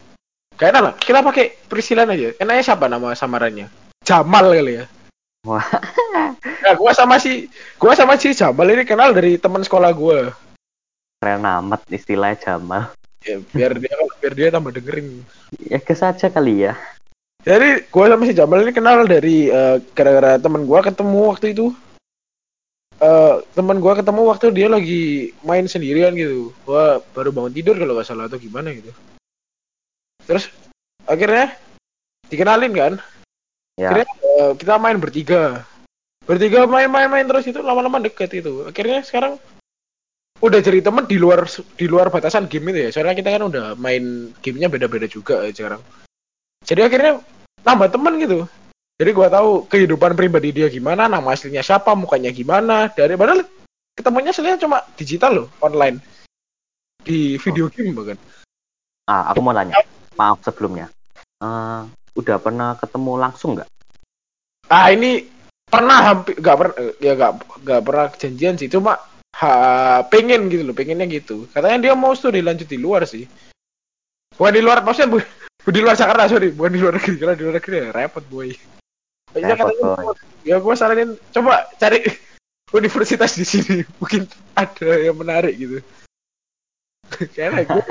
Gak 0.57 0.73
enak 0.73 0.83
lah, 0.83 0.95
kita 0.97 1.21
pakai 1.21 1.53
Priscilan 1.69 2.09
aja. 2.09 2.33
Enaknya 2.41 2.65
siapa 2.65 2.89
nama 2.89 3.13
samarannya? 3.13 3.69
Jamal 4.01 4.57
kali 4.57 4.81
ya. 4.81 4.85
Wah. 5.45 5.69
Nah, 6.65 6.75
gua 6.81 6.97
sama 6.97 7.21
si 7.21 7.47
gua 7.77 7.93
sama 7.93 8.17
si 8.17 8.33
Jamal 8.33 8.73
ini 8.73 8.89
kenal 8.89 9.13
dari 9.13 9.37
teman 9.37 9.61
sekolah 9.61 9.93
gua. 9.93 10.33
Keren 11.21 11.45
amat 11.45 11.85
istilahnya 11.93 12.41
Jamal. 12.41 12.91
Ya, 13.21 13.37
biar 13.53 13.77
dia 13.77 13.95
biar 14.19 14.33
dia 14.33 14.49
tambah 14.49 14.73
dengerin. 14.73 15.23
Ya 15.61 15.77
ke 15.77 15.93
saja 15.93 16.33
kali 16.33 16.67
ya. 16.67 16.75
Jadi 17.45 17.87
gua 17.93 18.11
sama 18.11 18.25
si 18.25 18.33
Jamal 18.33 18.65
ini 18.65 18.73
kenal 18.73 19.05
dari 19.05 19.53
uh, 19.53 19.77
gara-gara 19.93 20.41
teman 20.41 20.65
gua 20.65 20.81
ketemu 20.81 21.21
waktu 21.37 21.53
itu. 21.53 21.71
Uh, 22.97 23.45
teman 23.53 23.77
gua 23.77 23.93
ketemu 23.93 24.25
waktu 24.25 24.57
dia 24.57 24.73
lagi 24.73 25.37
main 25.45 25.69
sendirian 25.69 26.17
gitu. 26.17 26.51
Gua 26.67 27.05
baru 27.13 27.29
bangun 27.29 27.55
tidur 27.55 27.77
kalau 27.77 27.93
nggak 27.93 28.09
salah 28.09 28.25
atau 28.25 28.41
gimana 28.41 28.73
gitu. 28.73 28.91
Terus 30.27 30.51
akhirnya 31.07 31.55
dikenalin 32.27 32.75
kan. 32.75 32.93
Ya. 33.79 33.89
Akhirnya 33.95 34.09
uh, 34.43 34.53
kita 34.59 34.75
main 34.77 34.99
bertiga. 34.99 35.63
Bertiga 36.27 36.67
main-main-main 36.67 37.23
terus 37.31 37.47
itu 37.47 37.63
lama-lama 37.63 38.03
deket 38.03 38.43
itu. 38.43 38.67
Akhirnya 38.67 39.07
sekarang 39.07 39.39
udah 40.43 40.61
jadi 40.61 40.85
temen 40.85 41.09
di 41.09 41.17
luar 41.17 41.47
di 41.79 41.87
luar 41.87 42.11
batasan 42.11 42.51
game 42.51 42.75
itu 42.75 42.79
ya. 42.83 42.91
Soalnya 42.91 43.15
kita 43.15 43.31
kan 43.39 43.47
udah 43.47 43.65
main 43.79 44.35
gamenya 44.43 44.67
beda-beda 44.67 45.07
juga 45.07 45.47
ya 45.47 45.55
sekarang. 45.55 45.81
Jadi 46.67 46.81
akhirnya 46.83 47.23
nambah 47.63 47.95
temen 47.95 48.19
gitu. 48.19 48.43
Jadi 48.97 49.11
gua 49.13 49.29
tahu 49.29 49.69
kehidupan 49.69 50.17
pribadi 50.17 50.57
dia 50.57 50.73
gimana, 50.73 51.05
nama 51.05 51.37
aslinya 51.37 51.61
siapa, 51.61 51.93
mukanya 51.93 52.33
gimana. 52.33 52.89
Dari 52.91 53.15
padahal 53.15 53.45
ketemunya 53.93 54.33
aslinya 54.33 54.57
cuma 54.59 54.83
digital 54.97 55.45
loh, 55.45 55.49
online. 55.63 56.01
Di 57.05 57.39
video 57.39 57.71
game 57.71 57.93
bahkan. 57.95 58.19
Ah, 59.07 59.31
aku 59.31 59.39
mau 59.39 59.55
tanya 59.55 59.79
maaf 60.17 60.43
sebelumnya. 60.43 60.91
Uh, 61.37 61.85
udah 62.17 62.41
pernah 62.41 62.75
ketemu 62.81 63.13
langsung 63.21 63.61
nggak? 63.61 63.69
Ah 64.73 64.91
ini 64.91 65.29
pernah 65.69 65.99
hampir 66.13 66.41
nggak 66.41 66.57
pernah 66.57 66.75
ya 66.99 67.13
nggak 67.13 67.33
nggak 67.63 67.83
pernah 67.85 68.07
janjian 68.17 68.57
sih. 68.57 68.69
Cuma 68.73 68.97
ha, 69.37 70.03
pengen 70.09 70.49
gitu 70.49 70.65
loh 70.65 70.75
pengennya 70.75 71.07
gitu. 71.07 71.45
Katanya 71.53 71.79
dia 71.79 71.93
mau 71.95 72.17
studi 72.17 72.41
lanjut 72.41 72.67
di 72.67 72.81
luar 72.81 73.05
sih. 73.05 73.29
Bukan 74.37 74.53
di 74.53 74.63
luar 74.65 74.85
maksudnya 74.85 75.13
bu, 75.13 75.19
bu 75.65 75.69
di 75.77 75.81
luar 75.85 75.95
Jakarta 75.95 76.33
sorry. 76.33 76.51
Bukan 76.53 76.73
di 76.73 76.81
luar 76.81 76.97
negeri 76.97 77.15
karena 77.21 77.35
di 77.37 77.43
luar 77.45 77.57
negeri 77.61 77.77
ya 77.77 77.89
repot 77.93 78.25
boy. 78.27 78.49
Kayaknya 79.33 79.55
katanya 79.61 79.85
boy. 80.01 80.17
ya 80.47 80.57
gue 80.63 80.75
saranin 80.75 81.11
coba 81.33 81.69
cari 81.77 82.01
universitas 82.79 83.33
di 83.37 83.45
sini. 83.45 83.77
Mungkin 84.01 84.25
ada 84.57 84.91
yang 84.97 85.17
menarik 85.17 85.55
gitu. 85.55 85.79
Kayaknya 87.07 87.63
gue 87.71 87.85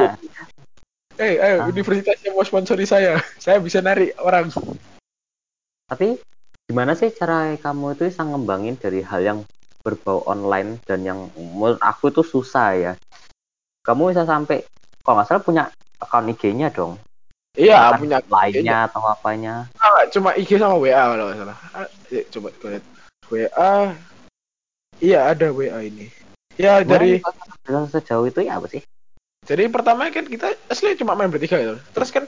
Eh, 1.15 1.23
hey, 1.23 1.33
ayo 1.39 1.55
ah. 1.63 1.71
universitas 1.71 2.19
yang 2.27 2.35
mau 2.35 2.43
sponsori 2.43 2.83
saya. 2.83 3.15
Saya 3.43 3.63
bisa 3.63 3.79
narik 3.79 4.11
orang. 4.19 4.51
Tapi 5.87 6.19
gimana 6.67 6.91
sih 6.91 7.07
cara 7.15 7.55
kamu 7.55 7.95
itu 7.95 8.11
bisa 8.11 8.27
ngembangin 8.27 8.75
dari 8.75 8.99
hal 8.99 9.23
yang 9.23 9.39
berbau 9.79 10.27
online 10.27 10.81
dan 10.83 11.07
yang 11.07 11.31
menurut 11.37 11.79
aku 11.79 12.11
itu 12.11 12.19
susah 12.19 12.69
ya. 12.75 12.93
Kamu 13.85 14.11
bisa 14.11 14.27
sampai 14.27 14.67
kalau 15.05 15.21
nggak 15.21 15.27
salah 15.29 15.43
punya 15.45 15.63
akun 16.03 16.27
IG-nya 16.35 16.67
dong. 16.73 16.99
Iya, 17.55 17.95
punya 17.95 18.19
lainnya 18.27 18.91
atau 18.91 19.07
apanya. 19.07 19.71
Ah, 19.79 20.03
cuma 20.11 20.35
IG 20.35 20.59
sama 20.59 20.75
WA 20.75 21.15
kalau 21.15 21.31
nggak 21.31 21.39
salah. 21.39 21.57
Ah, 21.71 21.87
ya, 22.11 22.21
coba 22.27 22.51
lihat. 22.67 22.83
WA. 23.31 23.73
Iya, 24.99 25.19
ada 25.31 25.47
WA 25.55 25.79
ini. 25.79 26.11
Ya, 26.59 26.83
dari 26.83 27.23
sejauh 27.87 28.27
itu 28.27 28.43
ya 28.43 28.59
apa 28.59 28.67
sih? 28.67 28.83
Jadi 29.45 29.69
pertama 29.69 30.09
kan 30.09 30.25
kita 30.25 30.57
asli 30.69 30.97
cuma 30.97 31.13
main 31.13 31.29
bertiga 31.29 31.61
gitu. 31.61 31.77
Terus 31.93 32.09
kan 32.09 32.25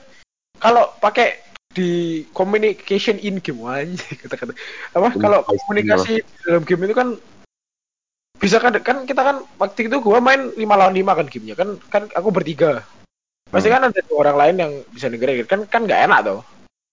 kalau 0.61 0.93
pakai 1.01 1.41
di 1.73 2.23
communication 2.33 3.21
in 3.21 3.41
game 3.41 3.61
aja 3.65 4.07
kata-kata. 4.25 4.53
Apa 4.93 5.07
kalau 5.17 5.41
komunikasi 5.45 6.21
dalam 6.45 6.63
game 6.65 6.85
itu 6.89 6.95
kan 6.95 7.17
bisa 8.37 8.61
kan 8.61 8.77
kan 8.85 9.09
kita 9.09 9.21
kan 9.25 9.41
waktu 9.57 9.89
itu 9.89 9.97
gua 9.97 10.21
main 10.21 10.53
lima 10.53 10.77
lawan 10.77 10.93
lima 10.93 11.17
kan 11.17 11.25
gamenya. 11.25 11.57
Kan 11.57 11.81
kan 11.89 12.05
aku 12.13 12.29
bertiga. 12.29 12.85
Pasti 13.49 13.71
hmm. 13.71 13.75
kan 13.75 13.83
ada 13.89 14.01
orang 14.13 14.37
lain 14.37 14.55
yang 14.59 14.71
bisa 14.91 15.07
dengerin 15.09 15.47
kan 15.47 15.63
kan 15.65 15.87
nggak 15.87 16.03
enak 16.05 16.19
tuh 16.21 16.41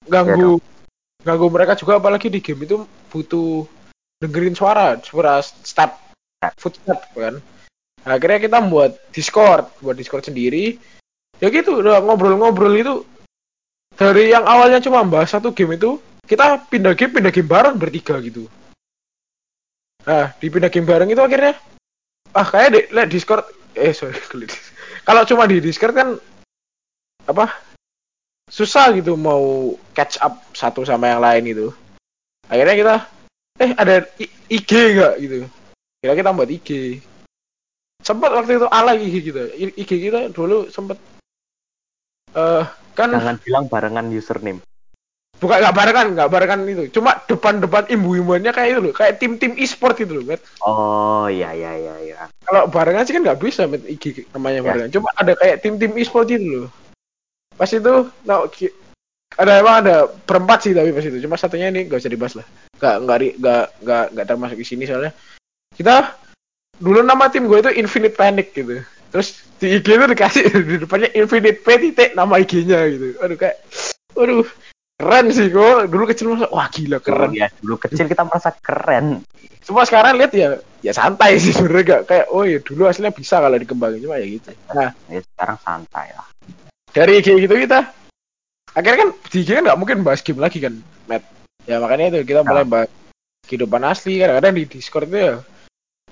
ganggu 0.08 0.60
ya, 0.60 1.24
ganggu 1.24 1.46
mereka 1.48 1.72
juga 1.76 2.00
apalagi 2.00 2.28
di 2.28 2.40
game 2.44 2.64
itu 2.68 2.84
butuh 3.08 3.64
dengerin 4.20 4.56
suara 4.56 5.00
suara 5.00 5.40
step 5.40 5.96
footstep 6.60 7.00
kan 7.16 7.40
akhirnya 8.04 8.38
kita 8.38 8.58
buat 8.68 8.92
Discord, 9.10 9.72
buat 9.80 9.96
Discord 9.96 10.28
sendiri. 10.28 10.76
Ya 11.42 11.50
gitu, 11.50 11.82
udah 11.82 11.98
ngobrol-ngobrol 12.04 12.72
itu 12.78 12.94
dari 13.94 14.30
yang 14.30 14.46
awalnya 14.46 14.78
cuma 14.78 15.02
bahas 15.02 15.34
satu 15.34 15.50
game 15.50 15.74
itu, 15.74 15.98
kita 16.28 16.62
pindah 16.70 16.94
game, 16.94 17.12
pindah 17.16 17.32
game 17.34 17.48
bareng 17.48 17.76
bertiga 17.80 18.20
gitu. 18.22 18.46
Nah, 20.04 20.36
di 20.36 20.46
pindah 20.52 20.70
game 20.70 20.86
bareng 20.86 21.10
itu 21.10 21.22
akhirnya, 21.24 21.58
ah 22.36 22.46
kayak 22.46 22.70
di 22.70 22.80
lihat 22.92 23.08
Discord, 23.10 23.44
eh 23.74 23.90
sorry, 23.96 24.14
kalau 25.08 25.22
cuma 25.26 25.48
di 25.48 25.58
Discord 25.58 25.94
kan 25.96 26.08
apa 27.24 27.56
susah 28.52 28.92
gitu 28.92 29.16
mau 29.16 29.72
catch 29.96 30.20
up 30.20 30.44
satu 30.52 30.84
sama 30.84 31.08
yang 31.08 31.22
lain 31.24 31.44
itu. 31.50 31.68
Akhirnya 32.46 32.76
kita, 32.76 32.94
eh 33.64 33.70
ada 33.72 34.04
IG 34.52 34.70
nggak 34.70 35.14
gitu. 35.18 35.36
Kira 36.04 36.12
kita 36.12 36.30
buat 36.36 36.50
IG 36.52 37.00
sempat 38.04 38.30
waktu 38.36 38.60
itu 38.60 38.66
ala 38.68 38.92
IG 38.92 39.14
kita 39.32 39.42
IG 39.56 39.90
kita 39.90 40.20
dulu 40.30 40.68
sempat 40.68 41.00
uh, 42.36 42.68
kan 42.94 43.10
jangan 43.10 43.40
bilang 43.42 43.64
barengan 43.66 44.06
username. 44.12 44.60
Bukan 45.42 45.60
nggak 45.60 45.76
barengan 45.76 46.06
nggak 46.14 46.30
barengan 46.30 46.60
itu. 46.68 46.84
Cuma 46.94 47.18
depan-depan 47.26 47.90
imbu-imbuannya 47.90 48.54
kayak 48.54 48.70
itu 48.70 48.80
loh. 48.80 48.94
Kayak 48.94 49.18
tim-tim 49.18 49.58
e-sport 49.58 49.98
itu 49.98 50.14
loh 50.14 50.24
met. 50.24 50.40
Oh 50.62 51.26
iya 51.26 51.50
iya 51.50 51.74
iya 51.74 51.94
iya. 52.00 52.16
Kalau 52.46 52.70
barengan 52.70 53.02
sih 53.02 53.12
kan 53.18 53.26
nggak 53.26 53.42
bisa 53.42 53.66
met 53.66 53.82
IG 53.82 54.30
namanya 54.30 54.62
ya. 54.62 54.64
barengan. 54.64 54.90
Cuma 54.94 55.08
ada 55.18 55.32
kayak 55.34 55.60
tim-tim 55.66 55.92
e-sport 55.98 56.30
itu 56.30 56.46
loh. 56.46 56.68
Pas 57.58 57.70
itu 57.70 58.08
no, 58.24 58.46
ada 59.34 59.52
emang 59.58 59.76
ada 59.82 59.96
perempat 60.06 60.70
sih 60.70 60.72
tapi 60.72 60.94
pas 60.94 61.02
itu. 61.02 61.18
Cuma 61.18 61.34
satunya 61.34 61.66
ini 61.66 61.90
nggak 61.90 61.98
usah 61.98 62.12
dibahas 62.14 62.34
lah. 62.38 62.46
Nggak 62.78 62.94
nggak 63.02 63.16
nggak 63.42 63.64
nggak 63.82 64.04
nggak 64.14 64.26
termasuk 64.30 64.58
di 64.62 64.66
sini 64.66 64.86
soalnya. 64.86 65.10
Kita 65.74 66.14
dulu 66.78 67.00
nama 67.02 67.30
tim 67.30 67.46
gue 67.46 67.58
itu 67.60 67.70
Infinite 67.78 68.16
Panic 68.18 68.54
gitu. 68.54 68.82
Terus 69.14 69.46
di 69.62 69.78
IG 69.78 69.86
itu 69.94 70.06
dikasih 70.10 70.42
di 70.68 70.76
depannya 70.82 71.08
Infinite 71.14 71.62
P 71.62 71.68
titik 71.78 72.10
nama 72.18 72.42
IG-nya 72.42 72.80
gitu. 72.90 73.06
Aduh 73.22 73.36
kayak 73.38 73.56
aduh 74.14 74.46
keren 74.94 75.26
sih 75.34 75.50
gue 75.50 75.70
dulu 75.90 76.04
kecil 76.10 76.34
masa 76.34 76.50
wah 76.50 76.66
gila 76.66 76.98
keren. 76.98 77.30
Ya 77.30 77.48
dulu 77.62 77.78
kecil 77.78 78.10
kita 78.10 78.26
merasa 78.26 78.50
keren. 78.58 79.22
Cuma 79.64 79.86
sekarang 79.86 80.18
lihat 80.18 80.32
ya 80.34 80.58
ya 80.84 80.92
santai 80.92 81.38
sih 81.40 81.54
sebenarnya 81.54 82.02
gak 82.02 82.02
kayak 82.10 82.26
oh 82.34 82.44
ya 82.44 82.58
dulu 82.60 82.90
aslinya 82.90 83.14
bisa 83.14 83.38
kalau 83.38 83.54
dikembangin. 83.54 84.02
Cuma 84.02 84.18
ya 84.18 84.26
gitu. 84.26 84.50
Nah. 84.74 84.90
Ya 85.06 85.20
sekarang 85.22 85.58
santai 85.62 86.08
lah. 86.14 86.26
Dari 86.90 87.22
IG 87.22 87.28
gitu 87.38 87.54
kita 87.54 87.80
akhirnya 88.74 88.98
kan 89.06 89.08
di 89.30 89.38
IG 89.46 89.48
kan 89.54 89.62
nggak 89.62 89.78
mungkin 89.78 90.02
bahas 90.02 90.20
game 90.26 90.42
lagi 90.42 90.58
kan 90.58 90.74
Matt. 91.06 91.22
Ya 91.64 91.78
makanya 91.78 92.18
itu 92.18 92.34
kita 92.34 92.42
mulai 92.42 92.66
nah. 92.66 92.70
bahas 92.82 92.90
kehidupan 93.46 93.82
asli 93.86 94.18
kadang-kadang 94.18 94.52
di 94.56 94.64
Discord 94.66 95.06
itu 95.08 95.18
ya 95.20 95.34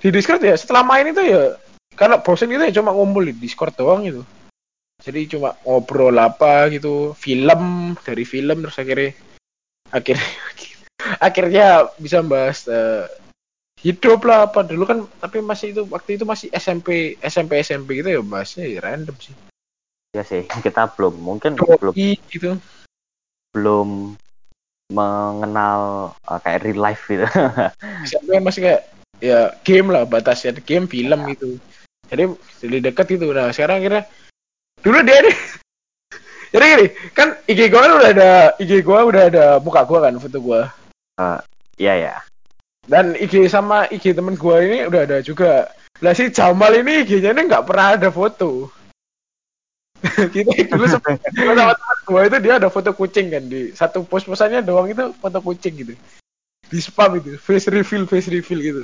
di 0.03 0.11
Discord 0.11 0.43
ya 0.43 0.59
setelah 0.59 0.83
main 0.83 1.07
itu 1.07 1.23
ya 1.23 1.55
karena 1.95 2.19
bosen 2.19 2.51
gitu 2.51 2.67
ya 2.67 2.75
cuma 2.83 2.91
ngumpul 2.91 3.23
di 3.23 3.35
Discord 3.39 3.79
doang 3.79 4.03
gitu. 4.03 4.27
Jadi 5.03 5.31
cuma 5.31 5.55
ngobrol 5.63 6.15
apa 6.19 6.67
gitu 6.75 7.15
film 7.15 7.95
dari 8.03 8.27
film 8.27 8.67
terus 8.67 8.79
akhirnya 8.83 9.15
akhirnya 9.95 10.31
akhirnya 11.27 11.67
bisa 12.03 12.19
bahas 12.27 12.67
uh, 12.67 13.07
hidup 13.79 14.27
lah 14.27 14.51
apa. 14.51 14.67
Dulu 14.67 14.83
kan 14.83 14.99
tapi 15.23 15.39
masih 15.39 15.71
itu 15.71 15.83
waktu 15.87 16.19
itu 16.19 16.27
masih 16.27 16.51
SMP 16.51 17.15
SMP 17.23 17.63
SMP 17.63 18.03
gitu 18.03 18.19
ya 18.19 18.23
bahasnya 18.27 18.67
ya 18.67 18.83
random 18.83 19.15
sih. 19.23 19.35
Ya 20.13 20.27
sih 20.27 20.43
kita 20.51 20.91
belum 20.99 21.15
mungkin 21.23 21.55
belum 21.55 21.95
gitu. 21.95 22.59
belum 23.55 24.19
mengenal 24.93 26.13
uh, 26.27 26.39
kayak 26.43 26.67
real 26.67 26.83
life 26.83 27.07
gitu. 27.07 27.27
SMP 28.11 28.43
masih 28.43 28.61
kayak 28.67 28.83
ya 29.23 29.55
game 29.63 29.95
lah 29.95 30.03
batasnya. 30.03 30.59
Game 30.59 30.91
film 30.91 31.21
ya. 31.31 31.33
itu 31.39 31.51
jadi 32.11 32.25
jadi 32.59 32.77
dekat 32.91 33.15
itu 33.15 33.31
nah 33.31 33.49
sekarang 33.55 33.81
kira 33.81 34.05
dulu 34.83 34.99
dia 35.07 35.23
nih. 35.23 35.37
Jadi 36.53 36.69
gini 36.69 36.87
kan 37.17 37.33
IG 37.49 37.73
gua 37.73 37.81
kan 37.81 37.93
udah 37.97 38.11
ada 38.13 38.31
IG 38.61 38.85
gua 38.85 39.09
udah 39.09 39.23
ada 39.33 39.45
muka 39.65 39.89
gua 39.89 40.05
kan 40.05 40.21
foto 40.21 40.37
gua. 40.37 40.69
Uh, 41.17 41.41
iya 41.81 41.97
ya 41.97 42.15
dan 42.85 43.15
IG 43.15 43.47
sama 43.47 43.87
IG 43.89 44.13
temen 44.13 44.35
gua 44.35 44.61
ini 44.61 44.85
udah 44.85 45.07
ada 45.07 45.19
juga. 45.23 45.71
Lah 46.03 46.13
si 46.13 46.35
Jamal 46.35 46.75
ini 46.75 47.07
IG-nya 47.07 47.31
ini 47.31 47.47
nggak 47.47 47.65
pernah 47.65 47.95
ada 47.95 48.11
foto. 48.11 48.69
Kita 50.35 50.51
dulu 50.67 50.85
sama 50.93 51.15
sama 51.15 51.73
teman 51.79 51.99
gua 52.05 52.21
itu 52.27 52.37
dia 52.43 52.59
ada 52.59 52.69
foto 52.69 52.91
kucing 52.91 53.31
kan 53.31 53.47
di 53.47 53.71
satu 53.71 54.03
pos-posannya 54.03 54.67
doang 54.67 54.91
itu 54.91 55.15
foto 55.23 55.39
kucing 55.39 55.73
gitu 55.79 55.95
di 56.73 56.81
spam 56.81 57.21
itu 57.21 57.37
face 57.37 57.69
reveal 57.69 58.09
face 58.09 58.33
reveal 58.33 58.61
gitu 58.65 58.81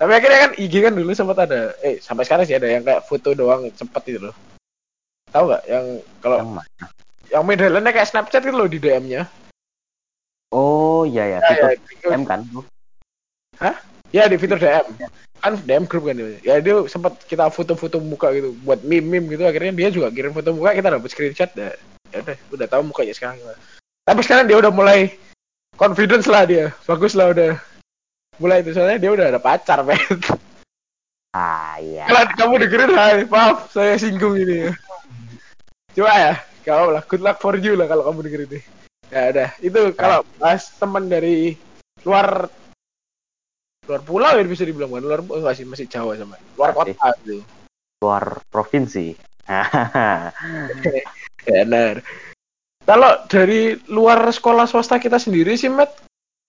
tapi 0.00 0.16
akhirnya 0.16 0.48
kan 0.48 0.52
IG 0.56 0.74
kan 0.80 0.96
dulu 0.96 1.12
sempat 1.12 1.44
ada 1.44 1.76
eh 1.84 2.00
sampai 2.00 2.24
sekarang 2.24 2.48
sih 2.48 2.56
ada 2.56 2.64
yang 2.64 2.80
kayak 2.80 3.04
foto 3.04 3.36
doang 3.36 3.68
cepet 3.68 4.16
itu 4.16 4.32
loh. 4.32 4.36
Tahu 5.28 5.44
nggak 5.44 5.64
yang 5.68 5.84
kalau 6.24 6.36
Yang 6.40 6.50
mana? 6.56 6.86
yang 7.30 7.42
modelannya 7.44 7.92
kayak 7.92 8.08
Snapchat 8.08 8.42
gitu 8.42 8.56
loh 8.56 8.64
di 8.64 8.80
DM-nya 8.80 9.28
Oh 10.50 11.06
iya 11.06 11.36
ya, 11.36 11.38
ya, 11.46 11.78
fitur. 11.86 12.10
Ya, 12.10 12.16
M 12.18 12.24
kan? 12.26 12.40
ya 14.10 14.26
di 14.26 14.34
fitur 14.40 14.58
DM 14.58 14.86
kan 15.40 15.52
DM 15.62 15.84
grup 15.86 16.10
kan 16.10 16.18
dia. 16.18 16.36
ya 16.42 16.58
dia 16.58 16.74
sempat 16.90 17.20
kita 17.30 17.46
foto-foto 17.52 18.02
muka 18.02 18.34
gitu 18.34 18.56
buat 18.66 18.82
meme-meme 18.82 19.36
gitu 19.36 19.46
akhirnya 19.46 19.72
dia 19.72 19.88
juga 19.94 20.10
kirim 20.10 20.34
foto 20.34 20.50
muka 20.50 20.74
kita 20.74 20.90
dapat 20.90 21.08
screenshot 21.12 21.48
ya 21.54 21.70
ya 22.10 22.18
udah 22.24 22.36
udah 22.56 22.66
tahu 22.66 22.82
mukanya 22.90 23.14
sekarang 23.14 23.38
tapi 24.02 24.20
sekarang 24.26 24.50
dia 24.50 24.58
udah 24.58 24.72
mulai 24.74 25.14
confidence 25.80 26.28
lah 26.28 26.44
dia. 26.44 26.76
Bagus 26.84 27.16
lah 27.16 27.32
udah. 27.32 27.56
Mulai 28.36 28.60
itu 28.60 28.76
soalnya 28.76 29.00
dia 29.00 29.10
udah 29.16 29.26
ada 29.32 29.40
pacar 29.40 29.80
men. 29.88 30.20
Ah 31.32 31.80
iya. 31.80 32.04
kalau 32.04 32.26
kamu 32.36 32.54
dengerin 32.68 32.92
hai. 32.92 33.24
Maaf 33.24 33.72
saya 33.72 33.96
singgung 33.96 34.36
ini. 34.36 34.68
Ya 34.68 34.72
coba 35.96 36.12
ya. 36.20 36.32
Kau 36.68 36.92
lah. 36.92 37.02
Good 37.08 37.24
luck 37.24 37.40
for 37.40 37.56
you 37.56 37.80
lah 37.80 37.88
kalau 37.88 38.04
kamu 38.12 38.28
dengerin 38.28 38.48
ini. 38.52 38.60
Ya 39.08 39.32
udah. 39.32 39.48
Itu 39.64 39.80
kalau 39.96 40.20
bahas 40.36 40.68
teman 40.76 41.08
dari 41.08 41.56
luar 42.04 42.52
luar 43.88 44.00
pulau 44.04 44.36
ya 44.36 44.44
bisa 44.44 44.62
dibilang 44.62 44.92
kan 44.92 45.02
luar 45.02 45.20
oh, 45.24 45.40
enggak 45.40 45.56
sih 45.56 45.64
masih 45.64 45.88
Jawa 45.88 46.14
sama. 46.20 46.36
Luar 46.60 46.76
Masih. 46.76 46.92
kota 46.92 47.08
gitu. 47.24 47.36
Luar 48.04 48.24
provinsi. 48.52 49.16
benar 51.48 52.04
kalau 52.90 53.22
dari 53.30 53.78
luar 53.86 54.26
sekolah 54.26 54.66
swasta 54.66 54.98
kita 54.98 55.22
sendiri 55.22 55.54
sih 55.54 55.70
Matt 55.70 55.94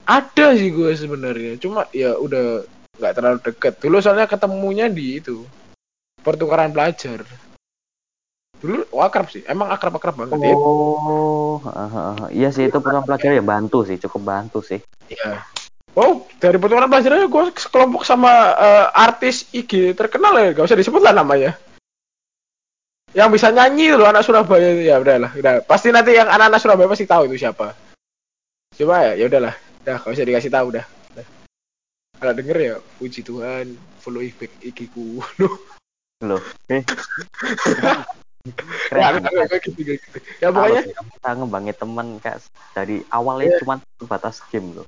ada 0.10 0.58
sih 0.58 0.74
gue 0.74 0.90
sebenarnya 0.98 1.62
cuma 1.62 1.86
ya 1.94 2.18
udah 2.18 2.66
nggak 2.98 3.14
terlalu 3.14 3.38
deket 3.46 3.74
dulu 3.78 4.02
soalnya 4.02 4.26
ketemunya 4.26 4.90
di 4.90 5.22
itu 5.22 5.46
pertukaran 6.26 6.74
pelajar 6.74 7.22
dulu 8.58 8.90
oh, 8.90 9.06
akrab 9.06 9.30
sih 9.30 9.46
emang 9.46 9.70
akrab 9.70 10.02
akrab 10.02 10.18
banget 10.18 10.50
ya 10.50 10.58
oh, 10.58 11.62
iya 12.34 12.50
sih 12.50 12.66
itu 12.66 12.78
program 12.82 13.06
pelajar 13.06 13.36
ya 13.36 13.44
bantu 13.44 13.84
sih, 13.84 14.00
cukup 14.00 14.22
bantu 14.26 14.60
sih. 14.64 14.80
Iya. 15.12 15.44
Oh, 15.92 16.24
dari 16.40 16.56
pertukaran 16.56 16.88
pelajarannya 16.88 17.28
gue 17.28 17.44
sekelompok 17.60 18.08
sama 18.08 18.56
eh, 18.56 18.88
artis 18.96 19.52
IG 19.52 19.92
terkenal 19.92 20.40
ya, 20.40 20.56
gak 20.56 20.72
usah 20.72 20.80
disebut 20.80 21.04
lah 21.04 21.12
namanya. 21.12 21.60
Yang 23.12 23.30
bisa 23.36 23.48
nyanyi 23.52 23.92
loh 23.92 24.08
anak 24.08 24.24
Surabaya 24.24 24.72
itu. 24.72 24.88
ya 24.88 24.96
udahlah, 25.04 25.32
udah. 25.36 25.54
Pasti 25.68 25.92
nanti 25.92 26.16
yang 26.16 26.32
anak-anak 26.32 26.60
Surabaya 26.64 26.88
pasti 26.88 27.04
tahu 27.04 27.28
itu 27.28 27.44
siapa. 27.44 27.76
Coba 28.72 29.12
ya, 29.12 29.20
ya 29.20 29.26
udahlah, 29.28 29.54
udah 29.84 29.96
gak 30.00 30.14
usah 30.16 30.24
dikasih 30.24 30.52
tahu 30.52 30.68
dah. 30.80 30.86
Udah. 31.12 31.26
Kalau 32.16 32.34
denger 32.34 32.58
ya, 32.58 32.76
puji 32.96 33.20
Tuhan, 33.20 33.76
follow 34.00 34.24
IG 34.24 34.80
ku. 34.96 35.20
Loh, 35.44 35.56
Loh, 36.24 36.42
eh. 36.72 36.80
ya, 38.48 38.56
Keren. 38.90 39.22
ya, 39.28 39.46
gitu, 39.62 39.80
gitu. 39.86 40.18
ya 40.42 40.50
pokoknya 40.50 40.82
bisa 40.90 41.30
ngembangin 41.38 41.76
temen 41.78 42.08
kayak 42.24 42.40
dari 42.74 43.04
awalnya 43.14 43.54
Iya. 43.54 43.60
cuma 43.62 43.74
sebatas 44.00 44.42
game 44.50 44.82
loh. 44.82 44.88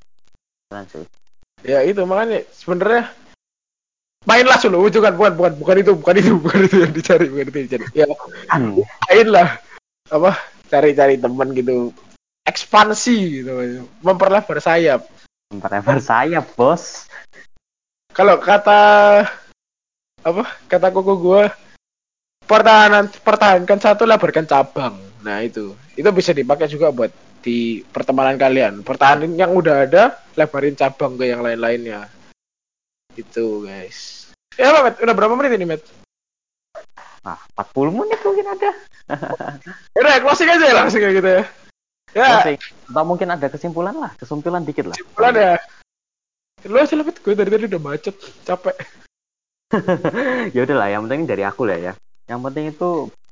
Keren 0.71 0.86
sih. 0.89 1.05
ya 1.63 1.80
itu 1.80 2.03
makanya 2.03 2.43
sebenarnya 2.51 3.07
mainlah 4.24 4.55
solo 4.55 4.80
bukan 4.80 5.13
bukan 5.15 5.34
bukan 5.36 5.53
bukan 5.59 5.76
itu 5.84 5.91
bukan 5.99 6.15
itu 6.19 6.32
bukan 6.43 6.59
itu 6.67 6.76
yang 6.80 6.93
dicari 6.95 7.26
bukan 7.28 7.45
itu 7.51 7.57
yang 7.59 7.67
dicari. 7.67 7.86
Ya 7.95 8.05
Kan, 8.47 8.61
main 8.80 9.28
lah 9.28 9.49
apa 10.11 10.32
cari-cari 10.71 11.15
teman 11.19 11.51
gitu. 11.55 11.91
Ekspansi 12.43 13.43
gitu 13.43 13.51
memperlebar 14.03 14.59
sayap. 14.59 15.07
Memperlebar 15.51 15.99
sayap, 16.03 16.43
bos. 16.59 17.07
kalau 18.13 18.38
kata 18.38 18.82
apa 20.21 20.43
kata 20.69 20.88
koko 20.93 21.13
gua 21.17 21.43
pertahanan 22.45 23.09
pertahankan 23.09 23.80
satu 23.80 24.03
lebarkan 24.03 24.45
cabang. 24.45 24.99
Nah 25.24 25.39
itu. 25.39 25.71
Itu 25.95 26.11
bisa 26.11 26.36
dipakai 26.36 26.67
juga 26.67 26.91
buat 26.91 27.09
di 27.39 27.80
pertemanan 27.80 28.36
kalian. 28.36 28.84
Pertahanan 28.84 29.34
yang 29.39 29.55
udah 29.55 29.88
ada 29.88 30.19
lebarin 30.36 30.76
cabang 30.76 31.15
ke 31.15 31.32
yang 31.32 31.41
lain-lainnya 31.41 32.11
itu 33.18 33.66
guys 33.66 34.30
ya 34.57 34.70
apa 34.74 34.80
Met? 34.89 34.95
udah 35.01 35.16
berapa 35.16 35.34
menit 35.38 35.57
ini 35.57 35.66
Met? 35.66 35.84
Nah, 37.24 37.39
40 37.55 38.03
menit 38.03 38.20
mungkin 38.20 38.45
ada. 38.51 38.72
udah 39.99 40.14
closing 40.20 40.51
aja 40.51 40.66
ya 40.68 40.76
langsung 40.76 40.99
kayak 40.99 41.16
gitu 41.24 41.30
ya 41.30 41.43
ya 42.14 42.28
Closing. 42.38 42.59
Atau 42.91 43.03
mungkin 43.07 43.28
ada 43.32 43.47
kesimpulan 43.49 43.95
lah, 43.95 44.11
kesimpulan 44.20 44.61
dikit 44.68 44.91
lah. 44.91 44.97
kesimpulan 44.97 45.34
ya 45.34 45.53
lu 46.64 46.80
aja 46.80 46.95
lah 46.95 47.03
Met. 47.03 47.18
gue 47.20 47.34
dari 47.36 47.49
tadi 47.51 47.66
udah 47.68 47.82
macet 47.82 48.16
capek 48.47 48.76
ya 50.55 50.59
udahlah, 50.64 50.88
yang 50.89 51.01
penting 51.09 51.26
dari 51.26 51.43
aku 51.45 51.66
lah 51.66 51.78
ya. 51.78 51.93
Yang 52.30 52.39
penting 52.49 52.66
itu 52.70 52.89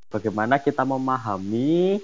bagaimana 0.10 0.58
kita 0.58 0.84
memahami 0.84 2.02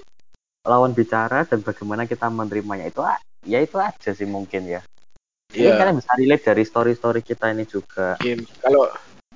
lawan 0.68 0.92
bicara 0.94 1.48
dan 1.48 1.64
bagaimana 1.64 2.06
kita 2.06 2.28
menerimanya 2.30 2.86
itu 2.86 3.02
ya 3.48 3.64
itu 3.64 3.78
aja 3.80 4.12
sih 4.14 4.28
mungkin 4.28 4.68
ya. 4.68 4.82
Mungkin 5.48 5.64
Iya. 5.64 5.80
kalian 5.80 5.96
bisa 5.96 6.12
relate 6.14 6.44
dari 6.44 6.64
story-story 6.64 7.22
kita 7.24 7.46
ini 7.50 7.64
juga. 7.64 8.20
mungkin 8.20 8.44
kalau 8.60 8.84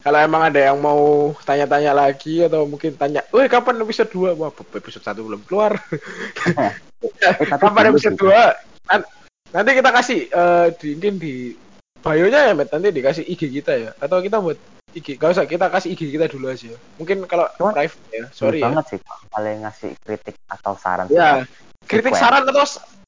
kalau 0.01 0.18
emang 0.18 0.43
ada 0.49 0.59
yang 0.59 0.82
mau 0.82 1.32
tanya-tanya 1.45 1.93
lagi 1.93 2.41
atau 2.41 2.66
mungkin 2.66 2.97
tanya, 2.97 3.22
"Woi, 3.30 3.45
kapan 3.47 3.80
episode 3.80 4.09
2?" 4.09 4.34
Wah, 4.34 4.49
episode 4.49 5.05
1 5.05 5.22
belum 5.24 5.41
keluar. 5.45 5.78
Eh, 7.01 7.34
kapan 7.49 7.89
episode 7.89 8.14
sih. 8.14 8.22
2? 8.30 8.53
Nan- 8.86 9.09
nanti 9.49 9.72
kita 9.74 9.89
kasih 9.89 10.20
eh, 10.28 10.68
di 10.78 10.88
mungkin 10.93 11.16
di 11.18 11.34
bio-nya 11.97 12.49
ya, 12.49 12.53
Met. 12.53 12.70
Nanti 12.70 12.93
dikasih 12.93 13.26
IG 13.26 13.49
kita 13.51 13.74
ya. 13.74 13.89
Atau 13.97 14.22
kita 14.22 14.38
buat 14.38 14.53
IG. 14.93 15.18
Gak 15.18 15.34
usah, 15.34 15.49
kita 15.49 15.66
kasih 15.70 15.93
IG 15.93 16.14
kita 16.14 16.28
dulu 16.28 16.45
aja. 16.45 16.70
Mungkin 17.01 17.26
kalau 17.26 17.49
Cuman- 17.57 17.74
private 17.74 18.05
ya. 18.12 18.26
Sorry 18.30 18.62
ya. 18.62 18.70
banget 18.70 18.86
sih 18.86 18.99
kalau 19.01 19.49
ngasih 19.66 19.91
kritik 19.97 20.36
atau 20.45 20.74
saran. 20.78 21.09
Ya, 21.09 21.41
kritik 21.88 22.14
Request. 22.14 22.22
saran 22.22 22.43
atau 22.43 22.66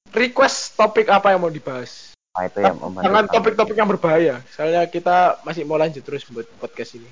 request 0.09 0.57
topik 0.73 1.05
apa 1.09 1.27
yang 1.29 1.41
mau 1.41 1.53
dibahas. 1.53 2.12
Wah, 2.33 2.49
itu 2.49 2.65
yang 2.65 2.81
membantu 2.81 3.05
Jangan 3.05 3.25
topik-topik 3.29 3.75
yang 3.77 3.89
berbahaya. 3.89 4.35
Soalnya 4.49 4.81
kita 4.89 5.37
masih 5.45 5.69
mau 5.69 5.77
lanjut 5.77 6.01
terus 6.01 6.25
buat 6.33 6.49
podcast 6.57 6.97
ini. 6.97 7.05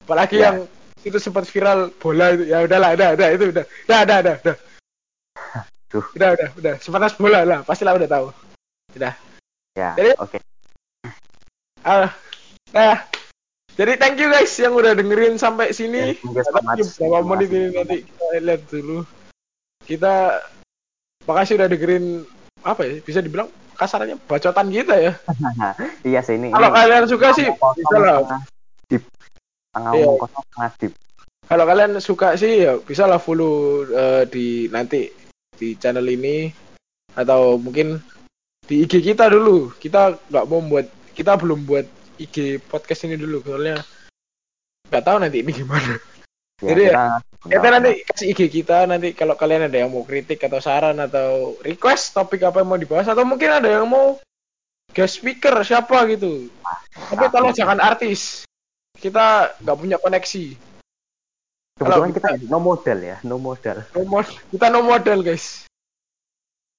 Apalagi 0.00 0.40
Ya. 0.40 0.48
yang 0.48 0.56
itu 1.04 1.18
sempat 1.20 1.44
viral 1.44 1.92
bola 2.00 2.32
itu. 2.32 2.48
Ya 2.48 2.64
udahlah, 2.64 2.96
udah, 2.96 3.08
udah, 3.20 3.28
itu 3.36 3.44
udah. 3.52 3.64
Udah, 3.84 3.98
udah, 4.08 4.16
udah, 4.24 4.34
udah. 4.40 4.56
Duh. 5.92 6.04
Udah, 6.16 6.28
udah, 6.32 6.48
udah. 6.56 6.74
Sepanas 6.80 7.12
bola 7.20 7.44
lah, 7.44 7.60
pastilah 7.68 7.92
udah 8.00 8.08
tahu. 8.08 8.26
Ya, 8.96 9.12
Jadi- 9.92 10.16
oke. 10.16 10.38
Ah, 11.84 12.08
nah, 12.72 13.04
jadi 13.76 14.00
thank 14.00 14.16
you 14.16 14.32
guys 14.32 14.56
yang 14.56 14.72
udah 14.72 14.96
dengerin 14.96 15.36
sampai 15.36 15.76
sini. 15.76 16.16
Berapa 16.24 16.64
menit 17.28 17.52
ini 17.52 17.76
nanti 17.76 17.96
kita 18.08 18.24
lihat 18.40 18.62
dulu. 18.72 19.04
Kita 19.84 20.40
makasih 21.28 21.60
udah 21.60 21.68
dengerin 21.68 22.24
apa 22.64 22.88
ya? 22.88 23.04
Bisa 23.04 23.20
dibilang 23.20 23.52
kasarannya 23.76 24.16
bacotan 24.24 24.72
kita 24.72 24.94
ya. 24.96 25.12
iya 26.08 26.20
sih 26.24 26.40
ini. 26.40 26.50
Kalau 26.50 26.72
kalian 26.72 27.04
suka 27.06 27.36
sih 27.36 27.46
bisa 27.52 27.96
lah. 28.00 28.40
deep. 28.88 29.04
Tengah 29.76 29.92
Iya. 29.92 30.06
kosong. 30.16 30.44
Kalau 31.46 31.64
kalian 31.68 31.92
suka 32.02 32.34
sih 32.34 32.66
ya 32.66 32.80
bisa 32.82 33.06
lah 33.06 33.22
follow 33.22 33.86
eh, 33.86 34.24
di 34.26 34.66
nanti 34.72 35.06
di 35.54 35.78
channel 35.78 36.08
ini 36.08 36.50
atau 37.14 37.54
mungkin 37.60 38.02
di 38.66 38.82
IG 38.82 38.98
kita 39.04 39.30
dulu. 39.30 39.70
Kita 39.78 40.16
nggak 40.32 40.46
mau 40.50 40.58
buat 40.64 40.88
kita 41.14 41.38
belum 41.38 41.62
buat 41.68 41.86
IG 42.18 42.64
podcast 42.66 43.06
ini 43.06 43.14
dulu 43.20 43.44
soalnya 43.46 43.78
nggak 44.90 45.04
tahu 45.06 45.16
nanti 45.22 45.44
ini 45.44 45.52
gimana. 45.54 45.94
Ya, 46.64 46.72
Jadi 46.72 46.84
kita, 46.88 47.04
Kita 47.46 47.68
nanti 47.68 47.92
kasih 48.00 48.26
IG 48.32 48.40
kita 48.48 48.88
nanti 48.88 49.12
kalau 49.12 49.36
kalian 49.36 49.68
ada 49.68 49.76
yang 49.76 49.92
mau 49.92 50.02
kritik 50.02 50.40
atau 50.40 50.56
saran 50.58 50.96
atau 50.98 51.54
request 51.60 52.16
topik 52.16 52.42
apa 52.42 52.64
yang 52.64 52.68
mau 52.72 52.80
dibahas 52.80 53.06
atau 53.06 53.28
mungkin 53.28 53.52
ada 53.52 53.68
yang 53.68 53.86
mau 53.86 54.16
guest 54.96 55.20
speaker 55.20 55.52
siapa 55.60 56.08
gitu. 56.10 56.48
Tapi 57.12 57.24
tolong 57.28 57.52
jangan 57.52 57.78
artis. 57.78 58.48
Kita 58.96 59.52
nggak 59.60 59.78
punya 59.78 59.96
koneksi. 60.00 60.44
kebetulan 61.76 62.08
kalau 62.08 62.16
kita 62.16 62.28
no 62.48 62.58
model 62.58 62.98
ya, 63.04 63.16
no 63.20 63.36
model. 63.36 63.76
No 63.92 64.00
mod- 64.08 64.40
kita 64.48 64.66
no 64.72 64.80
model 64.80 65.18
guys. 65.20 65.68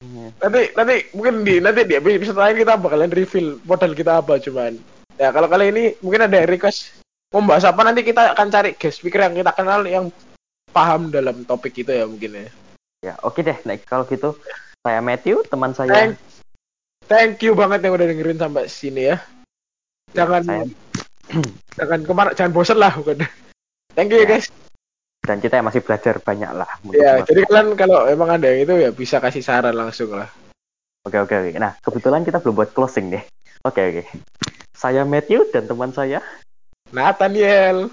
Iya. 0.01 0.33
Nanti 0.41 0.61
nanti 0.73 0.95
mungkin 1.13 1.45
di 1.45 1.61
nanti 1.61 1.85
di 1.85 1.93
episode 1.93 2.41
lain 2.41 2.57
kita 2.57 2.81
bakalan 2.81 3.13
reveal 3.13 3.61
model 3.61 3.93
kita 3.93 4.25
apa 4.25 4.41
cuman. 4.41 4.73
Ya 5.21 5.29
kalau 5.29 5.45
kali 5.45 5.69
ini 5.69 5.83
mungkin 6.01 6.25
ada 6.25 6.41
yang 6.41 6.49
request 6.49 6.97
membahas 7.31 7.67
apa 7.67 7.81
nanti 7.83 8.01
kita 8.07 8.33
akan 8.33 8.47
cari 8.47 8.75
guest 8.79 9.03
speaker 9.03 9.23
yang 9.23 9.35
kita 9.35 9.51
kenal 9.51 9.83
yang 9.83 10.07
paham 10.71 11.11
dalam 11.11 11.43
topik 11.43 11.75
itu 11.75 11.91
ya 11.91 12.05
mungkin 12.07 12.31
ya. 12.35 12.47
Ya 13.05 13.13
oke 13.21 13.39
okay 13.39 13.53
deh, 13.53 13.57
nah 13.67 13.77
kalau 13.83 14.07
gitu 14.09 14.35
saya 14.81 15.03
Matthew, 15.03 15.43
teman 15.51 15.75
saya. 15.75 15.91
Thank, 15.91 16.13
thank 17.11 17.35
you 17.43 17.53
banget 17.53 17.83
yang 17.83 17.93
udah 17.99 18.07
dengerin 18.07 18.39
sampai 18.39 18.71
sini 18.71 19.11
ya. 19.11 19.17
Jangan 20.15 20.41
saya... 20.47 20.63
jangan 21.77 21.99
ke 22.07 22.13
mana, 22.15 22.31
jangan 22.31 22.51
bosan 22.55 22.79
lah 22.79 22.95
bukan. 22.95 23.27
Thank 23.91 24.15
you 24.15 24.23
ya, 24.23 24.25
ya. 24.25 24.31
guys. 24.39 24.47
Dan 25.27 25.43
kita 25.43 25.59
masih 25.59 25.83
belajar 25.83 26.23
banyak 26.23 26.51
lah. 26.55 26.69
Ya, 26.95 27.19
jadi 27.27 27.43
kalian 27.51 27.75
kalau 27.75 28.07
emang 28.07 28.31
ada 28.31 28.47
yang 28.47 28.63
itu 28.63 28.73
ya 28.79 28.89
bisa 28.95 29.19
kasih 29.19 29.43
saran 29.43 29.75
langsung 29.75 30.15
lah. 30.15 30.31
Oke 31.03 31.19
oke 31.19 31.35
oke. 31.35 31.51
Nah 31.59 31.75
kebetulan 31.83 32.23
kita 32.23 32.39
belum 32.39 32.55
buat 32.55 32.71
closing 32.71 33.11
deh. 33.11 33.23
Oke 33.67 33.81
oke. 33.91 34.03
Saya 34.71 35.03
Matthew 35.03 35.51
dan 35.51 35.67
teman 35.67 35.91
saya. 35.91 36.23
Nathaniel. 36.91 37.91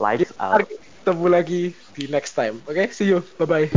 Lights 0.00 0.32
out. 0.40 0.64
Ketemu 1.00 1.26
lagi 1.28 1.62
di 1.96 2.08
next 2.08 2.32
time. 2.36 2.60
Oke, 2.64 2.76
okay? 2.76 2.86
see 2.92 3.08
you. 3.08 3.20
Bye-bye. 3.36 3.68